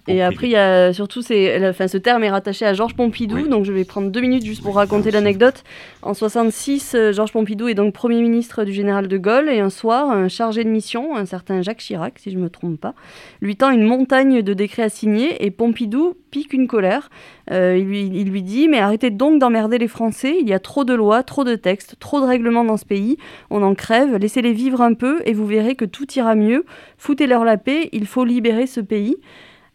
Et 0.08 0.22
après, 0.22 0.46
il 0.46 0.52
y 0.52 0.56
a 0.56 0.92
surtout, 0.94 1.20
enfin, 1.20 1.86
ce 1.86 1.98
terme 1.98 2.24
est 2.24 2.30
rattaché 2.30 2.64
à 2.64 2.72
Georges 2.72 2.94
Pompidou, 2.94 3.46
donc 3.46 3.64
je 3.64 3.72
vais 3.72 3.84
prendre 3.84 4.10
deux 4.10 4.22
minutes 4.22 4.44
juste 4.44 4.62
pour 4.62 4.76
raconter 4.76 5.10
l'anecdote. 5.10 5.64
En 6.00 6.14
66, 6.14 6.94
euh, 6.94 7.12
Georges 7.12 7.32
Pompidou 7.32 7.68
est 7.68 7.74
donc 7.74 7.92
Premier 7.92 8.22
ministre 8.22 8.64
du 8.64 8.72
général 8.72 9.06
de 9.06 9.18
Gaulle, 9.18 9.50
et 9.50 9.60
un 9.60 9.68
soir, 9.68 10.10
un 10.10 10.28
chargé 10.28 10.64
de 10.64 10.70
mission, 10.70 11.14
un 11.14 11.26
certain 11.26 11.60
Jacques 11.60 11.78
Chirac, 11.78 12.18
si 12.18 12.30
je 12.30 12.38
ne 12.38 12.42
me 12.42 12.48
trompe 12.48 12.80
pas, 12.80 12.94
lui 13.42 13.54
tend 13.54 13.70
une 13.70 13.84
montagne 13.84 14.40
de 14.40 14.54
décrets 14.54 14.84
à 14.84 14.88
signer, 14.88 15.44
et 15.44 15.50
Pompidou 15.50 16.14
pique 16.30 16.54
une 16.54 16.66
colère. 16.66 17.10
Euh, 17.50 17.76
il, 17.78 17.84
lui, 17.84 18.10
il 18.14 18.30
lui 18.30 18.42
dit, 18.42 18.68
mais 18.68 18.78
arrêtez 18.78 19.10
donc 19.10 19.40
d'emmerder 19.40 19.76
les 19.76 19.88
Français, 19.88 20.36
il 20.40 20.48
y 20.48 20.54
a 20.54 20.58
trop 20.58 20.84
de 20.84 20.94
lois, 20.94 21.22
trop 21.22 21.44
de 21.44 21.54
textes, 21.54 21.96
trop 22.00 22.20
de 22.20 22.26
règlements 22.26 22.64
dans 22.64 22.78
ce 22.78 22.86
pays, 22.86 23.18
on 23.50 23.62
en 23.62 23.74
crève, 23.74 24.16
laissez-les 24.16 24.52
vivre 24.52 24.80
un 24.80 24.94
peu, 24.94 25.20
et 25.26 25.34
vous 25.34 25.46
verrez 25.46 25.74
que 25.74 25.84
tout 25.84 26.10
ira 26.14 26.34
mieux, 26.34 26.64
foutez-leur 26.96 27.44
la 27.44 27.58
paix, 27.58 27.90
il 27.92 28.06
faut 28.06 28.24
libérer 28.24 28.66
ce 28.66 28.80
pays. 28.80 29.16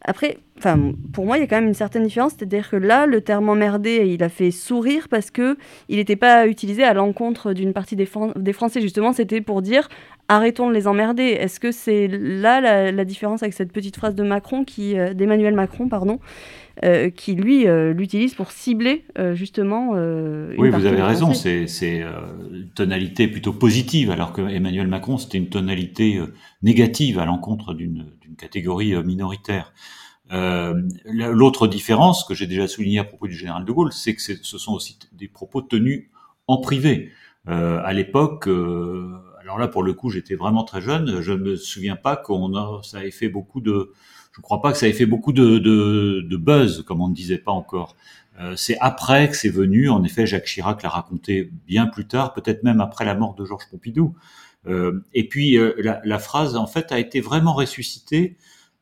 Après, 0.01 0.38
pour 1.12 1.25
moi, 1.25 1.38
il 1.38 1.41
y 1.41 1.43
a 1.43 1.47
quand 1.47 1.57
même 1.57 1.67
une 1.67 1.73
certaine 1.73 2.03
différence, 2.03 2.33
c'est-à-dire 2.38 2.69
que 2.69 2.75
là, 2.75 3.05
le 3.05 3.21
terme 3.21 3.49
emmerdé, 3.49 4.07
il 4.07 4.23
a 4.23 4.29
fait 4.29 4.51
sourire 4.51 5.07
parce 5.10 5.31
que 5.31 5.57
il 5.89 5.97
n'était 5.97 6.15
pas 6.15 6.47
utilisé 6.47 6.83
à 6.83 6.93
l'encontre 6.93 7.53
d'une 7.53 7.73
partie 7.73 7.95
des, 7.95 8.05
Français. 8.05 8.81
Justement, 8.81 9.12
c'était 9.12 9.41
pour 9.41 9.62
dire 9.62 9.89
arrêtons 10.27 10.67
de 10.67 10.73
les 10.73 10.87
emmerder. 10.87 11.23
Est-ce 11.23 11.59
que 11.59 11.71
c'est 11.71 12.07
là 12.07 12.91
la, 12.91 13.05
différence 13.05 13.43
avec 13.43 13.53
cette 13.53 13.71
petite 13.71 13.95
phrase 13.95 14.15
de 14.15 14.23
Macron, 14.23 14.65
qui, 14.65 14.97
euh, 14.97 15.13
d'Emmanuel 15.13 15.53
Macron, 15.53 15.87
pardon, 15.87 16.19
euh, 16.83 17.09
qui 17.09 17.33
lui 17.33 17.67
euh, 17.67 17.93
l'utilise 17.93 18.35
pour 18.35 18.51
cibler 18.51 19.05
justement. 19.33 19.91
oui, 20.57 20.69
vous 20.69 20.85
avez 20.85 21.01
raison. 21.01 21.33
C'est, 21.33 22.01
une 22.51 22.69
tonalité 22.75 23.27
plutôt 23.27 23.53
positive, 23.53 24.11
alors 24.11 24.33
que 24.33 24.41
Emmanuel 24.41 24.87
Macron, 24.87 25.17
c'était 25.17 25.37
une 25.37 25.49
tonalité 25.49 26.19
négative 26.61 27.19
à 27.19 27.25
l'encontre 27.25 27.73
d'une 27.73 28.05
catégorie 28.37 28.95
minoritaire. 29.03 29.73
L'autre 30.29 31.67
différence 31.67 32.25
que 32.25 32.33
j'ai 32.33 32.47
déjà 32.47 32.67
souligné 32.67 32.99
à 32.99 33.05
propos 33.05 33.27
du 33.27 33.35
général 33.35 33.63
de 33.63 33.71
Gaulle, 33.71 33.93
c'est 33.93 34.13
que 34.13 34.21
ce 34.21 34.57
sont 34.57 34.73
aussi 34.73 34.99
des 35.13 35.27
propos 35.27 35.61
tenus 35.61 36.09
en 36.47 36.57
privé. 36.57 37.11
À 37.47 37.93
l'époque, 37.93 38.49
alors 39.47 39.60
là 39.60 39.69
pour 39.69 39.81
le 39.81 39.93
coup 39.93 40.10
j'étais 40.10 40.36
vraiment 40.36 40.65
très 40.65 40.81
jeune, 40.81 41.21
je 41.21 41.31
ne 41.31 41.38
me 41.38 41.55
souviens 41.55 41.95
pas 41.95 42.17
qu'on 42.17 42.53
a, 42.55 42.81
ça 42.83 43.05
ait 43.05 43.12
fait 43.12 43.29
beaucoup 43.29 43.62
de, 43.62 43.93
je 44.33 44.41
crois 44.41 44.62
pas 44.62 44.73
que 44.73 44.77
ça 44.77 44.89
ait 44.89 44.93
fait 44.93 45.05
beaucoup 45.05 45.31
de, 45.31 46.36
buzz 46.36 46.83
comme 46.86 47.01
on 47.01 47.07
ne 47.07 47.15
disait 47.15 47.38
pas 47.38 47.53
encore. 47.53 47.95
Euh, 48.39 48.55
c'est 48.57 48.77
après 48.81 49.29
que 49.29 49.38
c'est 49.38 49.49
venu, 49.49 49.89
en 49.89 50.03
effet 50.03 50.27
Jacques 50.27 50.45
Chirac 50.45 50.83
l'a 50.83 50.89
raconté 50.89 51.49
bien 51.65 51.88
plus 51.88 52.07
tard, 52.07 52.33
peut-être 52.33 52.63
même 52.63 52.81
après 52.81 53.05
la 53.05 53.15
mort 53.15 53.36
de 53.36 53.45
Georges 53.45 53.69
Pompidou. 53.71 54.15
Euh, 54.67 55.03
et 55.13 55.29
puis 55.29 55.57
euh, 55.57 55.73
la, 55.77 56.01
la, 56.03 56.19
phrase 56.19 56.57
en 56.57 56.67
fait 56.67 56.91
a 56.91 56.99
été 56.99 57.21
vraiment 57.21 57.53
ressuscitée 57.53 58.36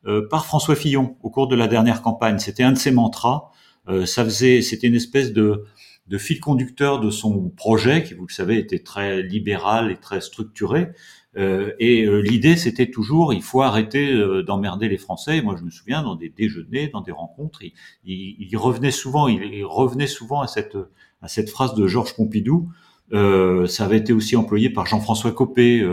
euh, 0.06 0.28
par 0.28 0.46
François 0.46 0.76
Fillon 0.76 1.16
au 1.22 1.30
cours 1.30 1.48
de 1.48 1.56
la 1.56 1.68
dernière 1.68 2.02
campagne. 2.02 2.38
C'était 2.38 2.62
un 2.62 2.72
de 2.72 2.78
ses 2.78 2.90
mantras. 2.90 3.50
Euh, 3.88 4.06
ça 4.06 4.24
faisait, 4.24 4.62
c'était 4.62 4.86
une 4.86 4.94
espèce 4.94 5.32
de, 5.32 5.64
de 6.08 6.18
fil 6.18 6.40
conducteur 6.40 7.00
de 7.00 7.10
son 7.10 7.48
projet, 7.50 8.02
qui, 8.02 8.14
vous 8.14 8.26
le 8.26 8.32
savez, 8.32 8.58
était 8.58 8.78
très 8.78 9.22
libéral 9.22 9.90
et 9.90 9.96
très 9.96 10.20
structuré. 10.20 10.88
Euh, 11.36 11.72
et 11.78 12.06
l'idée, 12.22 12.56
c'était 12.56 12.90
toujours, 12.90 13.34
il 13.34 13.42
faut 13.42 13.62
arrêter 13.62 14.14
d'emmerder 14.46 14.88
les 14.88 14.98
Français. 14.98 15.42
moi, 15.42 15.56
je 15.58 15.64
me 15.64 15.70
souviens, 15.70 16.02
dans 16.02 16.14
des 16.14 16.28
déjeuners, 16.28 16.88
dans 16.88 17.02
des 17.02 17.12
rencontres, 17.12 17.62
il, 17.62 17.72
il, 18.04 18.56
revenait 18.56 18.90
souvent, 18.90 19.28
il, 19.28 19.64
revenait 19.64 20.06
souvent 20.06 20.40
à 20.40 20.46
cette 20.46 20.76
à 21.22 21.28
cette 21.28 21.50
phrase 21.50 21.74
de 21.74 21.86
Georges 21.86 22.14
Pompidou. 22.14 22.70
Euh, 23.12 23.66
ça 23.66 23.84
avait 23.84 23.98
été 23.98 24.12
aussi 24.12 24.36
employé 24.36 24.70
par 24.70 24.86
Jean-François 24.86 25.32
Copé 25.32 25.86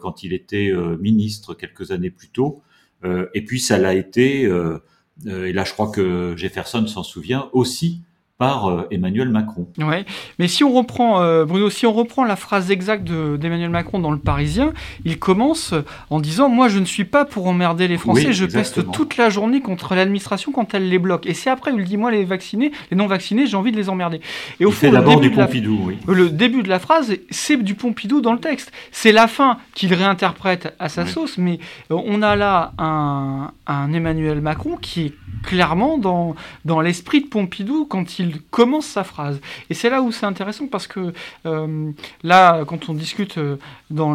quand 0.00 0.22
il 0.22 0.32
était 0.32 0.72
ministre 1.00 1.54
quelques 1.54 1.90
années 1.90 2.10
plus 2.10 2.28
tôt. 2.28 2.62
Euh, 3.04 3.26
et 3.34 3.44
puis 3.44 3.60
ça 3.60 3.78
l'a 3.78 3.94
été, 3.94 4.44
euh, 4.44 4.78
euh, 5.26 5.46
et 5.46 5.52
là 5.52 5.64
je 5.64 5.72
crois 5.72 5.90
que 5.90 6.34
Jefferson 6.36 6.86
s'en 6.86 7.02
souvient 7.02 7.48
aussi, 7.52 8.02
par 8.38 8.70
euh, 8.70 8.86
Emmanuel 8.92 9.30
Macron. 9.30 9.66
Ouais, 9.78 10.06
mais 10.38 10.46
si 10.46 10.62
on 10.62 10.72
reprend, 10.72 11.20
euh, 11.20 11.44
Bruno, 11.44 11.70
si 11.70 11.86
on 11.86 11.92
reprend 11.92 12.24
la 12.24 12.36
phrase 12.36 12.70
exacte 12.70 13.02
d'Emmanuel 13.02 13.70
Macron 13.70 13.98
dans 13.98 14.12
Le 14.12 14.18
Parisien, 14.18 14.72
il 15.04 15.18
commence 15.18 15.74
en 16.08 16.20
disant 16.20 16.48
Moi, 16.48 16.68
je 16.68 16.78
ne 16.78 16.84
suis 16.84 17.04
pas 17.04 17.24
pour 17.24 17.48
emmerder 17.48 17.88
les 17.88 17.98
Français, 17.98 18.32
je 18.32 18.46
peste 18.46 18.92
toute 18.92 19.16
la 19.16 19.28
journée 19.28 19.60
contre 19.60 19.96
l'administration 19.96 20.52
quand 20.52 20.72
elle 20.72 20.88
les 20.88 21.00
bloque. 21.00 21.26
Et 21.26 21.34
c'est 21.34 21.50
après, 21.50 21.72
il 21.76 21.84
dit 21.84 21.96
Moi, 21.96 22.12
les 22.12 22.24
vaccinés, 22.24 22.70
les 22.92 22.96
non-vaccinés, 22.96 23.48
j'ai 23.48 23.56
envie 23.56 23.72
de 23.72 23.76
les 23.76 23.88
emmerder. 23.88 24.20
Et 24.60 24.64
au 24.64 24.70
il 24.70 24.74
fait 24.74 24.90
d'abord 24.90 25.20
du 25.20 25.32
Pompidou, 25.32 25.80
oui. 25.82 25.98
Le 26.06 26.30
début 26.30 26.62
de 26.62 26.68
la 26.68 26.78
phrase, 26.78 27.16
c'est 27.30 27.56
du 27.56 27.74
Pompidou 27.74 28.20
dans 28.20 28.32
le 28.32 28.38
texte. 28.40 28.70
C'est 28.92 29.12
la 29.12 29.26
fin 29.26 29.58
qu'il 29.74 29.92
réinterprète 29.92 30.74
à 30.78 30.88
sa 30.88 31.06
sauce, 31.06 31.38
mais 31.38 31.58
euh, 31.90 31.96
on 32.06 32.22
a 32.22 32.36
là 32.36 32.72
un, 32.78 33.50
un 33.66 33.92
Emmanuel 33.92 34.40
Macron 34.40 34.76
qui 34.80 35.06
est 35.06 35.14
clairement 35.42 35.98
dans, 35.98 36.36
dans 36.64 36.80
l'esprit 36.80 37.22
de 37.22 37.26
Pompidou 37.26 37.84
quand 37.84 38.18
il 38.18 38.27
commence 38.50 38.86
sa 38.86 39.04
phrase. 39.04 39.40
Et 39.70 39.74
c'est 39.74 39.90
là 39.90 40.02
où 40.02 40.12
c'est 40.12 40.26
intéressant 40.26 40.66
parce 40.66 40.86
que 40.86 41.12
euh, 41.46 41.90
là, 42.22 42.64
quand 42.64 42.88
on 42.88 42.94
discute 42.94 43.38
euh, 43.38 43.56
dans, 43.90 44.14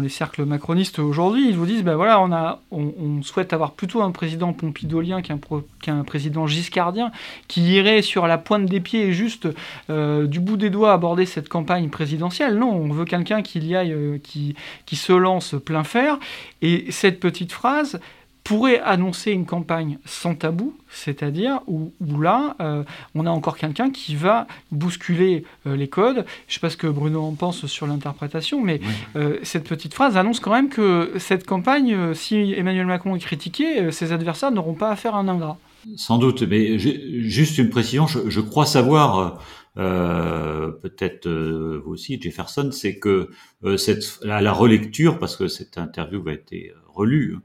les 0.00 0.08
cercles 0.08 0.44
macronistes 0.44 0.98
aujourd'hui, 0.98 1.48
ils 1.48 1.56
vous 1.56 1.66
disent, 1.66 1.82
ben 1.82 1.96
voilà, 1.96 2.60
on, 2.70 3.22
souhaite 3.22 3.52
avoir 3.52 3.72
plutôt 3.72 4.02
un 4.02 4.10
président 4.10 4.52
pompidolien 4.52 5.22
qu'un 5.22 6.02
président 6.04 6.46
giscardien 6.46 7.10
qui 7.48 7.62
irait 7.74 8.02
sur 8.02 8.26
la 8.26 8.38
pointe 8.38 8.66
des 8.66 8.80
pieds 8.80 9.06
et 9.06 9.12
juste 9.12 9.48
euh, 9.88 10.26
du 10.26 10.40
bout 10.40 10.56
des 10.56 10.70
doigts 10.70 10.92
aborder 10.92 11.26
cette 11.26 11.48
campagne 11.48 11.88
présidentielle. 11.88 12.58
Non, 12.58 12.70
on 12.70 12.92
veut 12.92 13.04
quelqu'un 13.04 13.42
qui 13.42 14.56
se 14.92 15.12
lance 15.12 15.54
plein 15.64 15.84
fer. 15.84 16.18
Et 16.62 16.86
cette 16.90 17.20
petite 17.20 17.52
phrase, 17.52 18.00
pourrait 18.44 18.78
annoncer 18.80 19.32
une 19.32 19.46
campagne 19.46 19.98
sans 20.04 20.34
tabou, 20.34 20.76
c'est-à-dire 20.90 21.60
où, 21.66 21.92
là, 22.20 22.56
euh, 22.60 22.84
on 23.14 23.24
a 23.24 23.30
encore 23.30 23.56
quelqu'un 23.56 23.90
qui 23.90 24.14
va 24.14 24.46
bousculer 24.70 25.44
euh, 25.66 25.76
les 25.76 25.88
codes. 25.88 26.26
Je 26.46 26.52
ne 26.52 26.54
sais 26.54 26.60
pas 26.60 26.68
ce 26.68 26.76
que 26.76 26.86
Bruno 26.86 27.22
en 27.22 27.32
pense 27.32 27.64
sur 27.64 27.86
l'interprétation, 27.86 28.60
mais 28.60 28.80
euh, 29.16 29.38
cette 29.42 29.66
petite 29.66 29.94
phrase 29.94 30.18
annonce 30.18 30.40
quand 30.40 30.52
même 30.52 30.68
que 30.68 31.12
cette 31.18 31.46
campagne, 31.46 32.12
si 32.12 32.52
Emmanuel 32.52 32.86
Macron 32.86 33.16
est 33.16 33.20
critiqué, 33.20 33.90
ses 33.90 34.12
adversaires 34.12 34.50
n'auront 34.50 34.74
pas 34.74 34.90
à 34.90 34.96
faire 34.96 35.14
un 35.14 35.26
ingrat. 35.26 35.58
Sans 35.96 36.18
doute, 36.18 36.42
mais 36.42 36.78
juste 36.78 37.56
une 37.56 37.70
précision, 37.70 38.06
je, 38.06 38.40
crois 38.40 38.66
savoir... 38.66 39.42
peut-être 39.74 41.28
vous 41.28 41.92
aussi, 41.92 42.20
Jefferson, 42.20 42.70
c'est 42.72 42.98
que 42.98 43.30
cette, 43.76 44.18
la, 44.22 44.40
la, 44.40 44.52
relecture, 44.52 45.18
parce 45.18 45.36
que 45.36 45.48
cette 45.48 45.78
interview 45.78 46.26
a 46.28 46.32
été 46.32 46.72
relue, 46.94 47.34
euh, 47.34 47.38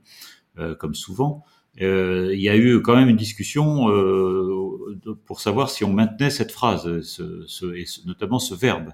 comme 0.77 0.95
souvent, 0.95 1.45
euh, 1.81 2.31
il 2.33 2.41
y 2.41 2.49
a 2.49 2.57
eu 2.57 2.81
quand 2.81 2.95
même 2.95 3.09
une 3.09 3.15
discussion 3.15 3.89
euh, 3.89 5.15
pour 5.25 5.39
savoir 5.39 5.69
si 5.69 5.83
on 5.83 5.93
maintenait 5.93 6.29
cette 6.29 6.51
phrase, 6.51 6.87
et 6.87 7.85
notamment 8.05 8.39
ce 8.39 8.53
verbe. 8.53 8.93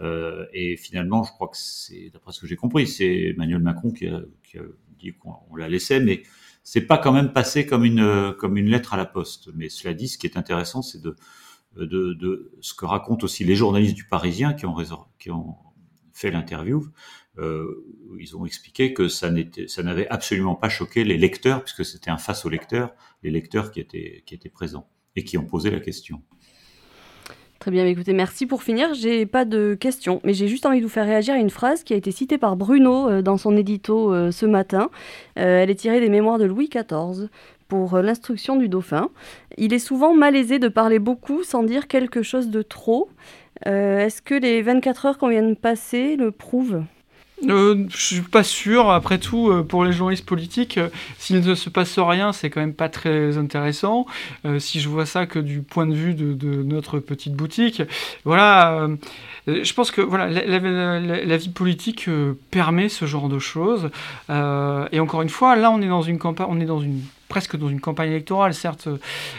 Euh, 0.00 0.44
et 0.52 0.76
finalement, 0.76 1.22
je 1.22 1.32
crois 1.32 1.48
que 1.48 1.56
c'est, 1.56 2.10
d'après 2.12 2.32
ce 2.32 2.40
que 2.40 2.46
j'ai 2.46 2.56
compris, 2.56 2.86
c'est 2.86 3.30
Emmanuel 3.30 3.60
Macron 3.60 3.90
qui 3.90 4.06
a, 4.08 4.20
dit 4.98 5.12
qu'on 5.14 5.56
la 5.56 5.68
laissait, 5.68 6.00
mais 6.00 6.22
c'est 6.62 6.82
pas 6.82 6.98
quand 6.98 7.12
même 7.12 7.32
passé 7.32 7.66
comme 7.66 7.84
une 7.84 8.68
lettre 8.68 8.94
à 8.94 8.96
la 8.96 9.06
poste. 9.06 9.50
Mais 9.54 9.68
cela 9.68 9.94
dit, 9.94 10.08
ce 10.08 10.18
qui 10.18 10.26
est 10.26 10.36
intéressant, 10.36 10.82
c'est 10.82 11.00
de, 11.00 11.16
ce 12.60 12.74
que 12.74 12.84
racontent 12.84 13.24
aussi 13.24 13.44
les 13.44 13.54
journalistes 13.54 13.94
du 13.94 14.06
Parisien 14.06 14.52
qui 14.52 14.66
ont, 14.66 15.56
fait 16.12 16.30
l'interview, 16.30 16.82
euh, 16.82 16.88
ils 17.38 18.36
ont 18.36 18.46
expliqué 18.46 18.92
que 18.94 19.08
ça 19.08 19.30
n'avait 19.30 20.08
absolument 20.08 20.54
pas 20.54 20.68
choqué 20.68 21.04
les 21.04 21.16
lecteurs, 21.16 21.62
puisque 21.62 21.84
c'était 21.84 22.10
un 22.10 22.18
face 22.18 22.44
aux 22.44 22.48
lecteurs, 22.48 22.94
les 23.22 23.30
lecteurs 23.30 23.70
qui 23.70 23.80
étaient, 23.80 24.22
qui 24.26 24.34
étaient 24.34 24.48
présents 24.48 24.88
et 25.16 25.24
qui 25.24 25.38
ont 25.38 25.44
posé 25.44 25.70
la 25.70 25.80
question. 25.80 26.22
Très 27.58 27.70
bien, 27.70 27.86
écoutez, 27.86 28.12
merci 28.12 28.46
pour 28.46 28.62
finir. 28.62 28.94
J'ai 28.94 29.26
pas 29.26 29.44
de 29.44 29.74
questions, 29.74 30.20
mais 30.24 30.34
j'ai 30.34 30.46
juste 30.46 30.66
envie 30.66 30.78
de 30.78 30.84
vous 30.84 30.90
faire 30.90 31.06
réagir 31.06 31.34
à 31.34 31.38
une 31.38 31.50
phrase 31.50 31.82
qui 31.82 31.94
a 31.94 31.96
été 31.96 32.12
citée 32.12 32.38
par 32.38 32.54
Bruno 32.54 33.08
euh, 33.08 33.22
dans 33.22 33.38
son 33.38 33.56
édito 33.56 34.12
euh, 34.12 34.30
ce 34.30 34.46
matin. 34.46 34.90
elle 35.34 35.70
est 35.70 35.74
tirée 35.74 36.00
des 36.00 36.10
mémoires 36.10 36.38
de 36.38 36.44
Louis 36.44 36.68
XIV 36.68 37.28
pour 37.66 37.98
l'instruction 37.98 38.56
du 38.56 38.68
dauphin. 38.68 39.08
Il 39.58 39.72
est 39.72 39.80
souvent 39.80 40.14
malaisé 40.14 40.58
de 40.58 40.68
parler 40.68 41.00
beaucoup 41.00 41.42
sans 41.42 41.64
dire 41.64 41.88
quelque 41.88 42.22
chose 42.22 42.50
de 42.50 42.62
trop. 42.62 43.08
Est-ce 43.64 44.22
que 44.22 44.34
les 44.34 44.62
24 44.62 45.06
heures 45.06 45.18
qu'on 45.18 45.30
vient 45.30 45.42
de 45.42 45.54
passer 45.54 46.14
le 46.14 46.30
prouvent? 46.30 46.84
Euh, 47.44 47.84
je 47.90 47.96
suis 47.96 48.20
pas 48.22 48.42
sûr. 48.42 48.90
Après 48.90 49.18
tout, 49.18 49.50
euh, 49.50 49.62
pour 49.62 49.84
les 49.84 49.92
journalistes 49.92 50.24
politiques, 50.24 50.78
euh, 50.78 50.88
s'il 51.18 51.40
ne 51.40 51.54
se 51.54 51.68
passe 51.68 51.98
rien, 51.98 52.32
c'est 52.32 52.50
quand 52.50 52.60
même 52.60 52.74
pas 52.74 52.88
très 52.88 53.36
intéressant. 53.36 54.06
Euh, 54.44 54.58
si 54.58 54.80
je 54.80 54.88
vois 54.88 55.06
ça 55.06 55.26
que 55.26 55.38
du 55.38 55.62
point 55.62 55.86
de 55.86 55.94
vue 55.94 56.14
de, 56.14 56.62
notre 56.62 56.98
petite 56.98 57.34
boutique, 57.34 57.82
voilà. 58.24 58.88
je 59.46 59.72
pense 59.72 59.90
que 59.90 60.00
voilà, 60.00 60.28
la, 60.28 60.58
la, 60.58 61.00
la, 61.00 61.36
vie 61.36 61.48
politique 61.48 62.08
permet 62.50 62.88
ce 62.88 63.04
genre 63.04 63.28
de 63.28 63.38
choses. 63.38 63.90
et 64.30 65.00
encore 65.00 65.22
une 65.22 65.28
fois, 65.28 65.56
là, 65.56 65.70
on 65.70 65.80
est 65.82 65.88
dans 65.88 66.02
une 66.02 66.18
campagne, 66.18 66.46
on 66.48 66.60
est 66.60 66.66
dans 66.66 66.80
une 66.80 67.00
presque 67.28 67.56
dans 67.56 67.68
une 67.68 67.80
campagne 67.80 68.10
électorale. 68.10 68.54
Certes, 68.54 68.88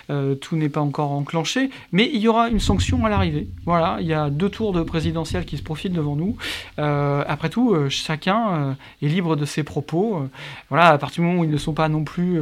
euh, 0.09 0.35
tout 0.35 0.55
n'est 0.55 0.69
pas 0.69 0.81
encore 0.81 1.11
enclenché, 1.11 1.69
mais 1.91 2.09
il 2.13 2.19
y 2.19 2.27
aura 2.27 2.49
une 2.49 2.59
sanction 2.59 3.05
à 3.05 3.09
l'arrivée. 3.09 3.47
Voilà, 3.65 3.97
il 3.99 4.07
y 4.07 4.13
a 4.13 4.29
deux 4.29 4.49
tours 4.49 4.73
de 4.73 4.81
présidentielle 4.83 5.45
qui 5.45 5.57
se 5.57 5.63
profilent 5.63 5.93
devant 5.93 6.15
nous. 6.15 6.35
Euh, 6.79 7.23
après 7.27 7.49
tout, 7.49 7.73
euh, 7.73 7.89
chacun 7.89 8.75
est 9.01 9.07
libre 9.07 9.35
de 9.35 9.45
ses 9.45 9.63
propos. 9.63 10.27
voilà, 10.69 10.89
à 10.89 10.97
partir 10.97 11.21
du 11.21 11.27
moment 11.27 11.41
où 11.41 11.43
ils 11.43 11.49
ne 11.49 11.57
sont 11.57 11.73
pas 11.73 11.89
non 11.89 12.03
plus 12.03 12.39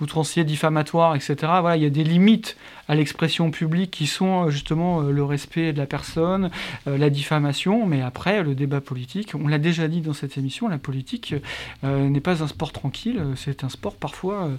outranciers, 0.00 0.44
diffamatoires, 0.44 1.14
etc. 1.14 1.36
Voilà, 1.40 1.76
il 1.76 1.82
y 1.82 1.86
a 1.86 1.90
des 1.90 2.04
limites 2.04 2.56
à 2.88 2.94
l'expression 2.94 3.50
publique 3.50 3.90
qui 3.90 4.06
sont 4.06 4.50
justement 4.50 5.02
le 5.02 5.24
respect 5.24 5.72
de 5.72 5.78
la 5.78 5.86
personne, 5.86 6.50
la 6.86 7.10
diffamation, 7.10 7.86
mais 7.86 8.02
après 8.02 8.42
le 8.42 8.54
débat 8.54 8.80
politique, 8.80 9.34
on 9.34 9.48
l'a 9.48 9.58
déjà 9.58 9.88
dit 9.88 10.00
dans 10.00 10.12
cette 10.12 10.36
émission, 10.38 10.68
la 10.68 10.78
politique 10.78 11.34
n'est 11.82 12.20
pas 12.20 12.42
un 12.42 12.46
sport 12.46 12.72
tranquille, 12.72 13.22
c'est 13.36 13.64
un 13.64 13.68
sport 13.68 13.94
parfois 13.96 14.50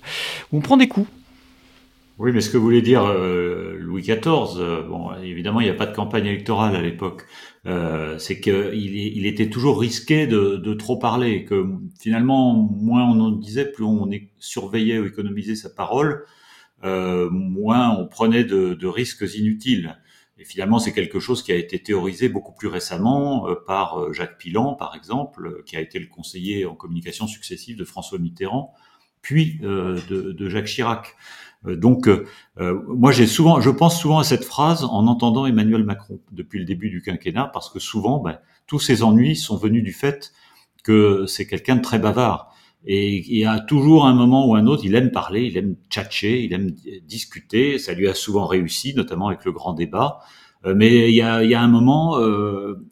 on 0.51 0.61
prend 0.61 0.77
des 0.77 0.87
coups. 0.87 1.07
Oui, 2.17 2.31
mais 2.31 2.39
ce 2.39 2.49
que 2.49 2.57
voulait 2.57 2.81
dire 2.81 3.03
euh, 3.03 3.75
Louis 3.77 4.01
XIV, 4.01 4.57
euh, 4.57 4.83
bon, 4.83 5.13
évidemment, 5.21 5.59
il 5.59 5.65
n'y 5.65 5.69
a 5.69 5.73
pas 5.73 5.85
de 5.85 5.93
campagne 5.93 6.25
électorale 6.25 6.75
à 6.75 6.81
l'époque. 6.81 7.23
Euh, 7.65 8.17
c'est 8.19 8.39
qu'il 8.39 8.95
il 8.95 9.25
était 9.25 9.49
toujours 9.49 9.81
risqué 9.81 10.25
de, 10.25 10.73
trop 10.75 10.97
parler, 10.97 11.43
que 11.43 11.65
finalement, 11.99 12.53
moins 12.53 13.03
on 13.03 13.19
en 13.19 13.31
disait, 13.31 13.69
plus 13.69 13.83
on 13.83 14.09
surveillait 14.39 14.99
ou 14.99 15.05
économisait 15.07 15.55
sa 15.55 15.69
parole, 15.69 16.23
moins 16.83 17.97
on 17.97 18.07
prenait 18.07 18.43
de, 18.43 18.87
risques 18.87 19.25
inutiles. 19.35 19.97
Et 20.37 20.43
finalement, 20.43 20.79
c'est 20.79 20.91
quelque 20.91 21.19
chose 21.19 21.43
qui 21.43 21.51
a 21.51 21.55
été 21.55 21.81
théorisé 21.81 22.27
beaucoup 22.27 22.53
plus 22.53 22.67
récemment 22.67 23.47
par 23.65 24.13
Jacques 24.13 24.37
Pilan, 24.37 24.75
par 24.75 24.95
exemple, 24.95 25.63
qui 25.65 25.77
a 25.77 25.81
été 25.81 25.97
le 25.97 26.07
conseiller 26.07 26.65
en 26.65 26.75
communication 26.75 27.25
successive 27.25 27.77
de 27.77 27.85
François 27.85 28.19
Mitterrand, 28.19 28.73
puis 29.25 29.59
euh, 29.63 29.99
de, 30.07 30.49
Jacques 30.49 30.67
Chirac. 30.67 31.15
Euh, 31.65 31.75
donc, 31.75 32.07
euh, 32.07 32.25
moi, 32.87 33.11
j'ai 33.11 33.25
souvent, 33.25 33.59
je 33.59 33.71
pense 33.71 33.99
souvent 33.99 34.19
à 34.19 34.23
cette 34.23 34.45
phrase 34.45 34.83
en 34.83 35.07
entendant 35.07 35.47
Emmanuel 35.47 35.83
Macron 35.83 36.19
depuis 36.31 36.59
le 36.59 36.65
début 36.65 36.91
du 36.91 37.01
quinquennat, 37.01 37.49
parce 37.51 37.71
que 37.71 37.79
souvent, 37.79 38.19
ben, 38.19 38.37
tous 38.67 38.79
ces 38.79 39.01
ennuis 39.01 39.35
sont 39.35 39.57
venus 39.57 39.83
du 39.83 39.93
fait 39.93 40.31
que 40.83 41.25
c'est 41.25 41.47
quelqu'un 41.47 41.77
de 41.77 41.81
très 41.81 41.97
bavard. 41.97 42.54
Et 42.85 43.17
il 43.17 43.37
y 43.37 43.45
a 43.45 43.59
toujours 43.59 44.05
un 44.05 44.13
moment 44.13 44.47
ou 44.47 44.55
un 44.55 44.67
autre, 44.67 44.83
il 44.85 44.93
aime 44.95 45.11
parler, 45.11 45.43
il 45.45 45.57
aime 45.57 45.75
tchatcher, 45.89 46.43
il 46.43 46.53
aime 46.53 46.71
discuter. 47.07 47.79
Ça 47.79 47.93
lui 47.93 48.07
a 48.07 48.13
souvent 48.13 48.45
réussi, 48.45 48.93
notamment 48.95 49.27
avec 49.27 49.43
le 49.45 49.51
grand 49.51 49.73
débat. 49.73 50.19
Mais 50.63 51.09
il 51.09 51.15
y 51.15 51.21
a, 51.21 51.43
il 51.43 51.49
y 51.49 51.55
a 51.55 51.61
un 51.61 51.67
moment, 51.67 52.17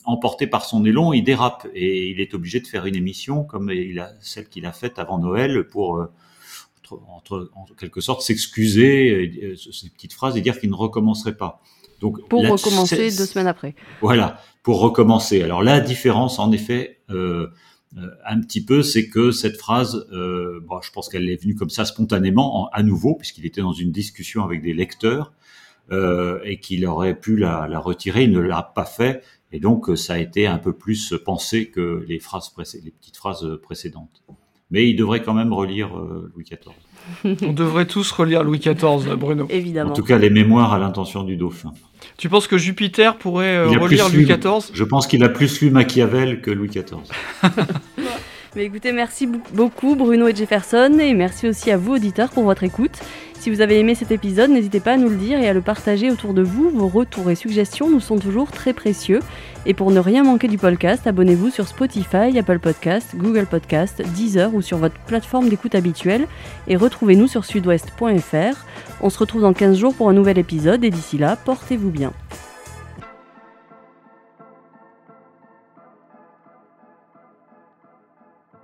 emporté 0.06 0.48
par 0.48 0.66
son 0.66 0.86
élan, 0.86 1.14
il 1.14 1.24
dérape 1.24 1.68
et 1.74 2.10
il 2.10 2.20
est 2.22 2.34
obligé 2.34 2.60
de 2.60 2.68
faire 2.68 2.86
une 2.86 2.96
émission 2.96 3.44
comme 3.44 3.72
il 3.72 4.00
a, 4.00 4.12
celle 4.20 4.48
qu'il 4.48 4.66
a 4.66 4.72
faite 4.72 5.00
avant 5.00 5.18
Noël 5.20 5.68
pour 5.68 6.08
entre, 7.10 7.50
en 7.56 7.66
quelque 7.78 8.02
sorte, 8.02 8.22
s'excuser, 8.22 9.32
euh, 9.44 9.56
ces 9.56 9.89
petites 9.89 10.14
phrases, 10.14 10.38
et 10.38 10.41
dire 10.41 10.60
qu'il 10.60 10.70
ne 10.70 10.76
recommencerait 10.76 11.38
pas. 11.38 11.62
Donc, 12.00 12.28
pour 12.28 12.48
recommencer 12.48 12.98
deux 12.98 13.26
semaines 13.26 13.48
après. 13.48 13.76
Voilà, 14.02 14.41
pour 14.62 14.80
recommencer. 14.82 15.41
Alors 15.41 15.64
la 15.64 15.80
différence, 15.80 16.38
en 16.39 16.52
effet, 16.52 17.00
euh, 17.98 18.02
euh, 18.02 18.10
un 18.26 18.39
petit 18.41 18.64
peu, 18.64 18.84
c'est 18.84 19.08
que 19.10 19.32
cette 19.32 19.58
phrase, 19.58 20.08
bon, 20.12 20.82
je 20.82 20.91
pense 20.91 21.10
qu'elle 21.10 21.30
est 21.30 21.41
venue 21.41 21.56
comme 21.56 21.70
ça 21.70 21.86
spontanément, 21.86 22.70
à 22.72 22.84
nouveau, 22.84 23.16
puisqu'il 23.16 23.46
était 23.46 23.62
dans 23.62 23.74
une 23.74 23.91
discussion 23.91 24.44
avec 24.44 24.62
des 24.62 24.74
lecteurs, 24.74 25.34
et 25.91 26.60
qu'il 26.60 26.86
aurait 26.88 27.14
pu 27.20 27.38
la, 27.38 27.68
la, 27.68 27.80
retirer, 27.80 28.24
il 28.24 28.32
ne 28.32 28.39
l'a 28.39 28.64
pas 28.64 28.86
fait, 28.86 29.24
et 29.52 29.60
donc 29.60 29.96
ça 29.98 30.14
a 30.14 30.18
été 30.18 30.48
un 30.48 30.58
peu 30.58 30.74
plus 30.74 31.14
pensé 31.24 31.70
que 31.70 32.04
les 32.08 32.20
phrases 32.20 32.52
les 32.84 32.91
petites 32.91 33.18
phrases 33.18 33.60
précédentes 33.62 34.24
mais 34.74 34.89
il 34.89 34.96
devrait 34.96 35.22
quand 35.22 35.36
même 35.36 35.54
relire 35.54 35.98
euh, 35.98 36.32
Louis 36.34 36.44
XIV. 36.44 36.74
On 37.26 37.54
devrait 37.54 37.86
tous 37.86 38.12
relire 38.12 38.43
Louis 38.43 38.60
XIV, 38.60 39.16
Bruno. 39.18 39.47
Évidemment. 39.49 39.91
En 39.91 39.93
tout 39.93 40.04
cas, 40.04 40.18
les 40.18 40.30
mémoires 40.30 40.74
à 40.74 40.80
l'intention 40.80 41.24
du 41.24 41.36
dauphin. 41.36 41.74
Tu 42.18 42.30
penses 42.30 42.47
que 42.47 42.58
Jupiter 42.58 43.18
pourrait 43.18 43.56
euh, 43.58 43.68
relire 43.68 44.10
Louis 44.10 44.26
XIV 44.26 44.72
Je 44.74 44.84
pense 44.84 45.08
qu'il 45.08 45.24
a 45.24 45.30
plus 45.30 45.62
lu 45.62 45.70
Machiavel 45.70 46.41
que 46.41 46.51
Louis 46.51 46.70
XIV. 46.70 46.97
Mais 48.56 48.66
écoutez, 48.66 48.91
merci 48.91 49.28
beaucoup 49.54 49.95
Bruno 49.95 50.28
et 50.28 50.36
Jefferson 50.36 50.99
et 50.99 51.16
merci 51.16 51.47
aussi 51.47 51.72
à 51.72 51.78
vous 51.78 51.93
auditeurs 51.95 52.30
pour 52.30 52.43
votre 52.43 52.64
écoute. 52.64 52.99
Si 53.34 53.49
vous 53.49 53.62
avez 53.62 53.80
aimé 53.80 53.95
cet 53.95 54.12
épisode, 54.12 54.51
n'hésitez 54.51 54.80
pas 54.80 54.93
à 54.93 54.97
nous 54.97 55.10
le 55.10 55.16
dire 55.16 55.39
et 55.39 55.49
à 55.49 55.54
le 55.54 55.62
partager 55.62 56.12
autour 56.12 56.36
de 56.36 56.43
vous. 56.43 56.70
Vos 56.70 56.88
retours 56.88 57.32
et 57.32 57.36
suggestions 57.36 57.89
nous 57.89 57.99
sont 57.99 58.20
toujours 58.20 58.51
très 58.51 58.74
précieux. 58.74 59.22
Et 59.66 59.74
pour 59.74 59.91
ne 59.91 59.99
rien 59.99 60.24
manquer 60.24 60.47
du 60.47 60.57
podcast, 60.57 61.07
abonnez-vous 61.07 61.49
sur 61.49 61.68
Spotify, 61.68 62.38
Apple 62.38 62.59
Podcast, 62.59 63.16
Google 63.16 63.45
Podcast, 63.45 64.01
Deezer 64.14 64.53
ou 64.53 64.61
sur 64.61 64.78
votre 64.78 64.99
plateforme 65.01 65.47
d'écoute 65.47 65.76
habituelle 65.76 66.28
et 66.68 66.76
retrouvez-nous 66.76 67.28
sur 67.28 67.45
sudouest.fr. 67.45 68.66
On 69.01 69.09
se 69.09 69.20
retrouve 69.20 69.41
dans 69.41 69.53
15 69.53 69.78
jours 69.78 69.95
pour 69.95 70.09
un 70.09 70.14
nouvel 70.14 70.38
épisode 70.38 70.84
et 70.84 70.89
d'ici 70.89 71.18
là, 71.18 71.38
portez-vous 71.38 71.91
bien. 71.91 72.11